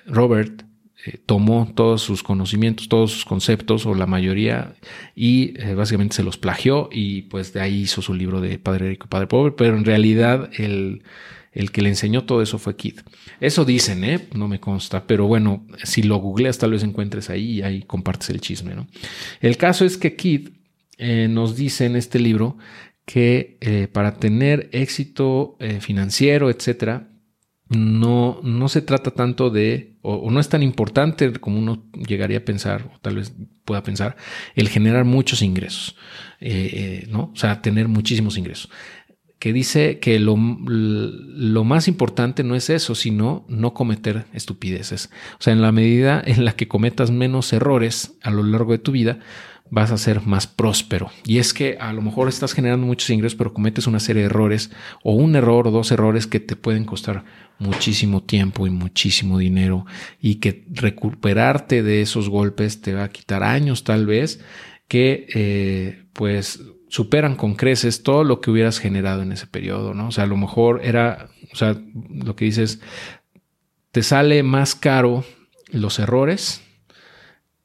Robert 0.05 0.66
eh, 1.07 1.21
tomó 1.25 1.71
todos 1.73 2.01
sus 2.01 2.21
conocimientos, 2.21 2.89
todos 2.89 3.11
sus 3.11 3.23
conceptos 3.23 3.85
o 3.85 3.95
la 3.95 4.07
mayoría 4.07 4.73
y 5.15 5.53
eh, 5.57 5.73
básicamente 5.73 6.17
se 6.17 6.23
los 6.23 6.37
plagió 6.37 6.89
y 6.91 7.21
pues 7.23 7.53
de 7.53 7.61
ahí 7.61 7.83
hizo 7.83 8.01
su 8.01 8.13
libro 8.13 8.41
de 8.41 8.59
Padre 8.59 8.89
Rico, 8.89 9.07
Padre 9.07 9.27
Pobre, 9.27 9.53
pero 9.53 9.77
en 9.77 9.85
realidad 9.85 10.49
el, 10.57 11.03
el 11.53 11.71
que 11.71 11.81
le 11.81 11.87
enseñó 11.87 12.25
todo 12.25 12.41
eso 12.41 12.59
fue 12.59 12.75
Kid. 12.75 12.99
Eso 13.39 13.63
dicen, 13.63 14.03
¿eh? 14.03 14.27
No 14.33 14.49
me 14.49 14.59
consta, 14.59 15.07
pero 15.07 15.27
bueno, 15.27 15.65
si 15.81 16.03
lo 16.03 16.17
googleas 16.17 16.57
tal 16.57 16.71
vez 16.71 16.83
encuentres 16.83 17.29
ahí 17.29 17.59
y 17.59 17.61
ahí 17.61 17.83
compartes 17.83 18.29
el 18.29 18.41
chisme, 18.41 18.75
¿no? 18.75 18.87
El 19.39 19.55
caso 19.55 19.85
es 19.85 19.95
que 19.95 20.17
Kid 20.17 20.49
nos 21.29 21.55
dice 21.55 21.85
en 21.85 21.95
este 21.95 22.19
libro 22.19 22.57
que 23.05 23.87
para 23.93 24.15
tener 24.15 24.67
éxito 24.73 25.57
financiero, 25.79 26.49
etcétera, 26.49 27.07
no, 27.69 28.39
no 28.43 28.69
se 28.69 28.81
trata 28.81 29.11
tanto 29.11 29.49
de, 29.49 29.96
o, 30.09 30.31
no 30.31 30.39
es 30.39 30.47
tan 30.47 30.63
importante 30.63 31.33
como 31.33 31.59
uno 31.59 31.83
llegaría 31.93 32.37
a 32.37 32.45
pensar, 32.45 32.89
o 32.93 32.99
tal 32.99 33.17
vez 33.17 33.33
pueda 33.65 33.83
pensar, 33.83 34.15
el 34.55 34.69
generar 34.69 35.03
muchos 35.03 35.41
ingresos, 35.41 35.97
eh, 36.39 36.69
eh, 36.73 37.07
¿no? 37.09 37.31
O 37.33 37.35
sea, 37.35 37.61
tener 37.61 37.89
muchísimos 37.89 38.37
ingresos. 38.37 38.69
Que 39.37 39.53
dice 39.53 39.99
que 39.99 40.17
lo, 40.17 40.35
lo, 40.37 41.63
más 41.63 41.87
importante 41.87 42.43
no 42.43 42.55
es 42.55 42.69
eso, 42.71 42.95
sino 42.95 43.45
no 43.49 43.73
cometer 43.73 44.25
estupideces. 44.33 45.11
O 45.33 45.43
sea, 45.43 45.53
en 45.53 45.61
la 45.61 45.71
medida 45.71 46.23
en 46.25 46.43
la 46.43 46.53
que 46.53 46.67
cometas 46.67 47.11
menos 47.11 47.53
errores 47.53 48.17
a 48.23 48.31
lo 48.31 48.41
largo 48.43 48.71
de 48.71 48.79
tu 48.79 48.93
vida, 48.93 49.19
vas 49.69 49.91
a 49.91 49.97
ser 49.97 50.25
más 50.25 50.47
próspero. 50.47 51.09
Y 51.25 51.37
es 51.39 51.53
que 51.53 51.77
a 51.79 51.93
lo 51.93 52.01
mejor 52.01 52.29
estás 52.29 52.53
generando 52.53 52.85
muchos 52.85 53.09
ingresos, 53.09 53.35
pero 53.37 53.53
cometes 53.53 53.87
una 53.87 53.99
serie 53.99 54.23
de 54.23 54.27
errores 54.27 54.71
o 55.03 55.13
un 55.13 55.35
error 55.35 55.67
o 55.67 55.71
dos 55.71 55.91
errores 55.91 56.27
que 56.27 56.39
te 56.39 56.55
pueden 56.55 56.85
costar 56.85 57.25
muchísimo 57.59 58.23
tiempo 58.23 58.67
y 58.67 58.69
muchísimo 58.69 59.37
dinero 59.39 59.85
y 60.21 60.35
que 60.35 60.65
recuperarte 60.69 61.83
de 61.83 62.01
esos 62.01 62.29
golpes 62.29 62.81
te 62.81 62.93
va 62.93 63.05
a 63.05 63.09
quitar 63.09 63.43
años 63.43 63.83
tal 63.83 64.05
vez 64.05 64.39
que 64.87 65.27
eh, 65.33 66.05
pues 66.13 66.61
superan 66.89 67.35
con 67.35 67.55
creces 67.55 68.03
todo 68.03 68.23
lo 68.23 68.39
que 68.39 68.51
hubieras 68.51 68.79
generado 68.79 69.21
en 69.21 69.31
ese 69.31 69.47
periodo, 69.47 69.93
¿no? 69.93 70.07
O 70.07 70.11
sea, 70.11 70.23
a 70.23 70.27
lo 70.27 70.37
mejor 70.37 70.81
era, 70.83 71.29
o 71.51 71.55
sea, 71.55 71.75
lo 72.09 72.35
que 72.35 72.45
dices, 72.45 72.79
te 73.91 74.03
sale 74.03 74.43
más 74.43 74.75
caro 74.75 75.25
los 75.69 75.99
errores, 75.99 76.61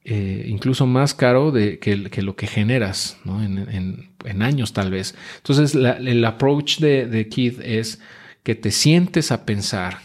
eh, 0.05 0.45
incluso 0.47 0.85
más 0.85 1.13
caro 1.13 1.51
de, 1.51 1.79
que, 1.79 1.95
lo 1.95 2.35
que 2.35 2.47
generas, 2.47 3.17
¿no? 3.23 3.43
En, 3.43 4.13
años 4.41 4.73
tal 4.73 4.89
vez. 4.89 5.15
Entonces, 5.37 5.75
el 5.75 6.25
approach 6.25 6.79
de, 6.79 7.05
de 7.07 7.27
Keith 7.27 7.59
es 7.61 7.99
que 8.43 8.55
te 8.55 8.71
sientes 8.71 9.31
a 9.31 9.45
pensar, 9.45 9.99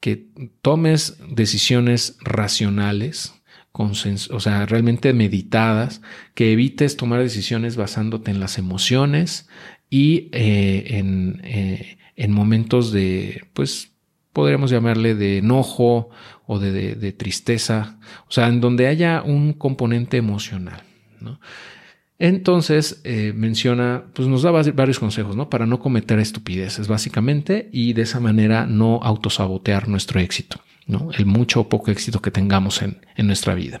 que 0.00 0.26
tomes 0.62 1.18
decisiones 1.28 2.16
racionales, 2.20 3.34
o 3.72 4.40
sea, 4.40 4.66
realmente 4.66 5.12
meditadas, 5.12 6.02
que 6.34 6.52
evites 6.52 6.96
tomar 6.96 7.20
decisiones 7.20 7.76
basándote 7.76 8.30
en 8.30 8.40
las 8.40 8.58
emociones 8.58 9.48
y 9.88 10.28
eh, 10.32 11.00
eh, 11.42 11.98
en, 12.16 12.32
momentos 12.32 12.92
de, 12.92 13.44
pues, 13.54 13.92
podríamos 14.32 14.70
llamarle 14.70 15.14
de 15.14 15.38
enojo 15.38 16.10
o 16.46 16.58
de, 16.58 17.12
tristeza, 17.12 17.98
o 18.28 18.32
sea, 18.32 18.48
en 18.48 18.60
donde 18.60 18.86
haya 18.86 19.22
un 19.22 19.52
componente 19.52 20.16
emocional. 20.16 20.82
Entonces 22.18 23.00
eh, 23.02 23.32
menciona, 23.34 24.04
pues 24.14 24.28
nos 24.28 24.42
da 24.42 24.52
varios 24.52 25.00
consejos, 25.00 25.34
¿no? 25.34 25.50
Para 25.50 25.66
no 25.66 25.80
cometer 25.80 26.20
estupideces, 26.20 26.86
básicamente, 26.86 27.68
y 27.72 27.94
de 27.94 28.02
esa 28.02 28.20
manera 28.20 28.64
no 28.64 29.00
autosabotear 29.02 29.88
nuestro 29.88 30.20
éxito, 30.20 30.60
¿no? 30.86 31.10
El 31.18 31.26
mucho 31.26 31.62
o 31.62 31.68
poco 31.68 31.90
éxito 31.90 32.22
que 32.22 32.30
tengamos 32.30 32.80
en, 32.82 33.00
nuestra 33.26 33.54
vida. 33.54 33.80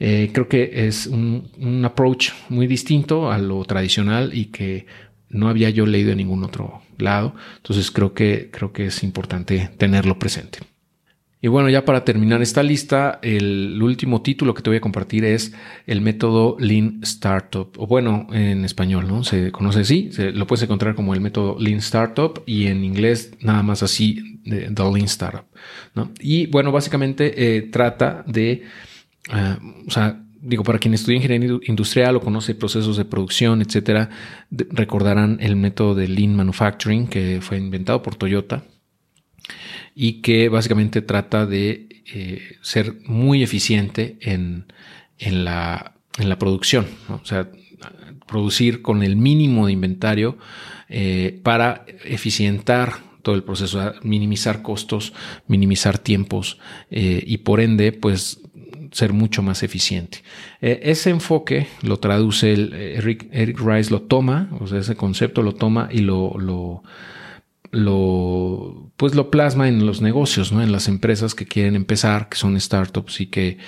Eh, 0.00 0.30
creo 0.32 0.48
que 0.48 0.88
es 0.88 1.06
un, 1.06 1.82
approach 1.84 2.30
muy 2.48 2.66
distinto 2.66 3.30
a 3.30 3.38
lo 3.38 3.64
tradicional 3.64 4.32
y 4.34 4.46
que 4.46 4.86
no 5.28 5.48
había 5.48 5.70
yo 5.70 5.86
leído 5.86 6.10
en 6.10 6.18
ningún 6.18 6.42
otro 6.42 6.82
lado. 6.98 7.34
Entonces 7.58 7.92
creo 7.92 8.12
que, 8.12 8.50
creo 8.52 8.72
que 8.72 8.86
es 8.86 9.04
importante 9.04 9.70
tenerlo 9.78 10.18
presente. 10.18 10.58
Y 11.40 11.48
bueno, 11.48 11.68
ya 11.68 11.84
para 11.84 12.04
terminar 12.04 12.40
esta 12.40 12.62
lista, 12.62 13.18
el 13.22 13.80
último 13.82 14.22
título 14.22 14.54
que 14.54 14.62
te 14.62 14.70
voy 14.70 14.78
a 14.78 14.80
compartir 14.80 15.24
es 15.24 15.52
el 15.86 16.00
método 16.00 16.56
Lean 16.58 17.00
Startup, 17.02 17.70
o 17.76 17.86
bueno, 17.86 18.26
en 18.32 18.64
español, 18.64 19.06
¿no? 19.06 19.22
Se 19.22 19.52
conoce 19.52 19.80
así, 19.80 20.08
se, 20.12 20.32
lo 20.32 20.46
puedes 20.46 20.62
encontrar 20.62 20.94
como 20.94 21.12
el 21.12 21.20
método 21.20 21.56
Lean 21.60 21.78
Startup 21.78 22.42
y 22.46 22.66
en 22.66 22.84
inglés 22.84 23.32
nada 23.40 23.62
más 23.62 23.82
así, 23.82 24.40
The 24.44 24.70
Lean 24.70 25.04
Startup. 25.04 25.44
Y 26.20 26.46
bueno, 26.46 26.72
básicamente 26.72 27.56
eh, 27.56 27.62
trata 27.62 28.24
de, 28.26 28.62
ah, 29.30 29.58
o 29.86 29.90
sea, 29.90 30.22
digo, 30.40 30.62
para 30.62 30.78
quien 30.78 30.94
estudia 30.94 31.16
ingeniería 31.16 31.58
industrial 31.66 32.16
o 32.16 32.20
conoce 32.20 32.54
procesos 32.54 32.96
de 32.96 33.04
producción, 33.04 33.60
etcétera, 33.60 34.08
recordarán 34.50 35.36
el 35.40 35.56
método 35.56 35.94
de 35.94 36.08
Lean 36.08 36.34
Manufacturing 36.34 37.08
que 37.08 37.40
fue 37.42 37.58
inventado 37.58 38.02
por 38.02 38.16
Toyota 38.16 38.64
y 39.94 40.20
que 40.20 40.48
básicamente 40.48 41.02
trata 41.02 41.46
de 41.46 41.86
eh, 42.12 42.56
ser 42.60 42.96
muy 43.06 43.42
eficiente 43.42 44.16
en, 44.20 44.66
la, 45.18 45.94
producción, 46.38 46.86
o 47.08 47.24
sea, 47.24 47.48
producir 48.26 48.82
con 48.82 49.02
el 49.02 49.16
mínimo 49.16 49.66
de 49.66 49.72
inventario 49.72 50.38
eh, 50.88 51.40
para 51.42 51.84
eficientar 52.04 52.94
todo 53.22 53.34
el 53.34 53.42
proceso, 53.42 53.92
minimizar 54.02 54.62
costos, 54.62 55.12
minimizar 55.48 55.98
tiempos 55.98 56.58
eh, 56.90 57.22
y 57.26 57.38
por 57.38 57.60
ende, 57.60 57.92
pues 57.92 58.40
ser 58.92 59.12
mucho 59.12 59.42
más 59.42 59.62
eficiente. 59.62 60.22
Ese 60.60 61.10
enfoque 61.10 61.66
lo 61.82 61.98
traduce 61.98 62.52
Eric, 62.52 63.28
Eric, 63.32 63.58
Rice, 63.60 63.90
lo 63.90 64.02
toma, 64.02 64.48
o 64.60 64.66
sea, 64.66 64.78
ese 64.78 64.94
concepto 64.94 65.42
lo 65.42 65.54
toma 65.54 65.88
y 65.90 65.98
lo, 65.98 66.82
lo, 67.70 68.92
pues 68.96 69.14
lo 69.14 69.30
plasma 69.30 69.68
en 69.68 69.86
los 69.86 70.00
negocios, 70.00 70.52
¿no? 70.52 70.62
en 70.62 70.72
las 70.72 70.88
empresas 70.88 71.34
que 71.34 71.46
quieren 71.46 71.76
empezar, 71.76 72.28
que 72.28 72.36
son 72.36 72.60
startups 72.60 73.20
y 73.20 73.26
que 73.26 73.58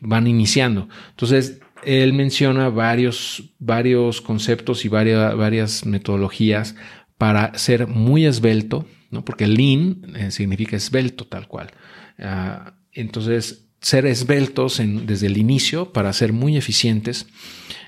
van 0.00 0.26
iniciando. 0.26 0.88
Entonces, 1.10 1.60
él 1.84 2.12
menciona 2.12 2.68
varios, 2.68 3.54
varios 3.58 4.20
conceptos 4.20 4.84
y 4.84 4.88
varias, 4.88 5.36
varias 5.36 5.86
metodologías 5.86 6.74
para 7.18 7.56
ser 7.56 7.86
muy 7.86 8.26
esbelto, 8.26 8.86
¿no? 9.10 9.24
porque 9.24 9.46
lean 9.46 10.02
eh, 10.16 10.30
significa 10.30 10.76
esbelto 10.76 11.26
tal 11.26 11.48
cual. 11.48 11.70
Ah, 12.18 12.74
entonces, 12.92 13.68
ser 13.80 14.06
esbeltos 14.06 14.80
desde 14.82 15.26
el 15.26 15.36
inicio 15.36 15.92
para 15.92 16.12
ser 16.12 16.32
muy 16.32 16.56
eficientes, 16.56 17.26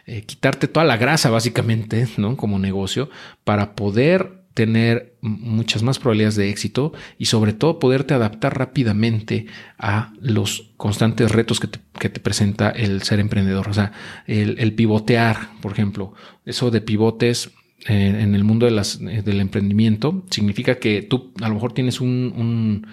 eh, 0.06 0.22
quitarte 0.22 0.68
toda 0.68 0.86
la 0.86 0.96
grasa 0.96 1.30
básicamente, 1.30 2.06
¿no? 2.18 2.36
Como 2.36 2.58
negocio, 2.58 3.10
para 3.42 3.74
poder 3.74 4.37
tener 4.58 5.14
muchas 5.20 5.84
más 5.84 6.00
probabilidades 6.00 6.34
de 6.34 6.50
éxito 6.50 6.92
y 7.16 7.26
sobre 7.26 7.52
todo 7.52 7.78
poderte 7.78 8.12
adaptar 8.12 8.58
rápidamente 8.58 9.46
a 9.78 10.12
los 10.20 10.72
constantes 10.76 11.30
retos 11.30 11.60
que 11.60 11.68
te, 11.68 12.18
presenta 12.18 12.70
el 12.70 13.02
ser 13.02 13.20
emprendedor. 13.20 13.68
O 13.68 13.72
sea, 13.72 13.92
el, 14.26 14.72
pivotear, 14.74 15.50
por 15.60 15.70
ejemplo, 15.70 16.12
eso 16.44 16.72
de 16.72 16.80
pivotes 16.80 17.52
eh, 17.86 18.18
en 18.18 18.34
el 18.34 18.42
mundo 18.42 18.66
de 18.66 18.72
las, 18.72 19.00
eh, 19.00 19.22
del 19.24 19.40
emprendimiento 19.40 20.24
significa 20.28 20.80
que 20.80 21.02
tú 21.02 21.32
a 21.40 21.46
lo 21.46 21.54
mejor 21.54 21.72
tienes 21.72 22.00
un 22.00 22.84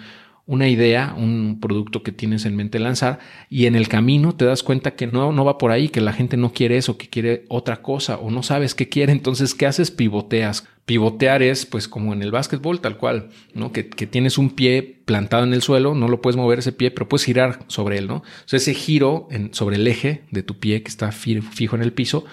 una 0.46 0.68
idea, 0.68 1.14
un 1.16 1.58
producto 1.60 2.02
que 2.02 2.12
tienes 2.12 2.44
en 2.44 2.54
mente 2.54 2.78
lanzar 2.78 3.18
y 3.50 3.66
en 3.66 3.74
el 3.74 3.88
camino 3.88 4.34
te 4.34 4.44
das 4.44 4.62
cuenta 4.62 4.94
que 4.94 5.08
no, 5.08 5.32
no 5.32 5.44
va 5.44 5.58
por 5.58 5.72
ahí, 5.72 5.88
que 5.88 6.00
la 6.00 6.12
gente 6.12 6.36
no 6.36 6.52
quiere 6.52 6.76
eso, 6.76 6.96
que 6.96 7.08
quiere 7.08 7.44
otra 7.48 7.82
cosa 7.82 8.16
o 8.18 8.30
no 8.30 8.44
sabes 8.44 8.74
qué 8.74 8.88
quiere. 8.88 9.12
Entonces, 9.12 9.54
¿qué 9.54 9.66
haces? 9.66 9.90
Pivoteas. 9.90 10.68
Pivotear 10.86 11.42
es 11.42 11.66
pues 11.66 11.88
como 11.88 12.12
en 12.12 12.22
el 12.22 12.30
básquetbol, 12.30 12.80
tal 12.80 12.96
cual, 12.96 13.28
¿no? 13.54 13.72
Que, 13.72 13.82
tienes 13.82 14.38
un 14.38 14.50
pie 14.50 15.02
plantado 15.04 15.44
en 15.44 15.52
el 15.52 15.62
suelo, 15.62 15.94
no 15.94 16.08
lo 16.08 16.22
puedes 16.22 16.36
mover 16.36 16.60
ese 16.60 16.72
pie, 16.72 16.90
pero 16.90 17.08
puedes 17.08 17.24
girar 17.24 17.58
sobre 17.66 17.98
él, 17.98 18.06
¿no? 18.06 18.16
O 18.16 18.56
ese 18.56 18.72
giro 18.72 19.28
en, 19.30 19.52
sobre 19.52 19.76
el 19.76 19.86
eje 19.86 20.22
de 20.30 20.42
tu 20.42 20.58
pie 20.58 20.82
que 20.82 20.88
está 20.88 21.12
fijo 21.12 21.76
en 21.76 21.82
el 21.82 21.92
piso 21.92 22.24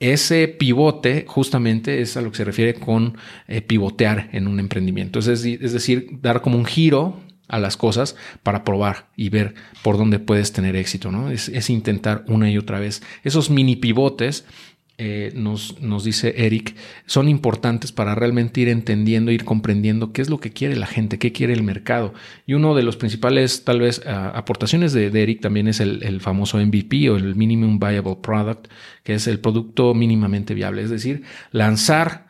ese 0.00 0.48
pivote 0.48 1.26
justamente 1.28 2.00
es 2.00 2.16
a 2.16 2.22
lo 2.22 2.30
que 2.30 2.38
se 2.38 2.44
refiere 2.44 2.74
con 2.74 3.18
eh, 3.46 3.60
pivotear 3.60 4.30
en 4.32 4.48
un 4.48 4.58
emprendimiento. 4.58 5.18
Es 5.18 5.26
decir, 5.26 5.62
es 5.62 5.74
decir, 5.74 6.08
dar 6.22 6.40
como 6.40 6.56
un 6.56 6.64
giro 6.64 7.20
a 7.48 7.58
las 7.58 7.76
cosas 7.76 8.16
para 8.42 8.64
probar 8.64 9.10
y 9.14 9.28
ver 9.28 9.54
por 9.82 9.98
dónde 9.98 10.18
puedes 10.18 10.52
tener 10.52 10.74
éxito, 10.76 11.10
¿no? 11.10 11.30
Es, 11.30 11.68
intentar 11.68 12.24
una 12.28 12.50
y 12.50 12.56
otra 12.56 12.80
vez. 12.80 13.02
Esos 13.24 13.50
mini 13.50 13.76
pivotes, 13.76 14.46
eh, 15.02 15.32
nos, 15.34 15.80
nos 15.80 16.04
dice 16.04 16.34
Eric, 16.36 16.74
son 17.06 17.30
importantes 17.30 17.90
para 17.90 18.14
realmente 18.14 18.60
ir 18.60 18.68
entendiendo, 18.68 19.30
ir 19.30 19.46
comprendiendo 19.46 20.12
qué 20.12 20.20
es 20.20 20.28
lo 20.28 20.40
que 20.40 20.50
quiere 20.50 20.76
la 20.76 20.86
gente, 20.86 21.18
qué 21.18 21.32
quiere 21.32 21.54
el 21.54 21.62
mercado. 21.62 22.12
Y 22.46 22.52
uno 22.52 22.74
de 22.74 22.82
los 22.82 22.98
principales, 22.98 23.64
tal 23.64 23.80
vez, 23.80 24.02
aportaciones 24.06 24.92
de, 24.92 25.08
de, 25.08 25.22
Eric 25.22 25.40
también 25.40 25.68
es 25.68 25.80
el, 25.80 26.02
el 26.02 26.20
famoso 26.20 26.58
MVP 26.58 27.08
o 27.08 27.16
el 27.16 27.34
Minimum 27.34 27.78
Viable 27.78 28.18
Product, 28.20 28.66
que 29.02 29.14
es 29.14 29.26
el 29.26 29.40
producto 29.40 29.94
mínimamente 29.94 30.52
viable, 30.52 30.82
es 30.82 30.90
decir, 30.90 31.22
lanzar 31.50 32.26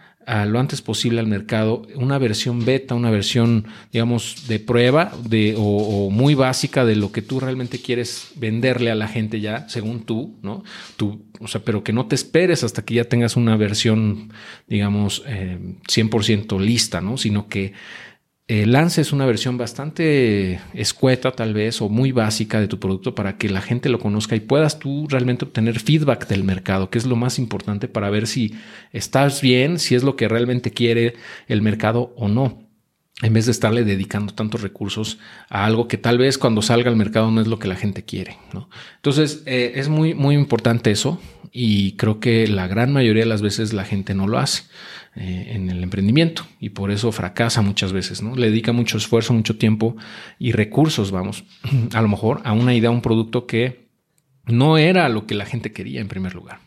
lo 0.47 0.61
antes 0.61 0.81
posible 0.81 1.19
al 1.19 1.27
mercado 1.27 1.83
una 1.97 2.17
versión 2.19 2.65
beta, 2.65 2.95
una 2.95 3.11
versión, 3.11 3.67
digamos, 3.93 4.47
de 4.47 4.61
prueba 4.61 5.13
de, 5.25 5.55
o, 5.59 6.09
muy 6.11 6.35
básica 6.35 6.85
de 6.85 6.97
lo 6.97 7.11
que 7.11 7.21
tú 7.23 7.41
realmente 7.41 7.81
quieres 7.81 8.31
venderle 8.37 8.91
a 8.91 8.95
la 8.95 9.09
gente 9.09 9.41
ya, 9.41 9.69
según 9.69 10.05
tú, 10.05 10.39
¿no? 10.43 10.63
Tú, 10.97 11.25
o 11.41 11.49
sea, 11.49 11.63
pero 11.65 11.83
que 11.83 11.93
no 11.93 12.07
te 12.07 12.15
esperes 12.15 12.63
hasta 12.63 12.85
que 12.85 12.95
ya 12.95 13.05
tengas 13.05 13.37
una 13.37 13.57
versión, 13.57 14.33
digamos, 14.69 15.25
eh, 15.27 15.59
100% 15.89 16.61
lista, 16.61 17.01
¿no? 17.01 17.17
Sino 17.17 17.49
que 17.49 17.73
eh, 18.53 18.67
lances 18.67 19.13
una 19.13 19.27
versión 19.27 19.59
bastante 19.59 20.59
escueta 20.75 21.31
tal 21.31 21.55
vez 21.55 21.81
o 21.81 21.89
muy 21.89 22.11
básica 22.11 22.61
de 22.61 22.67
tu 22.67 22.81
producto 22.81 23.15
para 23.15 23.37
que 23.37 23.49
la 23.49 23.63
gente 23.63 23.89
lo 23.89 24.01
conozca 24.01 24.35
y 24.35 24.41
puedas 24.41 24.81
tú 24.81 25.07
realmente 25.09 25.45
obtener 25.45 25.79
feedback 25.79 26.27
del 26.27 26.43
mercado, 26.43 26.91
que 26.91 26.99
es 26.99 27.07
lo 27.07 27.15
más 27.15 27.39
importante 27.39 27.87
para 27.87 28.11
ver 28.11 28.27
si 28.27 28.57
estás 28.93 29.41
bien, 29.41 29.79
si 29.79 29.95
es 29.95 30.03
lo 30.03 30.17
que 30.17 30.27
realmente 30.27 30.73
quiere 30.73 31.15
el 31.47 31.63
mercado 31.63 32.13
o 32.17 32.27
no 32.27 32.67
en 33.23 33.35
vez 33.35 33.47
de 33.47 33.53
estarle 33.53 33.85
dedicando 33.85 34.35
tantos 34.35 34.63
recursos 34.63 35.19
a 35.49 35.65
algo 35.65 35.87
que 35.87 35.99
tal 35.99 36.19
vez 36.19 36.37
cuando 36.37 36.61
salga 36.61 36.91
al 36.91 36.97
mercado 36.97 37.31
no 37.31 37.41
es 37.41 37.47
lo 37.47 37.61
que 37.61 37.69
la 37.69 37.77
gente 37.77 38.03
quiere. 38.05 38.37
Entonces, 38.97 39.45
eh, 39.47 39.75
es 39.77 39.89
muy, 39.89 40.15
muy 40.15 40.35
importante 40.35 40.91
eso 40.91 41.21
y 41.53 41.93
creo 41.93 42.19
que 42.19 42.49
la 42.49 42.67
gran 42.67 42.93
mayoría 42.93 43.23
de 43.23 43.29
las 43.29 43.43
veces 43.43 43.73
la 43.73 43.85
gente 43.85 44.15
no 44.15 44.27
lo 44.27 44.39
hace. 44.39 44.65
Eh, 45.17 45.55
en 45.57 45.69
el 45.69 45.83
emprendimiento 45.83 46.47
y 46.61 46.69
por 46.69 46.93
eso 46.93 47.11
fracasa 47.11 47.63
muchas 47.63 47.93
veces, 47.93 48.23
¿no? 48.23 48.37
Le 48.37 48.49
dedica 48.49 48.73
mucho 48.73 48.97
esfuerzo, 48.97 49.35
mucho 49.35 49.59
tiempo 49.59 49.97
y 50.39 50.53
recursos, 50.53 51.11
vamos, 51.11 51.43
a 51.93 52.01
lo 52.01 52.07
mejor 52.07 52.41
a 52.45 52.53
una 52.53 52.75
idea, 52.75 52.91
un 52.91 53.03
producto 53.03 53.45
que 53.45 53.89
no 54.47 54.79
era 54.79 55.09
lo 55.09 55.27
que 55.27 55.35
la 55.35 55.47
gente 55.47 55.73
quería 55.73 56.01
en 56.01 56.07
primer 56.07 56.37
lugar. 56.37 56.61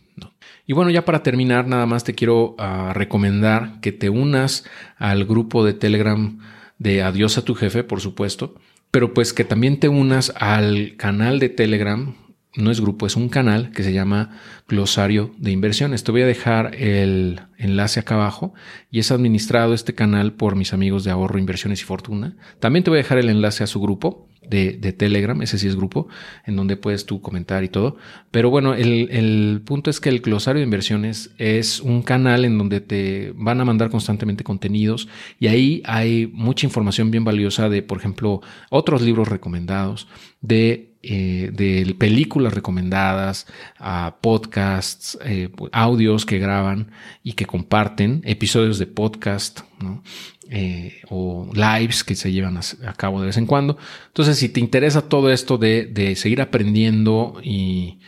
Y 0.65 0.73
bueno, 0.73 0.91
ya 0.91 1.03
para 1.03 1.23
terminar, 1.23 1.67
nada 1.67 1.85
más 1.85 2.03
te 2.03 2.15
quiero 2.15 2.55
ah, 2.57 2.91
recomendar 2.93 3.79
que 3.81 3.91
te 3.91 4.09
unas 4.09 4.63
al 4.97 5.25
grupo 5.25 5.65
de 5.65 5.73
Telegram 5.73 6.39
de 6.79 7.01
Adiós 7.01 7.37
a 7.37 7.45
tu 7.45 7.55
jefe, 7.55 7.83
por 7.83 7.99
supuesto, 7.99 8.55
pero 8.91 9.13
pues 9.13 9.33
que 9.33 9.43
también 9.43 9.79
te 9.79 9.89
unas 9.89 10.33
al 10.37 10.95
canal 10.97 11.39
de 11.39 11.49
Telegram 11.49 12.15
no 12.55 12.69
es 12.69 12.81
grupo, 12.81 13.07
es 13.07 13.15
un 13.15 13.29
canal 13.29 13.71
que 13.71 13.83
se 13.83 13.93
llama 13.93 14.37
Glosario 14.67 15.31
de 15.37 15.51
Inversiones. 15.51 16.03
Te 16.03 16.11
voy 16.11 16.21
a 16.21 16.27
dejar 16.27 16.75
el 16.75 17.41
enlace 17.57 17.99
acá 17.99 18.15
abajo 18.15 18.53
y 18.91 18.99
es 18.99 19.11
administrado 19.11 19.73
este 19.73 19.95
canal 19.95 20.33
por 20.33 20.55
mis 20.55 20.73
amigos 20.73 21.03
de 21.03 21.11
Ahorro, 21.11 21.39
Inversiones 21.39 21.81
y 21.81 21.85
Fortuna. 21.85 22.35
También 22.59 22.83
te 22.83 22.91
voy 22.91 22.99
a 22.99 23.03
dejar 23.03 23.17
el 23.17 23.29
enlace 23.29 23.63
a 23.63 23.67
su 23.67 23.81
grupo 23.81 24.27
de, 24.47 24.93
Telegram, 24.93 25.41
ese 25.41 25.57
sí 25.57 25.67
es 25.67 25.75
grupo, 25.75 26.07
en 26.45 26.55
donde 26.55 26.77
puedes 26.77 27.05
tú 27.05 27.21
comentar 27.21 27.63
y 27.63 27.69
todo. 27.69 27.97
Pero 28.29 28.49
bueno, 28.49 28.73
el, 28.75 29.09
el 29.09 29.61
punto 29.65 29.89
es 29.89 29.99
que 29.99 30.09
el 30.09 30.19
Glosario 30.19 30.59
de 30.59 30.65
Inversiones 30.65 31.31
es 31.37 31.79
un 31.79 32.03
canal 32.03 32.45
en 32.45 32.57
donde 32.57 32.81
te 32.81 33.33
van 33.35 33.61
a 33.61 33.65
mandar 33.65 33.89
constantemente 33.89 34.43
contenidos 34.43 35.07
y 35.39 35.47
ahí 35.47 35.81
hay 35.85 36.27
mucha 36.27 36.67
información 36.67 37.09
bien 37.09 37.23
valiosa 37.23 37.69
de, 37.69 37.81
por 37.81 37.97
ejemplo, 37.97 38.41
otros 38.69 39.01
libros 39.01 39.27
recomendados, 39.27 40.07
de 40.41 40.92
eh, 41.05 41.49
de 41.51 41.95
películas 41.95 42.53
recomendadas, 42.53 43.45
a 43.77 44.15
podcasts, 44.21 45.17
eh, 45.25 45.49
audios 45.73 46.25
que 46.25 46.39
graban 46.39 46.91
y 47.23 47.33
que 47.33 47.45
comparten, 47.45 48.21
episodios 48.23 48.79
de 48.79 48.87
podcast 48.87 49.59
eh, 50.49 51.01
o 51.09 51.49
lives 51.53 52.05
que 52.05 52.15
se 52.15 52.31
llevan 52.31 52.57
a, 52.57 52.93
cabo 52.93 53.19
de 53.19 53.27
vez 53.27 53.35
en 53.35 53.47
cuando. 53.47 53.77
Entonces, 54.07 54.37
si 54.37 54.47
te 54.47 54.61
interesa 54.61 55.09
todo 55.09 55.29
esto 55.29 55.57
de, 55.57 55.87
de 55.87 56.15
seguir 56.15 56.39
aprendiendo 56.39 57.41
y 57.43 57.99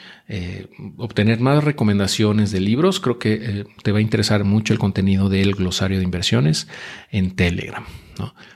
obtener 0.97 1.41
más 1.41 1.65
recomendaciones 1.65 2.51
de 2.51 2.61
libros, 2.61 3.01
creo 3.01 3.19
que 3.19 3.65
te 3.83 3.91
va 3.91 3.97
a 3.97 4.01
interesar 4.01 4.45
mucho 4.45 4.71
el 4.71 4.79
contenido 4.79 5.27
del 5.27 5.53
glosario 5.53 5.97
de 5.97 6.05
inversiones 6.05 6.69
en 7.11 7.35
Telegram. 7.35 7.83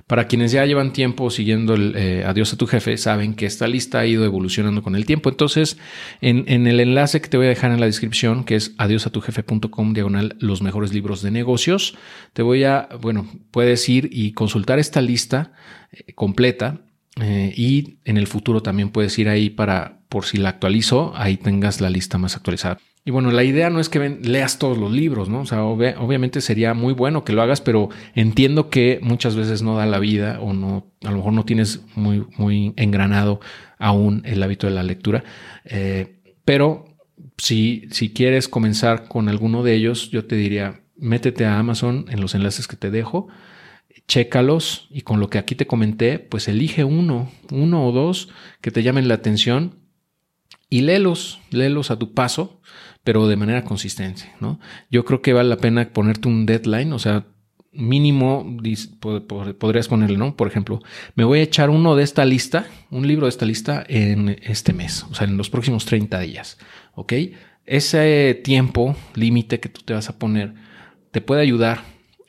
Para 0.08 0.28
quienes 0.28 0.52
ya 0.52 0.66
llevan 0.66 0.94
tiempo 0.94 1.30
siguiendo 1.30 1.74
el 1.74 1.94
eh, 1.96 2.24
Adiós 2.26 2.54
a 2.54 2.58
tu 2.58 2.68
jefe, 2.68 2.98
saben 2.98 3.34
que 3.34 3.46
esta 3.46 3.68
lista 3.68 4.00
ha 4.00 4.06
ido 4.06 4.26
evolucionando 4.26 4.82
con 4.82 4.96
el 4.96 5.06
tiempo. 5.06 5.30
Entonces, 5.30 5.78
en, 6.22 6.68
el 6.68 6.80
enlace 6.80 7.22
que 7.22 7.30
te 7.30 7.38
voy 7.38 7.48
a 7.48 7.50
dejar 7.50 7.72
en 7.72 7.80
la 7.80 7.86
descripción, 7.86 8.44
que 8.44 8.56
es 8.56 8.74
adiosatujefe.com 8.78 9.94
diagonal 9.94 10.36
los 10.40 10.62
mejores 10.62 10.94
libros 10.94 11.22
de 11.22 11.32
negocios, 11.32 11.98
te 12.34 12.42
voy 12.42 12.64
a, 12.64 12.90
bueno, 13.02 13.28
puedes 13.52 13.88
ir 13.90 14.10
y 14.12 14.34
consultar 14.34 14.80
esta 14.80 15.02
lista 15.02 15.54
eh, 15.92 16.14
completa 16.14 16.82
eh, 17.22 17.54
y 17.56 18.00
en 18.06 18.18
el 18.18 18.28
futuro 18.28 18.62
también 18.62 18.90
puedes 18.90 19.18
ir 19.20 19.30
ahí 19.30 19.50
para, 19.50 20.00
por 20.10 20.26
si 20.26 20.38
la 20.38 20.50
actualizo, 20.50 21.14
ahí 21.16 21.38
tengas 21.38 21.82
la 21.82 21.90
lista 21.90 22.18
más 22.18 22.36
actualizada. 22.36 22.80
Y 23.06 23.12
bueno, 23.12 23.32
la 23.32 23.44
idea 23.44 23.70
no 23.70 23.80
es 23.80 23.90
que 23.90 24.20
leas 24.22 24.60
todos 24.60 24.78
los 24.78 24.92
libros, 24.92 25.30
¿no? 25.30 25.42
O 25.42 25.46
sea, 25.46 25.64
obviamente 25.64 26.42
sería 26.42 26.74
muy 26.74 26.94
bueno 26.94 27.24
que 27.24 27.34
lo 27.34 27.42
hagas, 27.42 27.62
pero 27.62 27.90
entiendo 28.14 28.70
que 28.70 29.00
muchas 29.02 29.36
veces 29.36 29.62
no 29.62 29.78
da 29.78 29.86
la 29.86 30.00
vida 30.00 30.40
o 30.42 30.54
no, 30.54 30.86
a 31.04 31.10
lo 31.10 31.18
mejor 31.18 31.34
no 31.34 31.46
tienes 31.46 31.82
muy, 31.96 32.26
muy 32.38 32.74
engranado 32.76 33.40
aún 33.78 34.22
el 34.26 34.44
hábito 34.44 34.68
de 34.68 34.74
la 34.74 34.84
lectura. 34.84 35.24
Eh, 35.66 36.20
pero 36.46 36.98
si, 37.38 37.88
si 37.92 38.12
quieres 38.12 38.48
comenzar 38.48 39.08
con 39.08 39.30
alguno 39.30 39.64
de 39.64 39.76
ellos, 39.76 40.12
yo 40.12 40.26
te 40.26 40.36
diría, 40.36 40.82
métete 40.98 41.46
a 41.46 41.58
Amazon 41.58 42.06
en 42.10 42.22
los 42.22 42.36
enlaces 42.36 42.68
que 42.68 42.76
te 42.76 42.92
dejo, 42.92 43.30
chécalos 44.10 44.88
y 44.90 45.02
con 45.02 45.22
lo 45.22 45.30
que 45.30 45.38
aquí 45.38 45.56
te 45.56 45.68
comenté, 45.68 46.20
pues 46.20 46.50
elige 46.50 46.84
uno, 46.84 47.32
uno 47.52 47.88
o 47.88 47.94
dos 47.94 48.28
que 48.60 48.72
te 48.72 48.84
llamen 48.84 49.08
la 49.08 49.14
atención 49.14 49.76
y 50.70 50.82
léelos, 50.82 51.40
léelos 51.52 51.92
a 51.92 51.98
tu 51.98 52.14
paso 52.14 52.60
pero 53.04 53.28
de 53.28 53.38
manera 53.38 53.64
consistente, 53.64 54.32
¿no? 54.40 54.60
Yo 54.92 55.06
creo 55.06 55.22
que 55.22 55.34
vale 55.34 55.50
la 55.50 55.58
pena 55.58 55.90
ponerte 55.90 56.28
un 56.28 56.46
deadline, 56.46 56.92
o 56.94 57.00
sea, 57.00 57.26
mínimo 57.72 58.58
podrías 59.58 59.88
ponerle, 59.88 60.18
¿no? 60.18 60.36
Por 60.36 60.48
ejemplo, 60.48 60.80
me 61.16 61.24
voy 61.24 61.40
a 61.40 61.44
echar 61.44 61.70
uno 61.70 61.96
de 61.96 62.04
esta 62.04 62.26
lista, 62.26 62.68
un 62.92 63.08
libro 63.08 63.26
de 63.26 63.30
esta 63.30 63.46
lista 63.46 63.84
en 63.88 64.38
este 64.44 64.74
mes, 64.74 65.06
o 65.10 65.16
sea, 65.16 65.28
en 65.28 65.38
los 65.38 65.50
próximos 65.50 65.86
30 65.86 66.20
días, 66.20 66.58
¿ok? 66.94 67.14
Ese 67.66 68.40
tiempo 68.44 68.96
límite 69.16 69.60
que 69.60 69.70
tú 69.70 69.82
te 69.82 69.94
vas 69.94 70.10
a 70.10 70.20
poner 70.20 70.54
te 71.12 71.22
puede 71.22 71.42
ayudar 71.42 71.84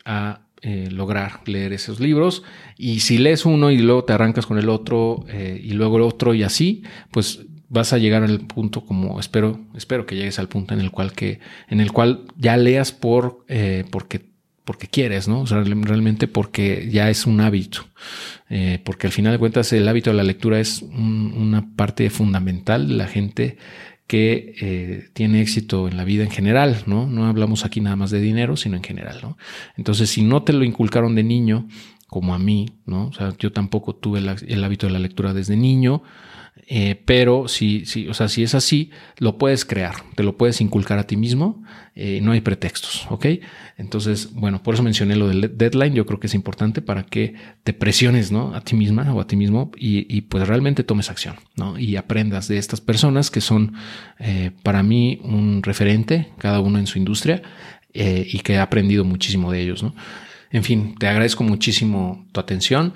a 0.04 0.46
eh, 0.62 0.88
lograr 0.90 1.40
leer 1.46 1.72
esos 1.72 2.00
libros 2.00 2.42
y 2.76 3.00
si 3.00 3.18
lees 3.18 3.46
uno 3.46 3.70
y 3.70 3.78
luego 3.78 4.04
te 4.04 4.12
arrancas 4.12 4.46
con 4.46 4.58
el 4.58 4.68
otro 4.68 5.24
eh, 5.28 5.60
y 5.62 5.72
luego 5.72 5.96
el 5.96 6.02
otro 6.02 6.34
y 6.34 6.42
así, 6.42 6.82
pues 7.10 7.40
vas 7.70 7.92
a 7.92 7.98
llegar 7.98 8.24
al 8.24 8.40
punto 8.40 8.84
como 8.84 9.18
espero, 9.20 9.60
espero 9.74 10.04
que 10.04 10.16
llegues 10.16 10.38
al 10.38 10.48
punto 10.48 10.74
en 10.74 10.80
el 10.80 10.90
cual 10.90 11.12
que, 11.12 11.40
en 11.68 11.80
el 11.80 11.92
cual 11.92 12.24
ya 12.36 12.56
leas 12.56 12.92
por, 12.92 13.44
eh, 13.48 13.84
porque 13.90 14.28
porque 14.70 14.86
quieres, 14.86 15.26
¿no? 15.26 15.40
O 15.40 15.46
sea, 15.48 15.64
realmente 15.64 16.28
porque 16.28 16.88
ya 16.92 17.10
es 17.10 17.26
un 17.26 17.40
hábito. 17.40 17.86
Eh, 18.48 18.80
porque 18.84 19.08
al 19.08 19.12
final 19.12 19.32
de 19.32 19.38
cuentas 19.40 19.72
el 19.72 19.88
hábito 19.88 20.10
de 20.10 20.16
la 20.16 20.22
lectura 20.22 20.60
es 20.60 20.82
una 20.82 21.74
parte 21.74 22.08
fundamental 22.08 22.86
de 22.86 22.94
la 22.94 23.08
gente 23.08 23.58
que 24.10 24.56
eh, 24.60 25.08
tiene 25.12 25.40
éxito 25.40 25.86
en 25.86 25.96
la 25.96 26.02
vida 26.02 26.24
en 26.24 26.32
general, 26.32 26.82
¿no? 26.86 27.06
No 27.06 27.26
hablamos 27.26 27.64
aquí 27.64 27.80
nada 27.80 27.94
más 27.94 28.10
de 28.10 28.20
dinero, 28.20 28.56
sino 28.56 28.76
en 28.76 28.82
general, 28.82 29.20
¿no? 29.22 29.38
Entonces, 29.76 30.10
si 30.10 30.22
no 30.22 30.42
te 30.42 30.52
lo 30.52 30.64
inculcaron 30.64 31.14
de 31.14 31.22
niño, 31.22 31.68
como 32.08 32.34
a 32.34 32.38
mí, 32.40 32.70
¿no? 32.86 33.06
O 33.06 33.12
sea, 33.12 33.32
yo 33.38 33.52
tampoco 33.52 33.94
tuve 33.94 34.18
el 34.18 34.64
hábito 34.64 34.88
de 34.88 34.92
la 34.92 34.98
lectura 34.98 35.32
desde 35.32 35.56
niño, 35.56 36.02
eh, 36.66 37.00
pero 37.04 37.48
si, 37.48 37.84
si, 37.84 38.08
o 38.08 38.14
sea, 38.14 38.28
si 38.28 38.42
es 38.42 38.54
así, 38.54 38.90
lo 39.18 39.38
puedes 39.38 39.64
crear, 39.64 39.94
te 40.14 40.22
lo 40.22 40.36
puedes 40.36 40.60
inculcar 40.60 40.98
a 40.98 41.06
ti 41.06 41.16
mismo, 41.16 41.62
eh, 41.94 42.20
no 42.22 42.32
hay 42.32 42.40
pretextos, 42.40 43.06
¿ok? 43.10 43.26
Entonces, 43.76 44.32
bueno, 44.34 44.62
por 44.62 44.74
eso 44.74 44.82
mencioné 44.82 45.16
lo 45.16 45.28
del 45.28 45.56
deadline, 45.56 45.94
yo 45.94 46.06
creo 46.06 46.20
que 46.20 46.26
es 46.26 46.34
importante 46.34 46.82
para 46.82 47.04
que 47.04 47.34
te 47.64 47.72
presiones, 47.72 48.30
¿no? 48.30 48.54
A 48.54 48.60
ti 48.60 48.76
misma 48.76 49.12
o 49.12 49.20
a 49.20 49.26
ti 49.26 49.36
mismo 49.36 49.70
y, 49.76 50.20
pues 50.22 50.46
realmente 50.46 50.84
tomes 50.84 51.10
acción, 51.10 51.36
¿no? 51.56 51.78
Y 51.78 51.96
aprendas 51.96 52.48
de 52.48 52.58
estas 52.58 52.80
personas 52.80 53.30
que 53.30 53.40
son 53.40 53.74
eh, 54.18 54.52
para 54.62 54.82
mí 54.82 55.20
un 55.24 55.62
referente, 55.62 56.28
cada 56.38 56.60
uno 56.60 56.78
en 56.78 56.86
su 56.86 56.98
industria, 56.98 57.42
y 57.92 58.38
que 58.38 58.52
he 58.52 58.58
aprendido 58.58 59.04
muchísimo 59.04 59.50
de 59.50 59.62
ellos, 59.62 59.82
¿no? 59.82 59.96
En 60.52 60.62
fin, 60.62 60.94
te 60.96 61.08
agradezco 61.08 61.42
muchísimo 61.42 62.24
tu 62.30 62.38
atención. 62.38 62.94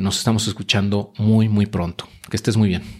nos 0.00 0.18
estamos 0.18 0.46
escuchando 0.46 1.12
muy, 1.18 1.48
muy 1.48 1.66
pronto. 1.66 2.08
Que 2.30 2.36
estés 2.36 2.56
muy 2.56 2.68
bien. 2.68 2.97